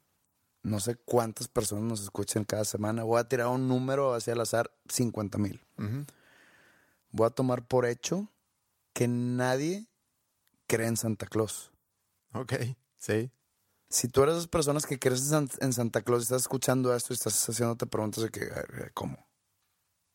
no 0.63 0.81
sé 0.81 0.97
cuántas 0.97 1.47
personas 1.47 1.85
nos 1.85 2.01
escuchan 2.01 2.43
cada 2.43 2.65
semana, 2.65 3.03
voy 3.03 3.21
a 3.21 3.23
tirar 3.23 3.47
un 3.47 3.69
número 3.69 4.13
hacia 4.13 4.33
el 4.33 4.41
azar, 4.41 4.69
50 4.89 5.37
mil. 5.37 5.61
Voy 7.11 7.27
a 7.27 7.29
tomar 7.29 7.65
por 7.65 7.85
hecho 7.85 8.27
que 8.91 9.07
nadie 9.07 9.87
cree 10.67 10.87
en 10.87 10.97
Santa 10.97 11.25
Claus. 11.25 11.71
Ok, 12.33 12.53
sí. 12.97 13.31
Si 13.93 14.07
tú 14.07 14.23
eres 14.23 14.33
de 14.33 14.39
esas 14.39 14.49
personas 14.49 14.87
que 14.87 14.97
crees 14.97 15.21
en, 15.21 15.27
San- 15.47 15.49
en 15.59 15.71
Santa 15.71 16.01
Claus 16.01 16.21
y 16.21 16.23
estás 16.23 16.41
escuchando 16.41 16.95
esto 16.95 17.13
y 17.13 17.15
estás 17.15 17.47
haciéndote 17.47 17.85
preguntas 17.85 18.23
de 18.23 18.29
que, 18.31 18.49
"Ay, 18.51 18.89
¿cómo? 18.95 19.27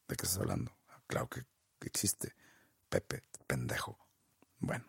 ¿De 0.08 0.16
qué 0.16 0.24
estás 0.26 0.38
hablando? 0.40 0.72
"Ah, 0.88 1.00
Claro 1.06 1.28
que 1.28 1.44
que 1.80 1.86
existe. 1.86 2.34
Pepe, 2.88 3.22
pendejo. 3.46 3.96
Bueno, 4.58 4.84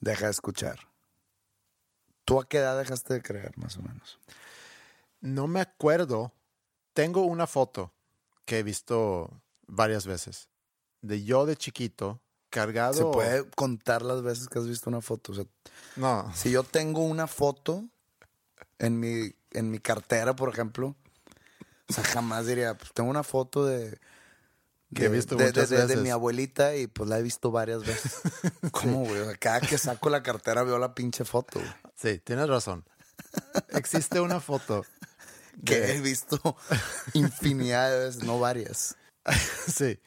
deja 0.00 0.24
de 0.24 0.32
escuchar. 0.32 0.80
¿Tú 2.24 2.40
a 2.40 2.48
qué 2.48 2.58
edad 2.58 2.76
dejaste 2.76 3.14
de 3.14 3.22
creer, 3.22 3.56
más 3.56 3.76
o 3.76 3.82
menos? 3.82 4.18
No 5.20 5.46
me 5.46 5.60
acuerdo. 5.60 6.32
Tengo 6.92 7.22
una 7.22 7.46
foto 7.46 7.92
que 8.46 8.58
he 8.58 8.62
visto 8.64 9.42
varias 9.68 10.06
veces 10.06 10.48
de 11.02 11.22
yo 11.22 11.46
de 11.46 11.56
chiquito 11.56 12.20
cargado. 12.50 12.94
Se 12.94 13.04
puede 13.04 13.48
contar 13.50 14.02
las 14.02 14.22
veces 14.22 14.48
que 14.48 14.58
has 14.58 14.66
visto 14.66 14.90
una 14.90 15.02
foto. 15.02 15.30
O 15.30 15.34
sea, 15.36 15.44
No, 15.94 16.34
si 16.34 16.50
yo 16.50 16.64
tengo 16.64 17.04
una 17.04 17.28
foto 17.28 17.84
en 18.78 18.98
mi, 19.00 19.34
en 19.52 19.70
mi 19.70 19.78
cartera, 19.78 20.34
por 20.36 20.48
ejemplo, 20.52 20.96
O 21.88 21.92
sea, 21.92 22.04
jamás 22.04 22.46
diría, 22.46 22.76
pues 22.76 22.92
tengo 22.92 23.10
una 23.10 23.22
foto 23.22 23.64
de. 23.66 23.98
Que 24.94 25.06
he 25.06 25.08
visto 25.08 25.34
de, 25.36 25.46
muchas 25.46 25.70
de- 25.70 25.76
de 25.78 25.82
veces. 25.86 26.02
mi 26.02 26.10
abuelita 26.10 26.76
y 26.76 26.86
pues 26.86 27.08
la 27.10 27.18
he 27.18 27.22
visto 27.22 27.50
varias 27.50 27.84
veces. 27.84 28.20
¿Cómo, 28.72 29.04
güey? 29.04 29.20
O 29.20 29.24
sea, 29.26 29.36
cada 29.36 29.60
que 29.60 29.76
saco 29.76 30.08
la 30.08 30.22
cartera 30.22 30.62
veo 30.62 30.78
la 30.78 30.94
pinche 30.94 31.24
foto, 31.24 31.58
güey. 31.58 31.72
Sí, 31.96 32.18
tienes 32.20 32.48
razón. 32.48 32.84
Existe 33.70 34.20
una 34.20 34.40
foto. 34.40 34.84
Que 35.64 35.94
he 35.94 36.00
visto 36.00 36.56
infinidad 37.12 37.88
de 37.90 38.06
veces, 38.06 38.24
no 38.24 38.40
varias. 38.40 38.96
sí. 39.72 40.00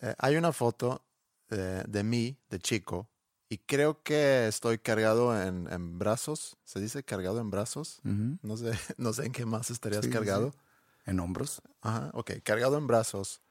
Eh, 0.00 0.14
hay 0.18 0.36
una 0.36 0.52
foto 0.52 1.04
eh, 1.50 1.82
de 1.88 2.02
mí, 2.04 2.38
de 2.48 2.60
chico, 2.60 3.08
y 3.52 3.58
creo 3.58 4.02
que 4.02 4.46
estoy 4.48 4.78
cargado 4.78 5.38
en, 5.38 5.70
en 5.70 5.98
brazos. 5.98 6.56
¿Se 6.64 6.80
dice 6.80 7.02
cargado 7.04 7.38
en 7.38 7.50
brazos? 7.50 8.00
Ujú. 8.02 8.38
No 8.40 8.56
sé, 8.56 8.70
no 8.96 9.12
sé 9.12 9.26
en 9.26 9.32
qué 9.32 9.44
más 9.44 9.70
estarías 9.70 10.06
Sí, 10.06 10.10
cargado. 10.10 10.52
sí. 10.52 10.58
En 11.04 11.20
hombros. 11.20 11.60
Ajá, 11.82 12.10
ok, 12.14 12.30
cargado 12.42 12.78
en 12.78 12.86
brazos. 12.86 13.42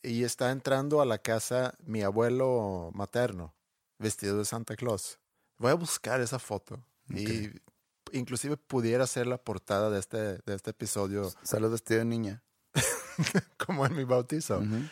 Y 0.00 0.22
está 0.22 0.52
entrando 0.52 1.00
a 1.02 1.06
la 1.06 1.18
casa 1.18 1.74
mi 1.84 2.02
abuelo 2.02 2.90
materno, 2.94 3.52
vestido 3.98 4.38
de 4.38 4.44
Santa 4.44 4.76
Claus. 4.76 5.18
Voy 5.58 5.72
a 5.72 5.74
buscar 5.74 6.20
esa 6.20 6.38
foto. 6.38 6.80
Y 7.08 7.50
inclusive 8.12 8.56
pudiera 8.56 9.08
ser 9.08 9.26
la 9.26 9.38
portada 9.38 9.90
de 9.90 9.98
este, 9.98 10.18
de 10.38 10.54
este 10.54 10.70
episodio 10.70 11.32
Sales 11.42 11.72
vestido 11.72 11.98
de 11.98 12.04
niña. 12.04 12.44
como 13.66 13.86
en 13.86 13.96
mi 13.96 14.04
bautizo. 14.04 14.58
Ujú. 14.58 14.82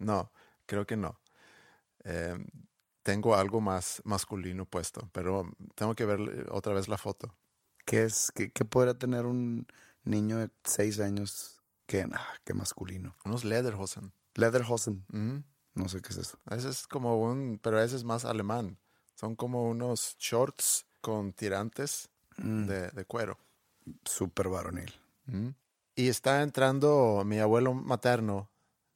No, 0.00 0.32
creo 0.66 0.84
que 0.84 0.96
no. 0.96 1.20
Eh, 2.02 2.36
tengo 3.10 3.34
algo 3.34 3.60
más 3.60 4.00
masculino 4.04 4.64
puesto, 4.66 5.08
pero 5.12 5.50
tengo 5.74 5.94
que 5.94 6.04
ver 6.04 6.46
otra 6.50 6.74
vez 6.74 6.88
la 6.88 6.98
foto. 6.98 7.34
¿Qué 7.84 8.04
es? 8.04 8.30
¿Qué, 8.34 8.50
qué 8.50 8.64
podría 8.64 8.94
tener 8.94 9.26
un 9.26 9.66
niño 10.04 10.38
de 10.38 10.50
seis 10.64 11.00
años 11.00 11.60
que, 11.86 12.02
ah, 12.12 12.28
qué 12.44 12.54
masculino? 12.54 13.16
Unos 13.24 13.44
Lederhosen. 13.44 14.12
Lederhosen. 14.34 15.04
No 15.74 15.88
sé 15.88 16.00
qué 16.02 16.10
es 16.10 16.18
eso. 16.18 16.38
Ese 16.50 16.68
es 16.68 16.86
como 16.86 17.20
un, 17.20 17.58
pero 17.62 17.80
ese 17.80 17.96
es 17.96 18.04
más 18.04 18.24
alemán. 18.24 18.78
Son 19.14 19.36
como 19.36 19.68
unos 19.68 20.16
shorts 20.18 20.86
con 21.00 21.32
tirantes 21.32 22.10
Mm, 22.42 22.66
de, 22.66 22.90
de 22.90 23.04
cuero. 23.04 23.38
Súper 24.04 24.48
varonil. 24.48 24.92
Y 25.94 26.08
está 26.08 26.42
entrando 26.42 27.22
mi 27.24 27.38
abuelo 27.38 27.74
materno 27.74 28.50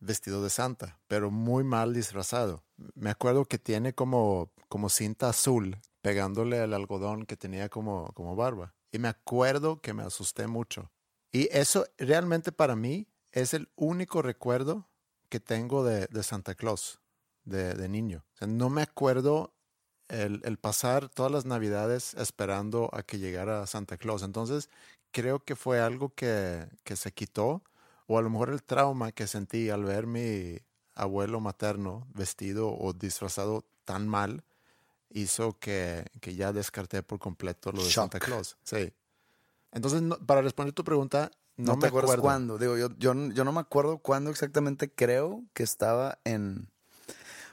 vestido 0.05 0.43
de 0.43 0.51
santa, 0.51 1.01
pero 1.07 1.31
muy 1.31 1.65
mal 1.65 1.95
disfrazado. 1.95 2.63
Me 2.95 3.11
acuerdo 3.11 3.45
que 3.45 3.59
tiene 3.59 3.95
como, 3.95 4.53
como 4.69 4.89
cinta 4.89 5.29
azul 5.29 5.79
pegándole 6.03 6.61
al 6.61 6.75
algodón 6.75 7.25
que 7.27 7.37
tenía 7.37 7.69
como, 7.69 8.13
como 8.15 8.37
barba. 8.37 8.75
Y 8.93 8.99
me 8.99 9.09
acuerdo 9.09 9.81
que 9.81 9.95
me 9.95 10.03
asusté 10.03 10.47
mucho. 10.47 10.91
Y 11.33 11.49
eso 11.51 11.87
realmente 11.99 12.53
para 12.53 12.77
mí 12.77 13.09
es 13.33 13.55
el 13.55 13.69
único 13.75 14.23
recuerdo 14.23 14.89
que 15.29 15.41
tengo 15.41 15.83
de, 15.83 16.07
de 16.07 16.23
Santa 16.23 16.55
Claus, 16.55 17.01
de, 17.45 17.75
de 17.75 17.89
niño. 17.89 18.25
No 18.47 18.71
me 18.71 18.83
acuerdo 18.83 19.55
el, 20.09 20.41
el 20.45 20.59
pasar 20.59 21.09
todas 21.09 21.33
las 21.33 21.45
navidades 21.45 22.15
esperando 22.15 22.91
a 22.93 23.03
que 23.03 23.19
llegara 23.19 23.67
Santa 23.67 23.97
Claus. 23.97 24.23
Entonces, 24.23 24.69
creo 25.11 25.41
que 25.41 25.57
fue 25.57 25.81
algo 25.81 26.15
que, 26.15 26.69
que 26.85 26.97
se 26.97 27.13
quitó, 27.13 27.63
o 28.07 28.19
a 28.19 28.23
lo 28.23 28.31
mejor 28.31 28.51
el 28.51 28.63
trauma 28.63 29.13
que 29.13 29.27
sentí 29.27 29.71
al 29.71 29.85
ver 29.85 30.07
mi 30.07 30.59
abuelo 30.95 31.41
materno 31.41 32.07
vestido 32.15 32.69
o 32.73 32.93
disfrazado 32.93 33.65
tan 33.85 34.07
mal, 34.09 34.45
hizo 35.11 35.59
que, 35.59 36.07
que 36.21 36.35
ya 36.35 36.53
descarté 36.53 37.03
por 37.03 37.19
completo 37.19 37.73
lo 37.73 37.79
de 37.83 37.89
Shock. 37.89 38.05
Santa 38.13 38.21
Claus. 38.21 38.57
Sí. 38.65 38.93
Entonces, 39.73 40.03
no- 40.03 40.19
para 40.19 40.43
responder 40.43 40.73
tu 40.75 40.85
pregunta, 40.85 41.31
no, 41.57 41.73
No, 41.73 41.75
me 41.77 41.81
te 41.83 41.87
acuerdas 41.89 42.11
acuerdo. 42.11 42.23
cuándo. 42.23 42.59
Digo, 42.59 42.77
yo, 42.77 42.89
yo, 42.99 43.15
yo 43.31 43.45
no 43.45 43.53
me 43.53 43.61
acuerdo 43.61 43.99
cuándo 43.99 44.31
exactamente. 44.31 44.91
Creo 44.91 45.45
que 45.53 45.63
estaba 45.63 46.19
en. 46.25 46.69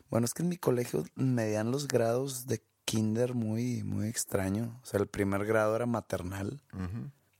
Bueno, 0.09 0.25
es 0.25 0.33
que 0.33 0.41
en 0.43 0.49
mi 0.49 0.57
colegio 0.57 1.03
medían 1.15 1.71
los 1.71 1.87
grados 1.87 2.45
de 2.47 2.63
kinder 2.85 3.33
muy, 3.35 3.83
muy 3.83 4.07
extraño. 4.07 4.79
O 4.83 4.85
sea, 4.85 4.99
el 4.99 5.07
primer 5.07 5.45
grado 5.45 5.75
era 5.75 5.85
maternal, 5.85 6.61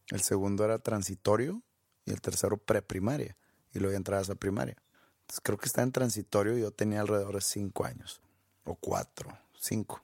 el 0.10 0.22
segundo 0.22 0.64
era 0.66 0.80
transitorio 0.80 1.62
y 2.06 2.12
el 2.12 2.22
tercero 2.22 2.58
preprimaria. 2.58 3.38
Y 3.74 3.80
luego 3.80 3.96
entrabas 3.96 4.30
a 4.30 4.36
primaria. 4.36 4.76
Entonces 5.22 5.42
creo 5.44 5.58
que 5.58 5.68
estaba 5.68 5.84
en 5.84 5.92
transitorio 5.92 6.58
y 6.58 6.62
yo 6.62 6.72
tenía 6.72 7.02
alrededor 7.02 7.36
de 7.36 7.42
cinco 7.42 7.86
años. 7.86 8.22
O 8.64 8.76
cuatro, 8.76 9.38
cinco. 9.58 10.04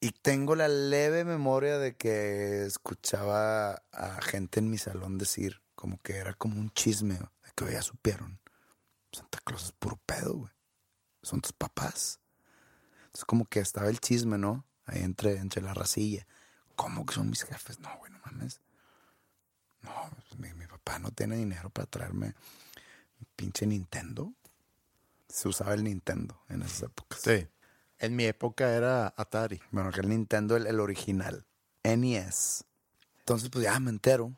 Y 0.00 0.10
tengo 0.12 0.54
la 0.54 0.68
leve 0.68 1.24
memoria 1.24 1.78
de 1.78 1.96
que 1.96 2.64
escuchaba 2.64 3.82
a 3.92 4.20
gente 4.22 4.60
en 4.60 4.70
mi 4.70 4.78
salón 4.78 5.18
decir 5.18 5.62
como 5.74 5.98
que 6.00 6.16
era 6.16 6.34
como 6.34 6.58
un 6.58 6.70
chisme, 6.70 7.14
de 7.14 7.52
que 7.54 7.64
"Oye, 7.64 7.74
ya 7.74 7.82
supieron. 7.82 8.40
Santa 9.12 9.38
Claus 9.44 9.64
es 9.64 9.72
puro 9.72 9.98
pedo, 10.04 10.34
güey. 10.34 10.52
Son 11.22 11.40
tus 11.40 11.52
papás. 11.52 12.20
Entonces 13.06 13.24
como 13.24 13.46
que 13.46 13.60
estaba 13.60 13.88
el 13.88 14.00
chisme, 14.00 14.38
¿no? 14.38 14.66
Ahí 14.84 15.02
entre, 15.02 15.38
entre 15.38 15.62
la 15.62 15.74
racilla. 15.74 16.26
¿Cómo 16.76 17.06
que 17.06 17.14
son 17.14 17.30
mis 17.30 17.42
jefes? 17.42 17.80
No, 17.80 17.88
güey, 17.98 18.12
no 18.12 18.18
mames. 18.24 18.60
No, 19.86 20.10
mi, 20.38 20.52
mi 20.54 20.66
papá 20.66 20.98
no 20.98 21.10
tiene 21.12 21.36
dinero 21.36 21.70
para 21.70 21.86
traerme 21.86 22.26
un 22.26 23.26
pinche 23.36 23.66
Nintendo. 23.66 24.32
Se 25.28 25.48
usaba 25.48 25.74
el 25.74 25.84
Nintendo 25.84 26.42
en 26.48 26.62
esas 26.62 26.84
épocas. 26.84 27.20
Sí. 27.20 27.46
En 27.98 28.16
mi 28.16 28.24
época 28.24 28.74
era 28.74 29.14
Atari. 29.16 29.60
Bueno, 29.70 29.92
que 29.92 30.00
el 30.00 30.08
Nintendo, 30.08 30.56
el, 30.56 30.66
el 30.66 30.80
original. 30.80 31.46
NES. 31.84 32.64
Entonces, 33.20 33.48
pues 33.48 33.64
ya 33.64 33.78
me 33.78 33.90
entero. 33.90 34.32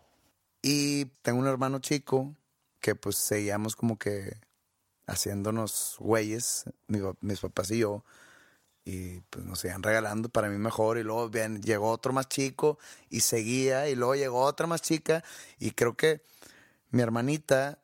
Y 0.62 1.06
tengo 1.22 1.40
un 1.40 1.46
hermano 1.46 1.78
chico 1.78 2.34
que 2.80 2.94
pues 2.94 3.16
seguíamos 3.16 3.74
como 3.74 3.98
que 3.98 4.36
haciéndonos 5.06 5.96
güeyes, 5.98 6.64
mi 6.86 7.00
mis 7.20 7.40
papás 7.40 7.70
y 7.70 7.78
yo. 7.78 8.04
Y 8.88 9.20
pues 9.28 9.44
nos 9.44 9.62
iban 9.66 9.82
regalando 9.82 10.30
para 10.30 10.48
mí 10.48 10.56
mejor. 10.56 10.96
Y 10.96 11.02
luego 11.02 11.28
bien, 11.28 11.60
llegó 11.60 11.90
otro 11.90 12.14
más 12.14 12.26
chico 12.26 12.78
y 13.10 13.20
seguía. 13.20 13.86
Y 13.90 13.94
luego 13.94 14.14
llegó 14.14 14.40
otra 14.40 14.66
más 14.66 14.80
chica. 14.80 15.22
Y 15.58 15.72
creo 15.72 15.94
que 15.94 16.22
mi 16.88 17.02
hermanita 17.02 17.80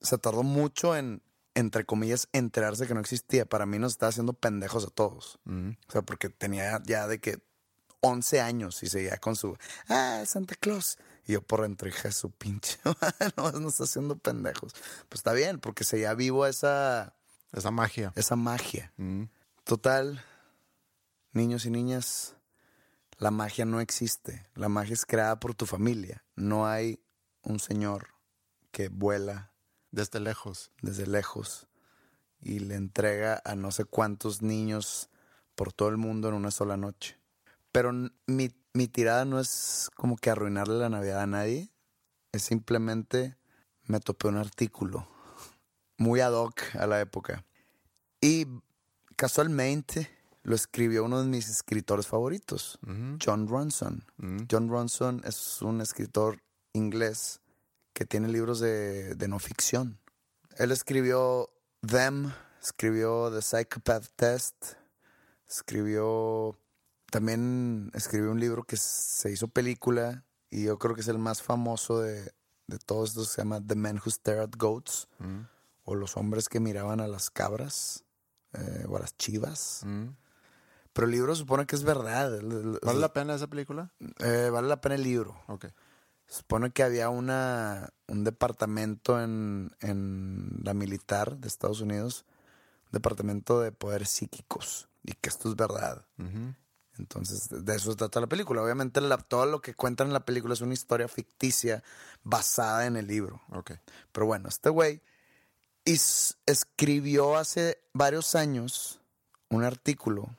se 0.00 0.16
tardó 0.16 0.44
mucho 0.44 0.96
en, 0.96 1.20
entre 1.54 1.84
comillas, 1.84 2.30
enterarse 2.32 2.86
que 2.86 2.94
no 2.94 3.00
existía. 3.00 3.44
Para 3.44 3.66
mí 3.66 3.78
nos 3.78 3.92
estaba 3.92 4.08
haciendo 4.08 4.32
pendejos 4.32 4.86
a 4.86 4.88
todos. 4.88 5.38
O 5.44 5.92
sea, 5.92 6.00
porque 6.00 6.30
tenía 6.30 6.80
ya 6.86 7.06
de 7.06 7.20
que 7.20 7.38
11 8.00 8.40
años 8.40 8.82
y 8.82 8.88
seguía 8.88 9.18
con 9.18 9.36
su, 9.36 9.58
ah, 9.90 10.22
Santa 10.24 10.54
Claus. 10.54 10.96
Y 11.26 11.32
yo 11.32 11.42
por 11.42 11.60
dentro, 11.60 11.86
hija 11.86 12.10
su 12.12 12.30
pinche, 12.30 12.78
no, 13.36 13.52
nos 13.52 13.74
está 13.74 13.84
haciendo 13.84 14.16
pendejos. 14.16 14.72
Pues 15.10 15.18
está 15.18 15.34
bien, 15.34 15.58
porque 15.58 15.84
seguía 15.84 16.14
vivo 16.14 16.46
esa, 16.46 17.14
Esa 17.52 17.70
magia. 17.70 18.14
esa 18.16 18.36
magia. 18.36 18.92
Mm. 18.96 19.24
Total, 19.64 20.24
niños 21.36 21.66
y 21.66 21.70
niñas, 21.70 22.34
la 23.18 23.30
magia 23.30 23.64
no 23.64 23.80
existe. 23.80 24.48
La 24.54 24.68
magia 24.68 24.94
es 24.94 25.06
creada 25.06 25.38
por 25.38 25.54
tu 25.54 25.66
familia. 25.66 26.24
No 26.34 26.66
hay 26.66 26.98
un 27.42 27.60
señor 27.60 28.08
que 28.72 28.88
vuela 28.88 29.52
Desde 29.92 30.18
lejos. 30.18 30.72
desde 30.82 31.06
lejos 31.06 31.68
y 32.40 32.58
le 32.60 32.74
entrega 32.74 33.40
a 33.44 33.54
no 33.54 33.70
sé 33.70 33.84
cuántos 33.84 34.42
niños 34.42 35.08
por 35.54 35.72
todo 35.72 35.88
el 35.88 35.96
mundo 35.96 36.28
en 36.28 36.34
una 36.34 36.50
sola 36.50 36.76
noche. 36.76 37.18
Pero 37.72 37.92
mi, 38.26 38.50
mi 38.74 38.88
tirada 38.88 39.24
no 39.24 39.40
es 39.40 39.90
como 39.94 40.16
que 40.16 40.30
arruinarle 40.30 40.78
la 40.78 40.88
Navidad 40.88 41.22
a 41.22 41.26
nadie, 41.26 41.72
es 42.32 42.42
simplemente 42.42 43.36
me 43.84 44.00
topé 44.00 44.28
un 44.28 44.36
artículo 44.36 45.08
muy 45.96 46.20
ad 46.20 46.32
hoc 46.32 46.60
a 46.74 46.86
la 46.86 47.00
época. 47.00 47.44
Y 48.20 48.46
casualmente 49.16 50.10
lo 50.46 50.54
escribió 50.54 51.04
uno 51.04 51.20
de 51.20 51.28
mis 51.28 51.48
escritores 51.48 52.06
favoritos, 52.06 52.78
John 53.20 53.48
Ronson. 53.48 54.04
John 54.48 54.68
Ronson 54.68 55.20
es 55.24 55.60
un 55.60 55.80
escritor 55.80 56.40
inglés 56.72 57.40
que 57.92 58.06
tiene 58.06 58.28
libros 58.28 58.60
de, 58.60 59.16
de 59.16 59.26
no 59.26 59.40
ficción. 59.40 59.98
Él 60.56 60.70
escribió 60.70 61.50
Them, 61.80 62.32
escribió 62.62 63.28
The 63.32 63.42
Psychopath 63.42 64.06
Test, 64.14 64.74
escribió... 65.48 66.56
También 67.10 67.90
escribió 67.92 68.30
un 68.30 68.38
libro 68.38 68.62
que 68.62 68.76
se 68.76 69.32
hizo 69.32 69.48
película 69.48 70.24
y 70.48 70.64
yo 70.64 70.78
creo 70.78 70.94
que 70.94 71.00
es 71.00 71.08
el 71.08 71.18
más 71.18 71.42
famoso 71.42 72.00
de, 72.00 72.22
de 72.68 72.78
todos 72.78 73.10
estos, 73.10 73.30
se 73.30 73.42
llama 73.42 73.60
The 73.66 73.74
Men 73.74 73.96
Who 73.96 74.12
Stare 74.12 74.42
at 74.42 74.50
Goats, 74.56 75.08
o 75.82 75.96
los 75.96 76.16
hombres 76.16 76.48
que 76.48 76.60
miraban 76.60 77.00
a 77.00 77.08
las 77.08 77.30
cabras, 77.30 78.04
eh, 78.52 78.84
o 78.88 78.96
a 78.96 79.00
las 79.00 79.16
chivas. 79.16 79.82
Pero 80.96 81.06
el 81.08 81.12
libro 81.12 81.36
supone 81.36 81.66
que 81.66 81.76
es 81.76 81.82
verdad. 81.84 82.40
¿Vale 82.82 82.98
la 83.00 83.12
pena 83.12 83.34
esa 83.34 83.46
película? 83.48 83.92
eh, 84.20 84.48
vale 84.50 84.66
la 84.66 84.80
pena 84.80 84.94
el 84.94 85.02
libro. 85.02 85.38
Ok. 85.46 85.66
Supone 86.26 86.70
que 86.70 86.82
había 86.82 87.10
una, 87.10 87.90
un 88.08 88.24
departamento 88.24 89.22
en, 89.22 89.70
en 89.80 90.58
la 90.64 90.72
militar 90.72 91.36
de 91.36 91.48
Estados 91.48 91.82
Unidos, 91.82 92.24
un 92.86 92.92
departamento 92.92 93.60
de 93.60 93.72
poderes 93.72 94.08
psíquicos, 94.08 94.88
y 95.04 95.12
que 95.12 95.28
esto 95.28 95.50
es 95.50 95.54
verdad. 95.54 96.04
Entonces, 96.98 97.48
de 97.50 97.76
eso 97.76 97.90
se 97.90 97.96
trata 97.98 98.20
la 98.20 98.26
película. 98.26 98.62
Obviamente, 98.62 99.02
la- 99.02 99.18
todo 99.18 99.44
lo 99.44 99.60
que 99.60 99.74
cuentan 99.74 100.06
en 100.06 100.14
la 100.14 100.24
película 100.24 100.54
es 100.54 100.62
una 100.62 100.72
historia 100.72 101.08
ficticia 101.08 101.84
basada 102.24 102.86
en 102.86 102.96
el 102.96 103.06
libro. 103.06 103.42
Ok. 103.50 103.72
Pero 104.12 104.24
bueno, 104.26 104.48
este 104.48 104.70
güey 104.70 105.02
escribió 106.46 107.36
hace 107.36 107.78
varios 107.92 108.34
años 108.34 109.00
un 109.50 109.62
artículo 109.62 110.30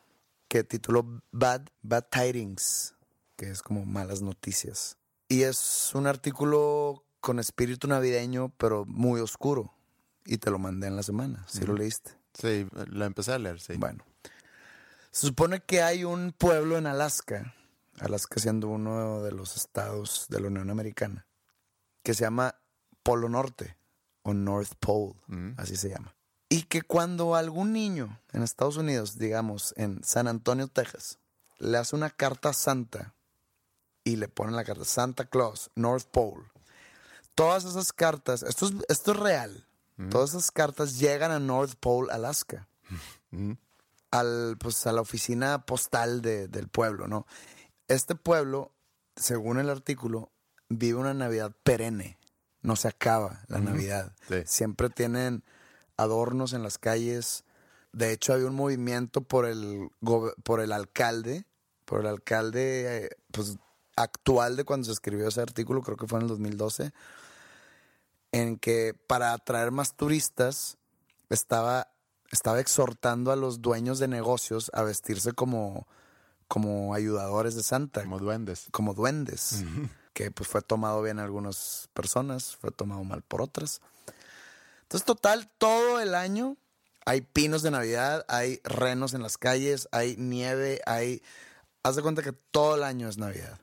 que 0.48 0.64
tituló 0.64 1.22
Bad, 1.32 1.68
Bad 1.82 2.06
Tidings, 2.10 2.96
que 3.36 3.50
es 3.50 3.62
como 3.62 3.86
malas 3.86 4.22
noticias. 4.22 4.98
Y 5.30 5.44
es 5.44 5.92
un 5.94 6.08
artículo 6.08 7.04
con 7.20 7.40
espíritu 7.40 7.88
navideño, 7.88 8.50
pero 8.58 8.86
muy 8.86 9.20
oscuro. 9.20 9.74
Y 10.26 10.38
te 10.38 10.52
lo 10.52 10.60
mandé 10.60 10.88
en 10.88 10.96
la 10.96 11.04
semana, 11.04 11.46
si 11.48 11.66
lo 11.66 11.74
leíste. 11.74 12.12
Sí, 12.34 12.68
la 12.92 13.06
empecé 13.06 13.34
a 13.34 13.40
leer, 13.40 13.60
sí. 13.60 13.74
Bueno, 13.78 14.06
se 15.12 15.28
supone 15.28 15.62
que 15.62 15.82
hay 15.82 16.04
un 16.04 16.34
pueblo 16.38 16.78
en 16.78 16.86
Alaska, 16.86 17.56
Alaska 18.00 18.40
siendo 18.40 18.68
uno 18.68 19.24
de 19.24 19.32
los 19.32 19.56
estados 19.56 20.28
de 20.30 20.40
la 20.40 20.48
Unión 20.48 20.70
Americana, 20.70 21.26
que 22.04 22.14
se 22.14 22.24
llama 22.24 22.56
Polo 23.04 23.30
Norte 23.30 23.78
o 24.24 24.34
North 24.34 24.74
Pole, 24.80 25.16
así 25.58 25.76
se 25.76 25.90
llama. 25.90 26.17
Y 26.50 26.64
que 26.64 26.82
cuando 26.82 27.36
algún 27.36 27.74
niño 27.74 28.20
en 28.32 28.42
Estados 28.44 28.78
Unidos, 28.78 29.18
digamos 29.18 29.74
en 29.78 30.04
San 30.04 30.28
Antonio, 30.28 30.68
Texas, 30.68 31.20
le 31.60 31.78
hace 31.78 31.96
una 31.96 32.10
carta 32.10 32.54
Santa 32.54 33.14
y 34.04 34.16
le 34.16 34.28
ponen 34.30 34.56
la 34.56 34.64
carta 34.64 34.86
Santa 34.86 35.26
Claus, 35.26 35.70
North 35.76 36.06
Pole, 36.10 36.46
todas 37.36 37.66
esas 37.66 37.92
cartas, 37.92 38.44
esto 38.44 38.68
es, 38.68 38.74
esto 38.88 39.12
es 39.12 39.18
real, 39.18 39.68
todas 40.10 40.30
esas 40.32 40.52
cartas 40.52 41.00
llegan 41.00 41.32
a 41.32 41.40
North 41.40 41.74
Pole, 41.80 42.12
Alaska 42.14 42.68
al, 44.12 44.56
pues, 44.60 44.88
a 44.88 44.92
la 44.94 45.02
oficina 45.02 45.66
postal 45.66 46.22
de- 46.22 46.48
del 46.48 46.70
pueblo, 46.70 47.08
¿no? 47.08 47.26
Este 47.88 48.16
pueblo, 48.16 48.72
según 49.16 49.60
el 49.60 49.70
artículo, 49.70 50.32
vive 50.70 50.98
una 51.00 51.14
Navidad 51.14 51.52
perenne. 51.64 52.18
No 52.62 52.76
se 52.76 52.88
acaba 52.88 53.42
la 53.48 53.60
Navidad. 53.60 54.14
Sí. 54.30 54.44
Siempre 54.46 54.90
tienen 54.90 55.44
adornos 55.98 56.54
en 56.54 56.64
las 56.64 56.78
calles. 56.78 57.44
De 57.92 58.12
hecho, 58.12 58.34
había 58.34 58.48
un 58.48 58.56
movimiento 58.56 59.22
por 59.22 59.46
el, 59.46 59.90
por 60.44 60.62
el 60.62 60.72
alcalde, 60.72 61.46
por 61.86 62.02
el 62.02 62.08
alcalde 62.08 63.06
eh, 63.06 63.10
pues, 63.32 63.58
actual 63.96 64.56
de 64.56 64.64
cuando 64.64 64.86
se 64.86 64.92
escribió 64.92 65.28
ese 65.28 65.42
artículo, 65.42 65.82
creo 65.82 65.98
que 65.98 66.08
fue 66.08 66.20
en 66.20 66.24
el 66.24 66.30
2012, 66.30 66.92
en 68.32 68.58
que 68.58 68.94
para 69.08 69.34
atraer 69.34 69.72
más 69.72 69.96
turistas 69.96 70.78
estaba, 71.30 71.88
estaba 72.32 72.60
exhortando 72.60 73.32
a 73.32 73.36
los 73.36 73.62
dueños 73.62 74.00
de 74.00 74.08
negocios 74.08 74.70
a 74.74 74.84
vestirse 74.84 75.32
como, 75.34 75.88
como 76.48 76.94
ayudadores 76.94 77.56
de 77.56 77.64
Santa, 77.64 78.04
Como 78.04 78.20
duendes. 78.20 78.68
como 78.72 78.94
duendes, 78.94 79.64
que 80.14 80.30
pues 80.30 80.48
fue 80.50 80.62
tomado 80.62 81.02
bien 81.02 81.20
algunas 81.20 81.90
personas, 81.94 82.56
fue 82.56 82.72
tomado 82.72 83.04
mal 83.04 83.24
por 83.24 83.42
otras. 83.42 83.82
Entonces, 84.88 85.06
total, 85.06 85.52
todo 85.58 86.00
el 86.00 86.16
año 86.16 86.56
hay 87.06 87.20
pinos 87.20 87.62
de 87.62 87.72
Navidad, 87.72 88.26
hay 88.30 88.62
renos 88.64 89.14
en 89.14 89.22
las 89.22 89.38
calles, 89.38 89.90
hay 89.92 90.16
nieve, 90.16 90.82
hay... 90.86 91.22
Haz 91.84 91.98
de 91.98 92.02
cuenta 92.02 92.24
que 92.24 92.32
todo 92.32 92.76
el 92.76 92.84
año 92.84 93.10
es 93.10 93.18
Navidad. 93.18 93.60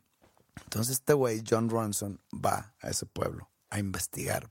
Entonces 0.64 0.98
este 0.98 1.14
güey, 1.14 1.42
John 1.48 1.70
Ronson, 1.70 2.20
va 2.32 2.74
a 2.80 2.90
ese 2.90 3.06
pueblo 3.06 3.50
a 3.70 3.78
investigar. 3.78 4.50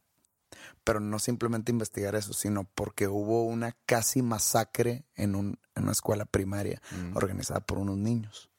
Pero 0.84 1.00
no 1.00 1.20
simplemente 1.20 1.72
investigar 1.72 2.16
eso, 2.16 2.34
sino 2.34 2.64
porque 2.64 3.08
hubo 3.08 3.44
una 3.44 3.76
casi 3.86 4.24
masacre 4.24 5.06
en, 5.14 5.36
un, 5.36 5.60
en 5.76 5.84
una 5.84 5.92
escuela 5.92 6.26
primaria 6.26 6.82
organizada 7.14 7.60
por 7.60 7.78
unos 7.78 7.98
niños. 7.98 8.50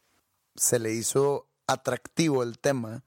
Se 0.55 0.79
le 0.79 0.93
hizo 0.93 1.49
atractivo 1.67 2.45
el 2.45 2.61
tema 2.61 3.03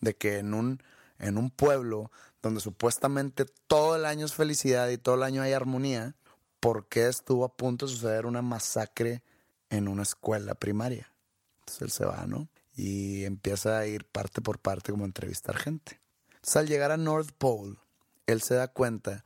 de 0.00 0.16
que 0.16 0.38
en 0.38 0.52
un, 0.52 0.82
en 1.18 1.38
un 1.38 1.50
pueblo 1.50 2.10
donde 2.42 2.60
supuestamente 2.60 3.44
todo 3.66 3.96
el 3.96 4.04
año 4.04 4.26
es 4.26 4.34
felicidad 4.34 4.88
y 4.88 4.98
todo 4.98 5.16
el 5.16 5.22
año 5.22 5.42
hay 5.42 5.52
armonía, 5.52 6.14
¿por 6.60 6.86
qué 6.88 7.08
estuvo 7.08 7.44
a 7.44 7.56
punto 7.56 7.86
de 7.86 7.92
suceder 7.92 8.26
una 8.26 8.42
masacre 8.42 9.22
en 9.70 9.88
una 9.88 10.02
escuela 10.02 10.54
primaria? 10.54 11.12
Entonces 11.60 11.82
él 11.82 11.90
se 11.90 12.04
va, 12.04 12.26
¿no? 12.26 12.48
Y 12.74 13.24
empieza 13.24 13.78
a 13.78 13.86
ir 13.86 14.04
parte 14.04 14.40
por 14.40 14.58
parte 14.58 14.92
como 14.92 15.04
a 15.04 15.06
entrevistar 15.06 15.56
gente. 15.56 16.00
Entonces 16.34 16.56
al 16.56 16.68
llegar 16.68 16.92
a 16.92 16.96
North 16.96 17.30
Pole, 17.36 17.76
él 18.26 18.42
se 18.42 18.54
da 18.54 18.68
cuenta 18.68 19.24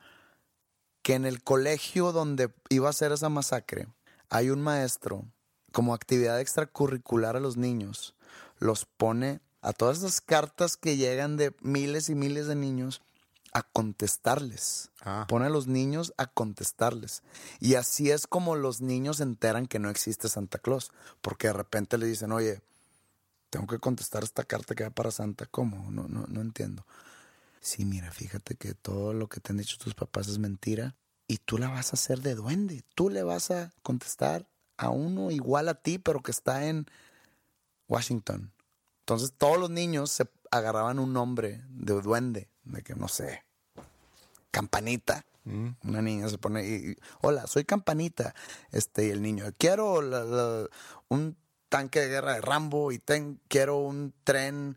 que 1.02 1.14
en 1.14 1.26
el 1.26 1.42
colegio 1.42 2.12
donde 2.12 2.52
iba 2.68 2.88
a 2.88 2.94
ser 2.94 3.12
esa 3.12 3.28
masacre, 3.28 3.88
hay 4.30 4.50
un 4.50 4.62
maestro, 4.62 5.26
como 5.72 5.94
actividad 5.94 6.40
extracurricular 6.40 7.36
a 7.36 7.40
los 7.40 7.56
niños, 7.56 8.14
los 8.58 8.86
pone 8.86 9.40
a 9.62 9.72
todas 9.72 9.98
esas 9.98 10.20
cartas 10.20 10.76
que 10.76 10.96
llegan 10.96 11.36
de 11.36 11.54
miles 11.60 12.08
y 12.08 12.14
miles 12.14 12.46
de 12.46 12.56
niños 12.56 13.00
a 13.52 13.62
contestarles. 13.62 14.90
Ah. 15.00 15.26
Pone 15.28 15.46
a 15.46 15.50
los 15.50 15.66
niños 15.66 16.12
a 16.16 16.26
contestarles. 16.26 17.22
Y 17.60 17.74
así 17.74 18.10
es 18.10 18.26
como 18.26 18.56
los 18.56 18.80
niños 18.80 19.18
se 19.18 19.22
enteran 19.22 19.66
que 19.66 19.78
no 19.78 19.90
existe 19.90 20.28
Santa 20.28 20.58
Claus. 20.58 20.90
Porque 21.20 21.48
de 21.48 21.52
repente 21.52 21.98
le 21.98 22.06
dicen, 22.06 22.32
oye, 22.32 22.60
tengo 23.50 23.66
que 23.66 23.78
contestar 23.78 24.24
esta 24.24 24.44
carta 24.44 24.74
que 24.74 24.84
va 24.84 24.90
para 24.90 25.10
Santa. 25.10 25.46
¿Cómo? 25.46 25.90
No, 25.90 26.08
no, 26.08 26.26
no 26.26 26.40
entiendo. 26.40 26.84
Sí, 27.60 27.84
mira, 27.84 28.10
fíjate 28.10 28.56
que 28.56 28.74
todo 28.74 29.12
lo 29.12 29.28
que 29.28 29.40
te 29.40 29.52
han 29.52 29.58
dicho 29.58 29.78
tus 29.78 29.94
papás 29.94 30.28
es 30.28 30.38
mentira. 30.38 30.96
Y 31.28 31.38
tú 31.38 31.58
la 31.58 31.68
vas 31.68 31.92
a 31.92 31.96
hacer 31.96 32.20
de 32.20 32.34
duende. 32.34 32.82
Tú 32.94 33.10
le 33.10 33.22
vas 33.22 33.50
a 33.50 33.72
contestar 33.82 34.48
a 34.76 34.88
uno 34.88 35.30
igual 35.30 35.68
a 35.68 35.74
ti, 35.74 35.98
pero 35.98 36.22
que 36.22 36.32
está 36.32 36.66
en 36.66 36.86
Washington. 37.86 38.50
Entonces 39.12 39.36
todos 39.36 39.58
los 39.58 39.68
niños 39.70 40.10
se 40.10 40.26
agarraban 40.50 40.98
un 40.98 41.12
nombre 41.12 41.62
de 41.68 42.00
duende, 42.00 42.48
de 42.64 42.82
que 42.82 42.94
no 42.94 43.08
sé, 43.08 43.44
campanita. 44.50 45.24
Una 45.44 46.00
niña 46.00 46.28
se 46.28 46.38
pone 46.38 46.64
y, 46.66 46.74
y, 46.92 46.96
hola, 47.20 47.46
soy 47.46 47.64
campanita. 47.64 48.34
Este, 48.70 49.08
y 49.08 49.10
el 49.10 49.20
niño, 49.22 49.44
quiero 49.58 50.00
la- 50.00 50.24
la- 50.24 50.68
un 51.08 51.36
tanque 51.68 52.00
de 52.00 52.08
guerra 52.08 52.34
de 52.34 52.40
Rambo 52.40 52.92
y 52.92 52.98
ten- 52.98 53.40
quiero 53.48 53.78
un 53.78 54.14
tren 54.24 54.76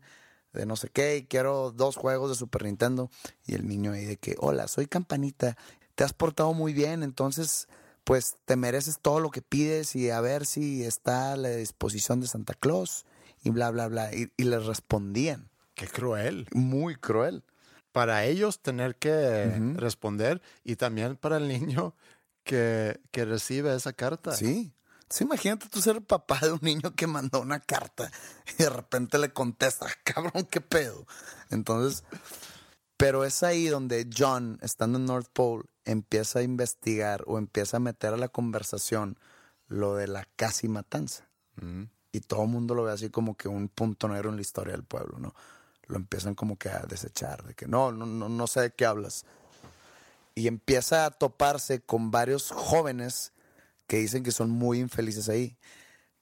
de 0.52 0.66
no 0.66 0.74
sé 0.76 0.88
qué 0.88 1.18
y 1.18 1.22
quiero 1.24 1.70
dos 1.70 1.96
juegos 1.96 2.30
de 2.30 2.34
Super 2.36 2.64
Nintendo. 2.64 3.10
Y 3.46 3.54
el 3.54 3.66
niño 3.68 3.92
ahí 3.92 4.04
de 4.04 4.16
que, 4.16 4.34
hola, 4.38 4.66
soy 4.68 4.86
campanita, 4.86 5.56
te 5.94 6.04
has 6.04 6.12
portado 6.12 6.52
muy 6.52 6.72
bien, 6.72 7.02
entonces 7.02 7.68
pues 8.04 8.36
te 8.44 8.56
mereces 8.56 8.98
todo 9.00 9.18
lo 9.20 9.30
que 9.30 9.42
pides 9.42 9.96
y 9.96 10.10
a 10.10 10.20
ver 10.20 10.46
si 10.46 10.84
está 10.84 11.32
a 11.32 11.36
la 11.36 11.48
disposición 11.50 12.20
de 12.20 12.26
Santa 12.28 12.54
Claus 12.54 13.04
y 13.46 13.50
bla, 13.50 13.70
bla, 13.70 13.86
bla. 13.86 14.12
Y, 14.12 14.32
y 14.36 14.42
les 14.42 14.66
respondían. 14.66 15.48
Qué 15.74 15.86
cruel. 15.86 16.48
Muy 16.52 16.96
cruel. 16.96 17.44
Para 17.92 18.24
ellos 18.24 18.60
tener 18.60 18.96
que 18.96 19.54
responder 19.76 20.42
y 20.64 20.74
también 20.74 21.14
para 21.16 21.36
el 21.36 21.46
niño 21.46 21.94
que, 22.42 23.00
que 23.12 23.24
recibe 23.24 23.74
esa 23.74 23.92
carta. 23.92 24.32
Sí. 24.32 24.72
Sí, 25.08 25.22
imagínate 25.22 25.68
tú 25.68 25.80
ser 25.80 25.96
el 25.96 26.02
papá 26.02 26.40
de 26.42 26.50
un 26.50 26.58
niño 26.60 26.92
que 26.96 27.06
mandó 27.06 27.40
una 27.40 27.60
carta 27.60 28.10
y 28.58 28.64
de 28.64 28.68
repente 28.68 29.16
le 29.18 29.32
contesta, 29.32 29.86
cabrón, 30.04 30.48
qué 30.50 30.60
pedo. 30.60 31.06
Entonces, 31.50 32.02
pero 32.96 33.24
es 33.24 33.44
ahí 33.44 33.68
donde 33.68 34.10
John, 34.12 34.58
estando 34.60 34.98
en 34.98 35.04
North 35.04 35.28
Pole, 35.32 35.66
empieza 35.84 36.40
a 36.40 36.42
investigar 36.42 37.22
o 37.28 37.38
empieza 37.38 37.76
a 37.76 37.80
meter 37.80 38.12
a 38.12 38.16
la 38.16 38.28
conversación 38.28 39.16
lo 39.68 39.94
de 39.94 40.08
la 40.08 40.26
casi 40.34 40.66
matanza. 40.66 41.28
Y 42.16 42.20
todo 42.20 42.44
el 42.44 42.48
mundo 42.48 42.74
lo 42.74 42.82
ve 42.82 42.92
así 42.92 43.10
como 43.10 43.36
que 43.36 43.46
un 43.46 43.68
punto 43.68 44.08
negro 44.08 44.30
en 44.30 44.36
la 44.36 44.40
historia 44.40 44.72
del 44.72 44.84
pueblo, 44.84 45.18
¿no? 45.18 45.34
Lo 45.86 45.96
empiezan 45.96 46.34
como 46.34 46.56
que 46.56 46.70
a 46.70 46.80
desechar, 46.88 47.44
de 47.44 47.52
que 47.52 47.68
no, 47.68 47.92
no, 47.92 48.06
no, 48.06 48.30
no 48.30 48.46
sé 48.46 48.62
de 48.62 48.70
qué 48.70 48.86
hablas. 48.86 49.26
Y 50.34 50.48
empieza 50.48 51.04
a 51.04 51.10
toparse 51.10 51.82
con 51.82 52.10
varios 52.10 52.52
jóvenes 52.52 53.34
que 53.86 53.98
dicen 53.98 54.22
que 54.22 54.32
son 54.32 54.48
muy 54.48 54.80
infelices 54.80 55.28
ahí, 55.28 55.58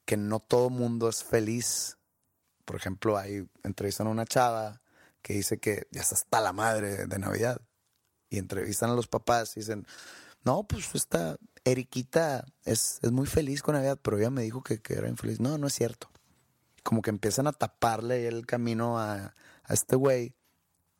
que 0.04 0.16
no 0.16 0.40
todo 0.40 0.68
mundo 0.68 1.08
es 1.08 1.22
feliz. 1.22 1.96
Por 2.64 2.74
ejemplo, 2.74 3.16
ahí 3.16 3.48
entrevistan 3.62 4.08
a 4.08 4.10
una 4.10 4.26
chava 4.26 4.82
que 5.22 5.34
dice 5.34 5.60
que 5.60 5.86
ya 5.92 6.00
está 6.00 6.16
hasta 6.16 6.40
la 6.40 6.52
madre 6.52 7.06
de 7.06 7.18
Navidad. 7.20 7.60
Y 8.30 8.38
entrevistan 8.38 8.90
a 8.90 8.94
los 8.94 9.06
papás 9.06 9.56
y 9.56 9.60
dicen, 9.60 9.86
no, 10.42 10.64
pues 10.64 10.92
esta 10.96 11.36
Eriquita 11.64 12.44
es, 12.64 12.98
es 13.02 13.10
muy 13.10 13.26
feliz 13.26 13.62
con 13.62 13.74
Navidad, 13.74 13.98
pero 14.00 14.18
ella 14.18 14.30
me 14.30 14.42
dijo 14.42 14.62
que, 14.62 14.80
que 14.80 14.94
era 14.94 15.08
infeliz. 15.08 15.40
No, 15.40 15.58
no 15.58 15.66
es 15.66 15.74
cierto. 15.74 16.10
Como 16.82 17.00
que 17.02 17.10
empiezan 17.10 17.46
a 17.46 17.52
taparle 17.52 18.28
el 18.28 18.46
camino 18.46 18.98
a, 18.98 19.34
a 19.64 19.74
este 19.74 19.96
güey. 19.96 20.34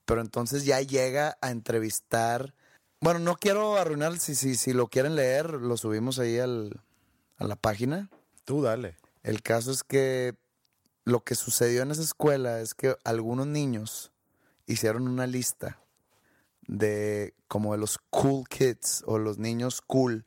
Pero 0.07 0.21
entonces 0.21 0.65
ya 0.65 0.81
llega 0.81 1.37
a 1.41 1.51
entrevistar. 1.51 2.55
Bueno, 3.01 3.21
no 3.21 3.37
quiero 3.37 3.77
arruinar, 3.77 4.19
si, 4.19 4.35
si, 4.35 4.55
si 4.55 4.73
lo 4.73 4.89
quieren 4.89 5.15
leer, 5.17 5.51
lo 5.51 5.77
subimos 5.77 6.19
ahí 6.19 6.39
al, 6.39 6.83
a 7.37 7.45
la 7.45 7.57
página. 7.57 8.11
Tú 8.45 8.63
dale. 8.63 8.97
El 9.23 9.43
caso 9.43 9.71
es 9.71 9.85
que 9.85 10.35
lo 11.05 11.23
que 11.25 11.35
sucedió 11.35 11.83
en 11.83 11.91
esa 11.91 12.03
escuela 12.03 12.61
es 12.61 12.75
que 12.75 12.97
algunos 13.05 13.47
niños 13.47 14.13
hicieron 14.67 15.09
una 15.09 15.27
lista 15.27 15.84
de 16.67 17.35
como 17.49 17.73
de 17.73 17.79
los 17.79 17.99
cool 18.11 18.49
kids 18.49 19.03
o 19.07 19.19
los 19.19 19.39
niños 19.39 19.81
cool 19.83 20.25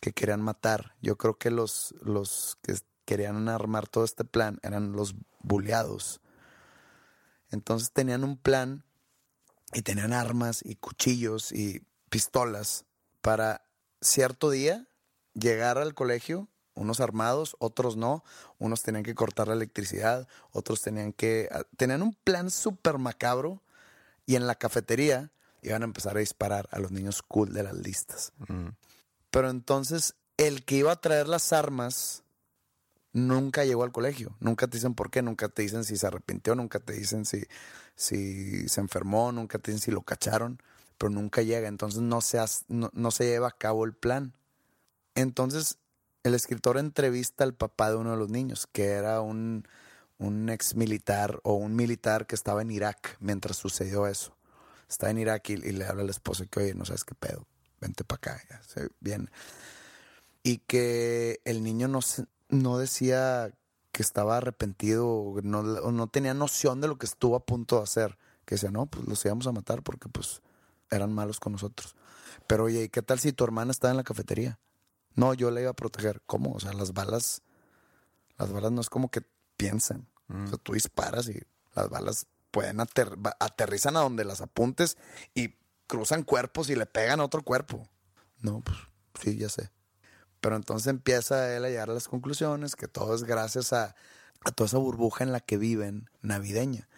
que 0.00 0.12
querían 0.12 0.40
matar. 0.42 0.94
Yo 1.02 1.16
creo 1.16 1.38
que 1.38 1.50
los, 1.50 1.94
los 2.00 2.58
que 2.62 2.74
querían 3.04 3.48
armar 3.48 3.88
todo 3.88 4.04
este 4.04 4.24
plan 4.24 4.58
eran 4.62 4.92
los 4.92 5.14
buleados. 5.40 6.20
Entonces 7.50 7.92
tenían 7.92 8.24
un 8.24 8.36
plan 8.36 8.84
y 9.72 9.82
tenían 9.82 10.12
armas 10.12 10.62
y 10.64 10.76
cuchillos 10.76 11.52
y 11.52 11.84
pistolas 12.08 12.84
para 13.20 13.66
cierto 14.00 14.50
día 14.50 14.86
llegar 15.34 15.78
al 15.78 15.94
colegio, 15.94 16.48
unos 16.74 17.00
armados, 17.00 17.56
otros 17.58 17.96
no, 17.96 18.24
unos 18.58 18.82
tenían 18.82 19.04
que 19.04 19.14
cortar 19.14 19.48
la 19.48 19.54
electricidad, 19.54 20.28
otros 20.50 20.82
tenían 20.82 21.12
que... 21.12 21.48
ah, 21.52 21.64
Tenían 21.76 22.02
un 22.02 22.14
plan 22.14 22.50
súper 22.50 22.98
macabro 22.98 23.62
y 24.26 24.36
en 24.36 24.46
la 24.46 24.54
cafetería 24.56 25.30
iban 25.70 25.82
a 25.82 25.86
empezar 25.86 26.16
a 26.16 26.20
disparar 26.20 26.68
a 26.70 26.78
los 26.78 26.90
niños 26.90 27.22
cool 27.22 27.52
de 27.52 27.62
las 27.62 27.74
listas. 27.74 28.32
Pero 29.30 29.50
entonces 29.50 30.14
el 30.36 30.64
que 30.64 30.76
iba 30.76 30.92
a 30.92 31.00
traer 31.00 31.28
las 31.28 31.52
armas 31.52 32.22
nunca 33.12 33.64
llegó 33.64 33.84
al 33.84 33.92
colegio. 33.92 34.36
Nunca 34.40 34.66
te 34.66 34.76
dicen 34.76 34.94
por 34.94 35.10
qué, 35.10 35.22
nunca 35.22 35.48
te 35.48 35.62
dicen 35.62 35.84
si 35.84 35.96
se 35.96 36.06
arrepintió, 36.06 36.54
nunca 36.54 36.80
te 36.80 36.92
dicen 36.92 37.24
si, 37.24 37.44
si 37.94 38.68
se 38.68 38.80
enfermó, 38.80 39.32
nunca 39.32 39.58
te 39.58 39.70
dicen 39.70 39.82
si 39.82 39.90
lo 39.90 40.02
cacharon, 40.02 40.60
pero 40.98 41.10
nunca 41.10 41.42
llega. 41.42 41.68
Entonces 41.68 42.00
no 42.00 42.20
se, 42.20 42.38
no 42.68 43.10
se 43.10 43.24
lleva 43.24 43.48
a 43.48 43.56
cabo 43.56 43.84
el 43.84 43.94
plan. 43.94 44.34
Entonces 45.14 45.78
el 46.26 46.34
escritor 46.34 46.76
entrevista 46.76 47.44
al 47.44 47.54
papá 47.54 47.90
de 47.90 47.96
uno 47.96 48.10
de 48.10 48.16
los 48.16 48.28
niños, 48.28 48.66
que 48.66 48.88
era 48.88 49.20
un, 49.20 49.66
un 50.18 50.48
ex 50.50 50.74
militar 50.74 51.40
o 51.42 51.54
un 51.54 51.74
militar 51.74 52.26
que 52.26 52.34
estaba 52.34 52.62
en 52.62 52.70
Irak 52.70 53.16
mientras 53.20 53.56
sucedió 53.56 54.06
eso. 54.06 54.35
Está 54.88 55.10
en 55.10 55.18
Irak 55.18 55.48
y, 55.50 55.54
y 55.54 55.72
le 55.72 55.84
habla 55.86 56.02
a 56.02 56.06
la 56.06 56.10
esposa 56.12 56.46
que, 56.46 56.60
oye, 56.60 56.74
no 56.74 56.84
sabes 56.84 57.04
qué 57.04 57.14
pedo, 57.14 57.46
vente 57.80 58.04
para 58.04 58.16
acá, 58.34 58.42
ya 58.48 58.62
se 58.62 58.88
viene 59.00 59.28
y 60.42 60.58
que 60.58 61.40
el 61.44 61.62
niño 61.64 61.88
no, 61.88 62.02
se- 62.02 62.26
no 62.48 62.78
decía 62.78 63.52
que 63.90 64.02
estaba 64.02 64.36
arrepentido 64.36 65.08
o 65.08 65.40
no, 65.42 65.58
o 65.60 65.90
no 65.90 66.06
tenía 66.06 66.34
noción 66.34 66.80
de 66.80 66.86
lo 66.88 66.98
que 66.98 67.06
estuvo 67.06 67.34
a 67.34 67.44
punto 67.44 67.78
de 67.78 67.82
hacer. 67.82 68.16
Que 68.44 68.54
decía, 68.54 68.70
no, 68.70 68.86
pues 68.86 69.08
los 69.08 69.24
íbamos 69.24 69.48
a 69.48 69.52
matar 69.52 69.82
porque 69.82 70.08
pues 70.08 70.42
eran 70.90 71.12
malos 71.12 71.40
con 71.40 71.52
nosotros. 71.54 71.96
Pero 72.46 72.64
oye, 72.64 72.84
¿y 72.84 72.88
qué 72.90 73.02
tal 73.02 73.18
si 73.18 73.32
tu 73.32 73.42
hermana 73.42 73.72
estaba 73.72 73.90
en 73.90 73.96
la 73.96 74.04
cafetería? 74.04 74.60
No, 75.16 75.34
yo 75.34 75.50
la 75.50 75.62
iba 75.62 75.70
a 75.70 75.74
proteger. 75.74 76.22
¿Cómo? 76.26 76.52
O 76.52 76.60
sea, 76.60 76.72
las 76.74 76.92
balas, 76.92 77.42
las 78.38 78.52
balas 78.52 78.70
no 78.70 78.80
es 78.82 78.88
como 78.88 79.10
que 79.10 79.22
piensan. 79.56 80.06
O 80.28 80.46
sea, 80.46 80.58
tú 80.58 80.74
disparas 80.74 81.28
y 81.28 81.40
las 81.74 81.88
balas 81.88 82.26
pueden 82.56 82.78
ater- 82.78 83.16
aterrizan 83.38 83.96
a 83.96 84.00
donde 84.00 84.24
las 84.24 84.40
apuntes 84.40 84.96
y 85.34 85.54
cruzan 85.86 86.22
cuerpos 86.22 86.70
y 86.70 86.74
le 86.74 86.86
pegan 86.86 87.20
a 87.20 87.24
otro 87.24 87.42
cuerpo. 87.42 87.86
No, 88.40 88.60
pues 88.62 88.76
sí, 89.20 89.36
ya 89.36 89.48
sé. 89.48 89.70
Pero 90.40 90.56
entonces 90.56 90.86
empieza 90.88 91.54
él 91.56 91.64
a 91.64 91.68
llegar 91.68 91.90
a 91.90 91.94
las 91.94 92.08
conclusiones 92.08 92.74
que 92.76 92.88
todo 92.88 93.14
es 93.14 93.24
gracias 93.24 93.72
a, 93.72 93.94
a 94.44 94.50
toda 94.52 94.66
esa 94.68 94.78
burbuja 94.78 95.22
en 95.24 95.32
la 95.32 95.40
que 95.40 95.56
viven 95.58 96.08
navideña. 96.22 96.88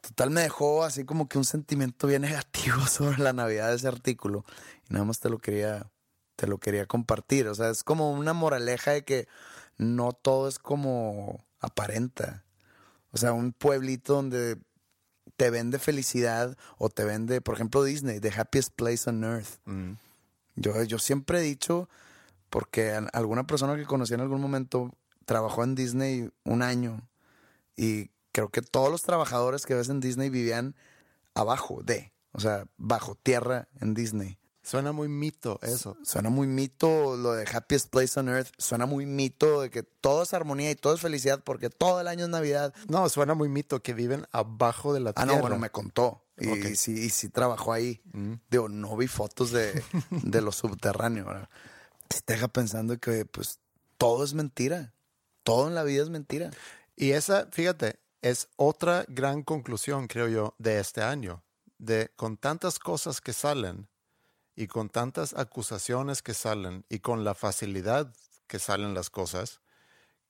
Total 0.00 0.30
me 0.30 0.42
dejó 0.42 0.84
así 0.84 1.04
como 1.04 1.28
que 1.28 1.38
un 1.38 1.44
sentimiento 1.44 2.06
bien 2.06 2.22
negativo 2.30 2.86
sobre 2.86 3.18
la 3.18 3.32
Navidad 3.32 3.68
de 3.70 3.76
ese 3.76 3.88
artículo. 3.88 4.44
Y 4.88 4.92
nada 4.92 5.04
más 5.04 5.20
te 5.20 5.30
lo 5.30 5.38
quería, 5.38 5.90
te 6.36 6.46
lo 6.46 6.58
quería 6.58 6.86
compartir. 6.86 7.48
O 7.48 7.54
sea, 7.54 7.70
es 7.70 7.84
como 7.84 8.10
una 8.12 8.32
moraleja 8.32 8.90
de 8.90 9.04
que 9.04 9.28
no 9.78 10.12
todo 10.12 10.48
es 10.48 10.58
como 10.58 11.44
aparenta. 11.60 12.43
O 13.14 13.18
sea, 13.18 13.32
un 13.32 13.52
pueblito 13.52 14.14
donde 14.14 14.58
te 15.36 15.50
vende 15.50 15.78
felicidad 15.78 16.56
o 16.78 16.90
te 16.90 17.04
vende, 17.04 17.40
por 17.40 17.54
ejemplo, 17.54 17.84
Disney, 17.84 18.18
The 18.18 18.32
Happiest 18.36 18.74
Place 18.74 19.08
on 19.08 19.22
Earth. 19.22 19.60
Yo, 20.56 20.82
yo 20.82 20.98
siempre 20.98 21.38
he 21.38 21.42
dicho, 21.42 21.88
porque 22.50 22.92
alguna 23.12 23.46
persona 23.46 23.76
que 23.76 23.84
conocí 23.84 24.14
en 24.14 24.20
algún 24.20 24.40
momento 24.40 24.92
trabajó 25.26 25.62
en 25.62 25.76
Disney 25.76 26.28
un 26.44 26.62
año 26.62 27.08
y 27.76 28.10
creo 28.32 28.48
que 28.48 28.62
todos 28.62 28.90
los 28.90 29.02
trabajadores 29.02 29.64
que 29.64 29.74
ves 29.74 29.88
en 29.88 30.00
Disney 30.00 30.28
vivían 30.28 30.74
abajo 31.34 31.82
de, 31.84 32.12
o 32.32 32.40
sea, 32.40 32.66
bajo 32.76 33.14
tierra 33.14 33.68
en 33.80 33.94
Disney. 33.94 34.38
Suena 34.64 34.92
muy 34.92 35.08
mito 35.08 35.58
eso. 35.62 35.96
Suena 36.02 36.30
muy 36.30 36.46
mito 36.46 37.16
lo 37.18 37.34
de 37.34 37.46
Happiest 37.46 37.90
Place 37.90 38.18
on 38.18 38.30
Earth, 38.30 38.48
suena 38.56 38.86
muy 38.86 39.04
mito 39.04 39.60
de 39.60 39.68
que 39.70 39.82
todo 39.82 40.22
es 40.22 40.32
armonía 40.32 40.70
y 40.70 40.74
todo 40.74 40.94
es 40.94 41.00
felicidad 41.02 41.42
porque 41.44 41.68
todo 41.68 42.00
el 42.00 42.08
año 42.08 42.24
es 42.24 42.30
Navidad. 42.30 42.72
No, 42.88 43.06
suena 43.10 43.34
muy 43.34 43.50
mito 43.50 43.82
que 43.82 43.92
viven 43.92 44.26
abajo 44.32 44.94
de 44.94 45.00
la 45.00 45.10
Ah, 45.10 45.12
tierra. 45.24 45.34
no, 45.34 45.40
bueno, 45.42 45.58
me 45.58 45.68
contó. 45.68 46.22
Y, 46.38 46.48
Ok. 46.48 46.70
y 46.70 46.76
sí, 46.76 46.92
y 46.92 47.10
sí 47.10 47.28
trabajó 47.28 47.74
ahí. 47.74 48.00
Digo, 48.50 48.70
no 48.70 48.96
vi 48.96 49.06
fotos 49.06 49.50
de, 49.52 49.84
de 50.10 50.40
lo 50.40 50.50
subterráneo. 50.50 51.26
te 52.08 52.32
deja 52.34 52.48
pensando 52.48 52.98
que, 52.98 53.26
pues, 53.26 53.58
todo 53.98 54.24
es 54.24 54.32
mentira. 54.32 54.94
Todo 55.42 55.68
en 55.68 55.74
la 55.74 55.82
vida 55.82 56.02
es 56.02 56.08
mentira. 56.08 56.50
Y 56.96 57.10
esa, 57.10 57.48
fíjate, 57.52 58.00
es 58.22 58.48
otra 58.56 59.04
gran 59.08 59.42
conclusión, 59.42 60.06
creo 60.08 60.28
yo, 60.28 60.54
de 60.58 60.80
este 60.80 61.02
año. 61.02 61.42
De 61.76 62.10
con 62.16 62.38
tantas 62.38 62.78
cosas 62.78 63.20
que 63.20 63.34
salen 63.34 63.88
y 64.56 64.66
con 64.68 64.88
tantas 64.88 65.34
acusaciones 65.34 66.22
que 66.22 66.34
salen 66.34 66.84
y 66.88 67.00
con 67.00 67.24
la 67.24 67.34
facilidad 67.34 68.12
que 68.46 68.58
salen 68.58 68.94
las 68.94 69.10
cosas, 69.10 69.60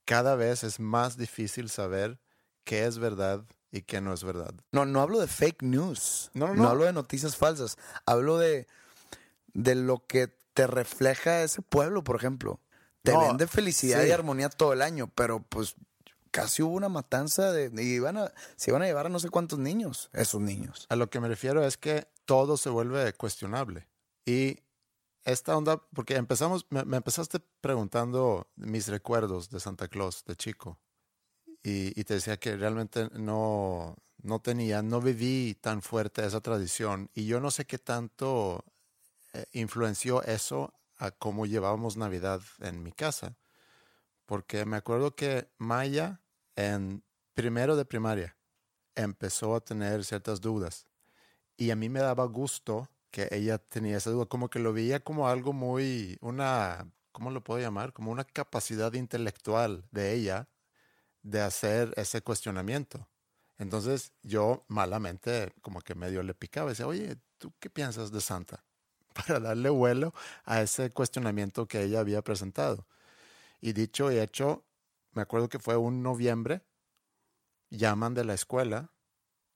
cada 0.04 0.34
vez 0.36 0.64
es 0.64 0.80
más 0.80 1.16
difícil 1.16 1.68
saber 1.70 2.18
qué 2.64 2.86
es 2.86 2.98
verdad 2.98 3.44
y 3.70 3.82
qué 3.82 4.00
no 4.00 4.12
es 4.14 4.22
verdad. 4.24 4.54
No, 4.72 4.84
no 4.86 5.00
hablo 5.00 5.18
de 5.20 5.26
fake 5.26 5.62
news. 5.62 6.30
No, 6.34 6.48
no, 6.48 6.54
no. 6.54 6.68
hablo 6.68 6.84
de 6.84 6.92
noticias 6.92 7.36
falsas. 7.36 7.76
Hablo 8.06 8.38
de, 8.38 8.66
de 9.52 9.74
lo 9.74 10.06
que 10.06 10.28
te 10.54 10.66
refleja 10.66 11.42
ese 11.42 11.60
pueblo, 11.62 12.04
por 12.04 12.16
ejemplo. 12.16 12.60
Te 13.02 13.12
No, 13.12 13.20
vende 13.20 13.46
felicidad 13.46 14.02
sí. 14.02 14.08
y 14.08 14.12
armonía 14.12 14.48
todo 14.48 14.72
el 14.72 14.80
año, 14.80 15.10
pero 15.14 15.40
pues 15.42 15.74
casi 16.30 16.62
hubo 16.62 16.74
una 16.74 16.88
matanza 16.88 17.52
de. 17.52 17.70
Y 17.82 17.94
iban 17.96 18.16
a, 18.16 18.32
se 18.56 18.70
iban 18.70 18.82
a 18.82 18.86
llevar 18.86 19.06
a 19.06 19.08
no 19.10 19.18
sé 19.18 19.28
cuántos 19.28 19.58
niños, 19.58 20.08
esos 20.12 20.40
niños. 20.40 20.86
A 20.88 20.96
lo 20.96 21.10
que 21.10 21.20
me 21.20 21.28
refiero 21.28 21.64
es 21.66 21.76
que 21.76 22.06
todo 22.24 22.56
se 22.56 22.70
vuelve 22.70 23.12
cuestionable. 23.14 23.86
Y 24.24 24.58
esta 25.24 25.56
onda, 25.56 25.78
porque 25.94 26.16
empezamos, 26.16 26.66
me, 26.70 26.84
me 26.84 26.98
empezaste 26.98 27.40
preguntando 27.60 28.48
mis 28.56 28.88
recuerdos 28.88 29.50
de 29.50 29.60
Santa 29.60 29.88
Claus 29.88 30.24
de 30.24 30.36
chico. 30.36 30.78
Y, 31.62 31.98
y 31.98 32.04
te 32.04 32.14
decía 32.14 32.38
que 32.38 32.56
realmente 32.56 33.08
no, 33.14 33.96
no 34.22 34.40
tenía, 34.40 34.82
no 34.82 35.00
viví 35.00 35.54
tan 35.60 35.82
fuerte 35.82 36.24
esa 36.24 36.40
tradición. 36.40 37.10
Y 37.14 37.26
yo 37.26 37.40
no 37.40 37.50
sé 37.50 37.66
qué 37.66 37.78
tanto 37.78 38.64
eh, 39.32 39.46
influenció 39.52 40.22
eso 40.22 40.74
a 40.98 41.10
cómo 41.10 41.46
llevábamos 41.46 41.96
Navidad 41.96 42.40
en 42.60 42.82
mi 42.82 42.92
casa. 42.92 43.36
Porque 44.26 44.64
me 44.64 44.76
acuerdo 44.76 45.14
que 45.14 45.48
Maya 45.58 46.22
en 46.56 47.02
primero 47.34 47.76
de 47.76 47.84
primaria 47.84 48.36
empezó 48.94 49.54
a 49.54 49.60
tener 49.60 50.04
ciertas 50.04 50.40
dudas. 50.40 50.86
Y 51.56 51.70
a 51.70 51.76
mí 51.76 51.88
me 51.88 52.00
daba 52.00 52.24
gusto 52.26 52.88
que 53.14 53.28
ella 53.30 53.58
tenía 53.58 53.98
esa 53.98 54.10
duda, 54.10 54.26
como 54.26 54.50
que 54.50 54.58
lo 54.58 54.72
veía 54.72 54.98
como 54.98 55.28
algo 55.28 55.52
muy, 55.52 56.18
una, 56.20 56.90
¿cómo 57.12 57.30
lo 57.30 57.44
puedo 57.44 57.60
llamar? 57.60 57.92
Como 57.92 58.10
una 58.10 58.24
capacidad 58.24 58.92
intelectual 58.94 59.86
de 59.92 60.14
ella 60.14 60.48
de 61.22 61.40
hacer 61.40 61.94
ese 61.96 62.22
cuestionamiento. 62.22 63.08
Entonces 63.56 64.12
yo 64.24 64.64
malamente 64.66 65.54
como 65.62 65.80
que 65.80 65.94
medio 65.94 66.24
le 66.24 66.34
picaba 66.34 66.70
decía, 66.70 66.88
oye, 66.88 67.16
¿tú 67.38 67.52
qué 67.60 67.70
piensas 67.70 68.10
de 68.10 68.20
Santa? 68.20 68.64
Para 69.14 69.38
darle 69.38 69.70
vuelo 69.70 70.12
a 70.44 70.60
ese 70.60 70.90
cuestionamiento 70.90 71.68
que 71.68 71.84
ella 71.84 72.00
había 72.00 72.20
presentado. 72.20 72.88
Y 73.60 73.74
dicho 73.74 74.10
y 74.10 74.18
hecho, 74.18 74.64
me 75.12 75.22
acuerdo 75.22 75.48
que 75.48 75.60
fue 75.60 75.76
un 75.76 76.02
noviembre, 76.02 76.62
llaman 77.70 78.12
de 78.14 78.24
la 78.24 78.34
escuela 78.34 78.90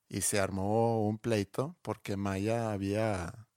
y 0.09 0.21
se 0.21 0.39
armó 0.39 1.09
un 1.09 1.19
pleito 1.19 1.77
porque 1.83 2.17
Maya 2.17 2.71
había 2.71 3.48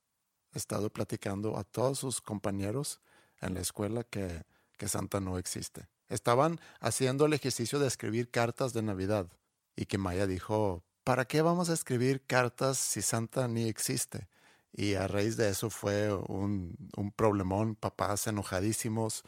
estado 0.53 0.89
platicando 0.89 1.57
a 1.57 1.63
todos 1.63 1.99
sus 1.99 2.21
compañeros 2.21 2.99
en 3.39 3.53
la 3.53 3.61
escuela 3.61 4.03
que, 4.03 4.43
que 4.77 4.87
Santa 4.87 5.19
no 5.19 5.37
existe. 5.37 5.87
Estaban 6.09 6.59
haciendo 6.79 7.25
el 7.25 7.33
ejercicio 7.33 7.79
de 7.79 7.87
escribir 7.87 8.29
cartas 8.29 8.73
de 8.73 8.81
Navidad 8.81 9.27
y 9.75 9.85
que 9.85 9.97
Maya 9.97 10.27
dijo, 10.27 10.83
¿para 11.03 11.25
qué 11.25 11.41
vamos 11.41 11.69
a 11.69 11.73
escribir 11.73 12.25
cartas 12.25 12.77
si 12.77 13.01
Santa 13.01 13.47
ni 13.47 13.67
existe? 13.67 14.27
Y 14.73 14.93
a 14.93 15.07
raíz 15.07 15.35
de 15.37 15.49
eso 15.49 15.69
fue 15.69 16.13
un, 16.13 16.75
un 16.95 17.11
problemón, 17.11 17.75
papás 17.75 18.27
enojadísimos. 18.27 19.23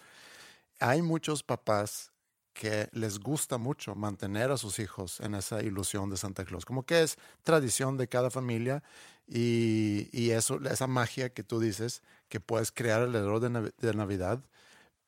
Hay 0.80 1.02
muchos 1.02 1.44
papás 1.44 2.13
que 2.54 2.88
les 2.92 3.20
gusta 3.20 3.58
mucho 3.58 3.96
mantener 3.96 4.52
a 4.52 4.58
sus 4.58 4.80
hijos 4.80 5.20
en 5.20 5.36
esa 5.36 5.62
ilusión 5.62 6.10
de 6.10 6.18
Santa 6.18 6.46
Claus, 6.46 6.66
como 6.66 6.84
que 6.84 7.02
es 7.02 7.18
tradición 7.44 7.98
de 7.98 8.08
cada 8.08 8.30
familia 8.30 8.84
y, 9.28 10.10
y 10.12 10.32
eso, 10.32 10.62
esa 10.64 10.88
magia 10.88 11.30
que 11.30 11.44
tú 11.44 11.60
dices, 11.60 12.04
que 12.30 12.40
puedes 12.40 12.72
crear 12.72 13.02
alrededor 13.02 13.40
de, 13.40 13.74
de 13.78 13.94
Navidad, 13.94 14.44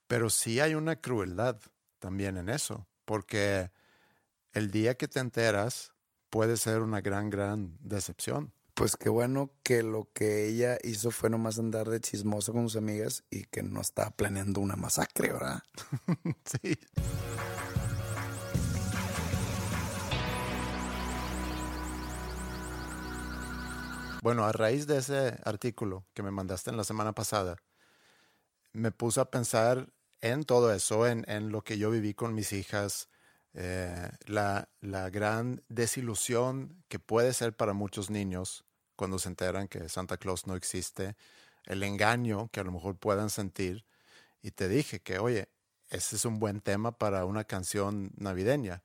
pero 0.08 0.30
sí 0.30 0.60
hay 0.60 0.76
una 0.76 0.96
crueldad 0.96 1.58
también 2.00 2.38
en 2.38 2.50
eso, 2.50 2.88
porque 3.06 3.72
el 4.54 4.72
día 4.72 4.96
que 4.96 5.08
te 5.08 5.20
enteras 5.20 5.94
puede 6.30 6.58
ser 6.58 6.82
una 6.82 7.02
gran, 7.02 7.30
gran 7.30 7.78
decepción, 7.80 8.52
Pues 8.76 8.98
qué 8.98 9.08
bueno 9.08 9.52
que 9.64 9.84
lo 9.84 10.10
que 10.14 10.50
ella 10.50 10.78
hizo 10.84 11.10
fue 11.10 11.30
nomás 11.30 11.58
andar 11.60 11.90
de 11.90 12.02
chismosa 12.02 12.52
con 12.52 12.64
sus 12.64 12.76
amigas 12.76 13.24
y 13.30 13.46
que 13.46 13.64
no 13.64 13.80
estaba 13.80 14.12
planeando 14.12 14.60
una 14.60 14.76
masacre, 14.76 15.32
¿verdad? 15.32 15.64
sí. 16.44 16.78
Bueno, 24.22 24.44
a 24.44 24.52
raíz 24.52 24.88
de 24.88 24.98
ese 24.98 25.40
artículo 25.46 26.06
que 26.14 26.22
me 26.22 26.32
mandaste 26.32 26.70
en 26.70 26.76
la 26.76 26.84
semana 26.84 27.14
pasada, 27.14 27.56
me 28.74 28.92
puse 28.92 29.22
a 29.22 29.32
pensar 29.32 29.88
en 30.20 30.44
todo 30.44 30.74
eso, 30.74 31.08
en, 31.08 31.24
en 31.30 31.50
lo 31.50 31.64
que 31.64 31.78
yo 31.78 31.92
viví 31.92 32.14
con 32.14 32.36
mis 32.36 32.52
hijas, 32.52 33.08
eh, 33.58 34.10
la, 34.26 34.68
la, 34.82 35.10
gran 35.10 35.64
desilusión 35.70 36.84
que 36.90 37.00
puede 37.00 37.34
ser 37.34 37.56
para 37.56 37.72
muchos 37.72 38.10
niños 38.10 38.66
cuando 38.98 39.18
se 39.18 39.30
enteran 39.30 39.70
que 39.70 39.88
Santa 39.88 40.18
Claus 40.18 40.46
no 40.46 40.56
existe, 40.56 41.16
el 41.64 41.82
engaño 41.84 42.50
que 42.52 42.60
a 42.60 42.64
lo 42.66 42.74
mejor 42.74 42.98
puedan 42.98 43.30
sentir. 43.30 43.86
Y 44.42 44.52
te 44.52 44.68
dije 44.68 45.00
que, 45.02 45.20
oye, 45.20 45.48
ese 45.90 46.18
es 46.18 46.26
un 46.26 46.38
buen 46.38 46.60
tema 46.60 46.98
para 46.98 47.24
una 47.24 47.46
canción 47.46 48.12
navideña. 48.18 48.84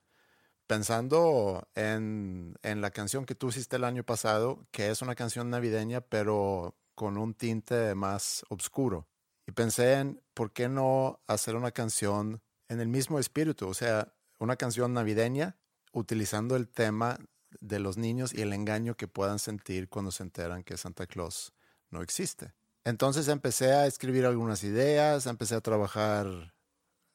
Pensando 0.69 1.69
en, 1.75 2.55
en 2.63 2.81
la 2.81 2.93
canción 2.93 3.27
que 3.27 3.35
tú 3.35 3.49
hiciste 3.49 3.75
el 3.75 3.85
año 3.85 4.05
pasado, 4.05 4.69
que 4.71 4.91
es 4.91 5.03
una 5.03 5.17
canción 5.17 5.51
navideña, 5.51 6.01
pero 6.01 6.77
con 6.95 7.19
un 7.19 7.35
tinte 7.35 7.97
más 7.97 8.45
oscuro. 8.51 9.09
Y 9.49 9.53
pensé 9.53 9.95
en 9.95 10.23
por 10.33 10.53
qué 10.53 10.69
no 10.69 11.21
hacer 11.27 11.57
una 11.57 11.73
canción 11.73 12.41
en 12.69 12.81
el 12.81 12.87
mismo 12.87 13.19
espíritu, 13.19 13.67
o 13.67 13.75
sea, 13.75 14.15
una 14.41 14.57
canción 14.57 14.93
navideña 14.93 15.57
utilizando 15.93 16.57
el 16.57 16.69
tema 16.69 17.19
de 17.61 17.79
los 17.79 17.97
niños 17.97 18.33
y 18.33 18.43
el 18.43 18.53
engaño 18.53 18.97
que 18.97 19.07
puedan 19.07 19.39
sentir 19.39 19.89
cuando 19.89 20.11
se 20.11 20.23
enteran 20.23 20.65
que 20.65 20.77
Santa 20.77 21.07
Claus 21.07 21.53
no 21.91 22.03
existe. 22.03 22.53
Entonces 22.85 23.29
empecé 23.29 23.73
a 23.73 23.87
escribir 23.87 24.25
algunas 24.25 24.65
ideas, 24.65 25.27
empecé 25.27 25.55
a 25.55 25.61
trabajar 25.61 26.55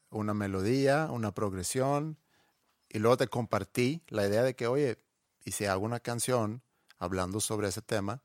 una 0.10 0.34
melodía, 0.34 1.10
una 1.12 1.34
progresión, 1.34 2.18
y 2.90 3.00
luego 3.00 3.18
te 3.18 3.28
compartí 3.28 4.04
la 4.08 4.28
idea 4.28 4.44
de 4.44 4.56
que, 4.56 4.68
oye, 4.68 5.00
y 5.44 5.52
si 5.52 5.66
hago 5.66 5.84
una 5.84 6.00
canción 6.00 6.62
hablando 7.00 7.40
sobre 7.42 7.68
ese 7.68 7.82
tema 7.82 8.22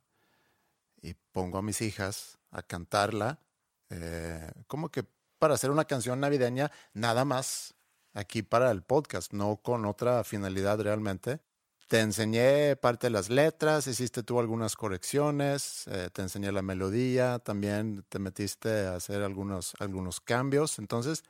y 1.01 1.15
pongo 1.33 1.59
a 1.59 1.63
mis 1.63 1.81
hijas 1.81 2.39
a 2.51 2.63
cantarla, 2.63 3.41
eh, 3.89 4.53
como 4.67 4.91
que 4.91 5.05
para 5.39 5.55
hacer 5.55 5.71
una 5.71 5.87
canción 5.87 6.21
navideña, 6.21 6.71
nada 6.93 7.25
más 7.25 7.75
aquí 8.15 8.43
para 8.43 8.71
el 8.71 8.83
podcast, 8.83 9.33
no 9.33 9.57
con 9.57 9.85
otra 9.85 10.25
finalidad 10.25 10.81
realmente. 10.81 11.41
Te 11.89 12.01
enseñé 12.01 12.77
parte 12.77 13.09
de 13.09 13.11
las 13.11 13.31
letras, 13.31 13.89
hiciste 13.89 14.23
tú 14.23 14.39
algunas 14.39 14.77
correcciones, 14.77 15.89
eh, 15.89 16.09
te 16.13 16.23
enseñé 16.23 16.53
la 16.53 16.63
melodía, 16.63 17.41
también 17.41 18.05
te 18.09 18.21
metiste 18.21 18.87
a 18.87 18.95
hacer 18.95 19.23
algunos, 19.23 19.75
algunos 19.81 20.21
cambios. 20.21 20.79
Entonces, 20.79 21.25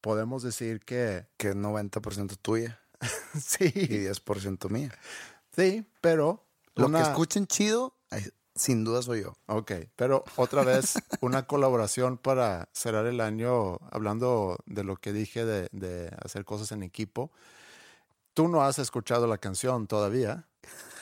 podemos 0.00 0.42
decir 0.42 0.80
que... 0.80 1.26
Que 1.36 1.50
es 1.50 1.56
90% 1.56 2.36
tuya. 2.42 2.80
sí. 3.40 3.70
Y 3.74 4.06
10% 4.06 4.68
mía. 4.68 4.90
Sí, 5.54 5.86
pero... 6.00 6.44
Lo 6.76 6.90
que 6.90 7.00
escuchen 7.00 7.46
chido, 7.46 7.96
sin 8.54 8.84
duda 8.84 9.02
soy 9.02 9.22
yo. 9.22 9.36
Ok, 9.46 9.72
pero 9.96 10.24
otra 10.36 10.62
vez 10.62 10.94
una 11.20 11.46
colaboración 11.46 12.18
para 12.18 12.68
cerrar 12.72 13.06
el 13.06 13.20
año 13.20 13.78
hablando 13.90 14.58
de 14.66 14.84
lo 14.84 14.96
que 14.96 15.12
dije 15.12 15.44
de, 15.44 15.68
de, 15.72 16.10
hacer 16.22 16.44
cosas 16.44 16.72
en 16.72 16.82
equipo. 16.82 17.30
Tú 18.32 18.48
no 18.48 18.62
has 18.62 18.78
escuchado 18.78 19.26
la 19.26 19.38
canción 19.38 19.86
todavía. 19.86 20.46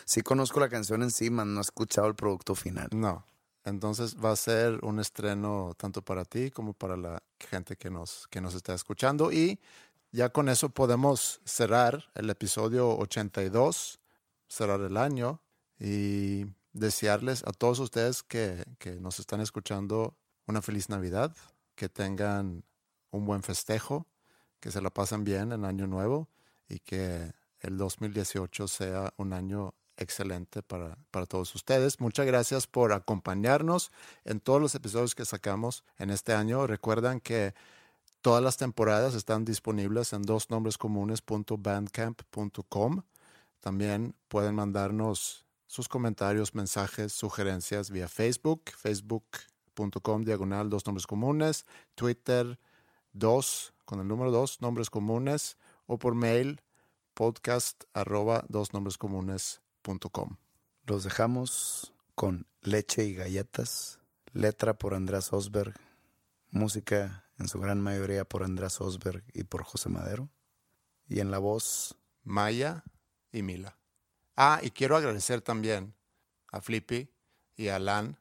Sí 0.05 0.23
conozco 0.23 0.61
la 0.61 0.69
canción 0.69 1.03
encima, 1.03 1.45
no 1.45 1.61
he 1.61 1.63
escuchado 1.63 2.09
el 2.09 2.15
producto 2.15 2.55
final. 2.55 2.89
No, 2.93 3.25
entonces 3.65 4.17
va 4.23 4.33
a 4.33 4.37
ser 4.37 4.81
un 4.83 4.99
estreno 4.99 5.75
tanto 5.77 6.03
para 6.03 6.25
ti 6.25 6.51
como 6.51 6.73
para 6.73 6.97
la 6.97 7.23
gente 7.39 7.77
que 7.77 7.91
nos, 7.91 8.27
que 8.29 8.41
nos 8.41 8.55
está 8.55 8.75
escuchando. 8.75 9.33
Y 9.33 9.61
ya 10.11 10.31
con 10.31 10.49
eso 10.49 10.71
podemos 10.71 11.41
cerrar 11.45 12.11
el 12.15 12.29
episodio 12.29 12.97
82, 12.99 14.01
cerrar 14.49 14.81
el 14.81 14.97
año 14.97 15.41
y 15.79 16.47
desearles 16.73 17.43
a 17.47 17.53
todos 17.53 17.79
ustedes 17.79 18.23
que, 18.23 18.64
que 18.79 19.01
nos 19.01 19.18
están 19.18 19.41
escuchando 19.41 20.16
una 20.47 20.62
feliz 20.62 20.89
Navidad, 20.89 21.35
que 21.75 21.89
tengan 21.89 22.64
un 23.11 23.27
buen 23.27 23.43
festejo, 23.43 24.07
que 24.61 24.70
se 24.70 24.81
la 24.81 24.91
pasen 24.91 25.25
bien 25.25 25.53
en 25.53 25.64
Año 25.64 25.87
Nuevo 25.87 26.29
y 26.68 26.79
que 26.81 27.33
el 27.61 27.77
2018 27.77 28.68
sea 28.68 29.12
un 29.16 29.33
año 29.33 29.75
excelente 29.97 30.62
para, 30.62 30.99
para, 31.11 31.27
todos 31.27 31.55
ustedes. 31.55 32.01
Muchas 32.01 32.27
gracias 32.27 32.66
por 32.66 32.93
acompañarnos 32.93 33.93
en 34.25 34.41
todos 34.41 34.61
los 34.61 34.75
episodios 34.75 35.14
que 35.14 35.25
sacamos 35.25 35.85
en 35.99 36.11
este 36.11 36.33
año. 36.33 36.66
Recuerdan 36.66 37.20
que 37.20 37.55
todas 38.20 38.43
las 38.43 38.57
temporadas 38.57 39.14
están 39.14 39.45
disponibles 39.45 40.12
en 40.12 40.23
dosnombrescomunes.bandcamp.com. 40.23 43.03
También 43.61 44.16
pueden 44.29 44.55
mandarnos 44.55 45.45
sus 45.73 45.89
comentarios, 45.89 46.55
mensajes, 46.55 47.14
sugerencias 47.14 47.89
vía 47.89 48.07
Facebook, 48.07 48.64
facebook.com 48.77 50.23
diagonal 50.23 50.68
dos 50.68 50.85
nombres 50.85 51.07
comunes, 51.07 51.64
Twitter 51.95 52.61
dos 53.14 53.73
con 53.87 53.99
el 53.99 54.07
número 54.07 54.31
dos 54.31 54.61
nombres 54.61 54.91
comunes 54.91 55.57
o 55.87 55.99
por 55.99 56.14
mail 56.14 56.61
podcast 57.14 57.85
arroba 57.95 58.45
dos 58.51 58.75
nombres 58.75 58.99
comunes.com. 58.99 60.37
Los 60.85 61.05
dejamos 61.05 61.95
con 62.14 62.47
leche 62.61 63.07
y 63.07 63.14
galletas, 63.14 63.99
letra 64.35 64.75
por 64.75 64.93
Andrés 64.93 65.33
Osberg, 65.33 65.73
música 66.51 67.25
en 67.39 67.49
su 67.49 67.59
gran 67.59 67.81
mayoría 67.81 68.27
por 68.27 68.45
Andrés 68.45 68.79
Osberg 68.83 69.25
y 69.33 69.45
por 69.45 69.62
José 69.62 69.89
Madero, 69.89 70.29
y 71.09 71.20
en 71.20 71.31
la 71.31 71.39
voz 71.39 71.97
Maya 72.25 72.85
y 73.33 73.41
Mila. 73.41 73.79
Ah, 74.37 74.61
y 74.62 74.70
quiero 74.70 74.97
agradecer 74.97 75.41
también 75.41 75.95
a 76.51 76.61
Flippy 76.61 77.09
y 77.57 77.68
a 77.68 77.76
Alan 77.76 78.16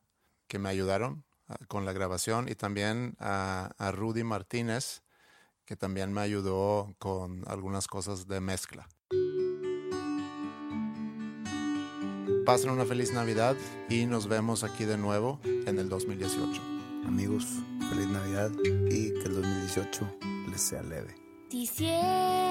que 0.47 0.59
me 0.59 0.69
ayudaron 0.69 1.23
ah, 1.47 1.55
con 1.67 1.85
la 1.85 1.93
grabación 1.93 2.49
y 2.49 2.55
también 2.55 3.15
a, 3.19 3.71
a, 3.77 3.91
Rudy 3.91 4.23
Martínez 4.23 5.03
que 5.65 5.75
también 5.77 6.11
me 6.11 6.21
ayudó 6.21 6.93
con 6.99 7.43
algunas 7.47 7.87
cosas 7.87 8.27
de 8.27 8.41
mezcla. 8.41 8.89
Pasen 12.45 12.71
una 12.71 12.85
feliz 12.85 13.13
Navidad 13.13 13.55
y 13.89 14.05
nos 14.05 14.27
vemos 14.27 14.63
aquí 14.63 14.83
de 14.83 14.97
nuevo 14.97 15.39
en 15.45 15.79
el 15.79 15.87
2018. 15.87 16.61
Amigos, 17.05 17.45
feliz 17.89 18.07
Navidad 18.07 18.51
y 18.89 19.13
que 19.13 19.23
el 19.27 19.35
2018 19.35 20.17
les 20.49 20.61
sea 20.61 20.81
leve. 20.83 21.15
Diciembre 21.49 22.50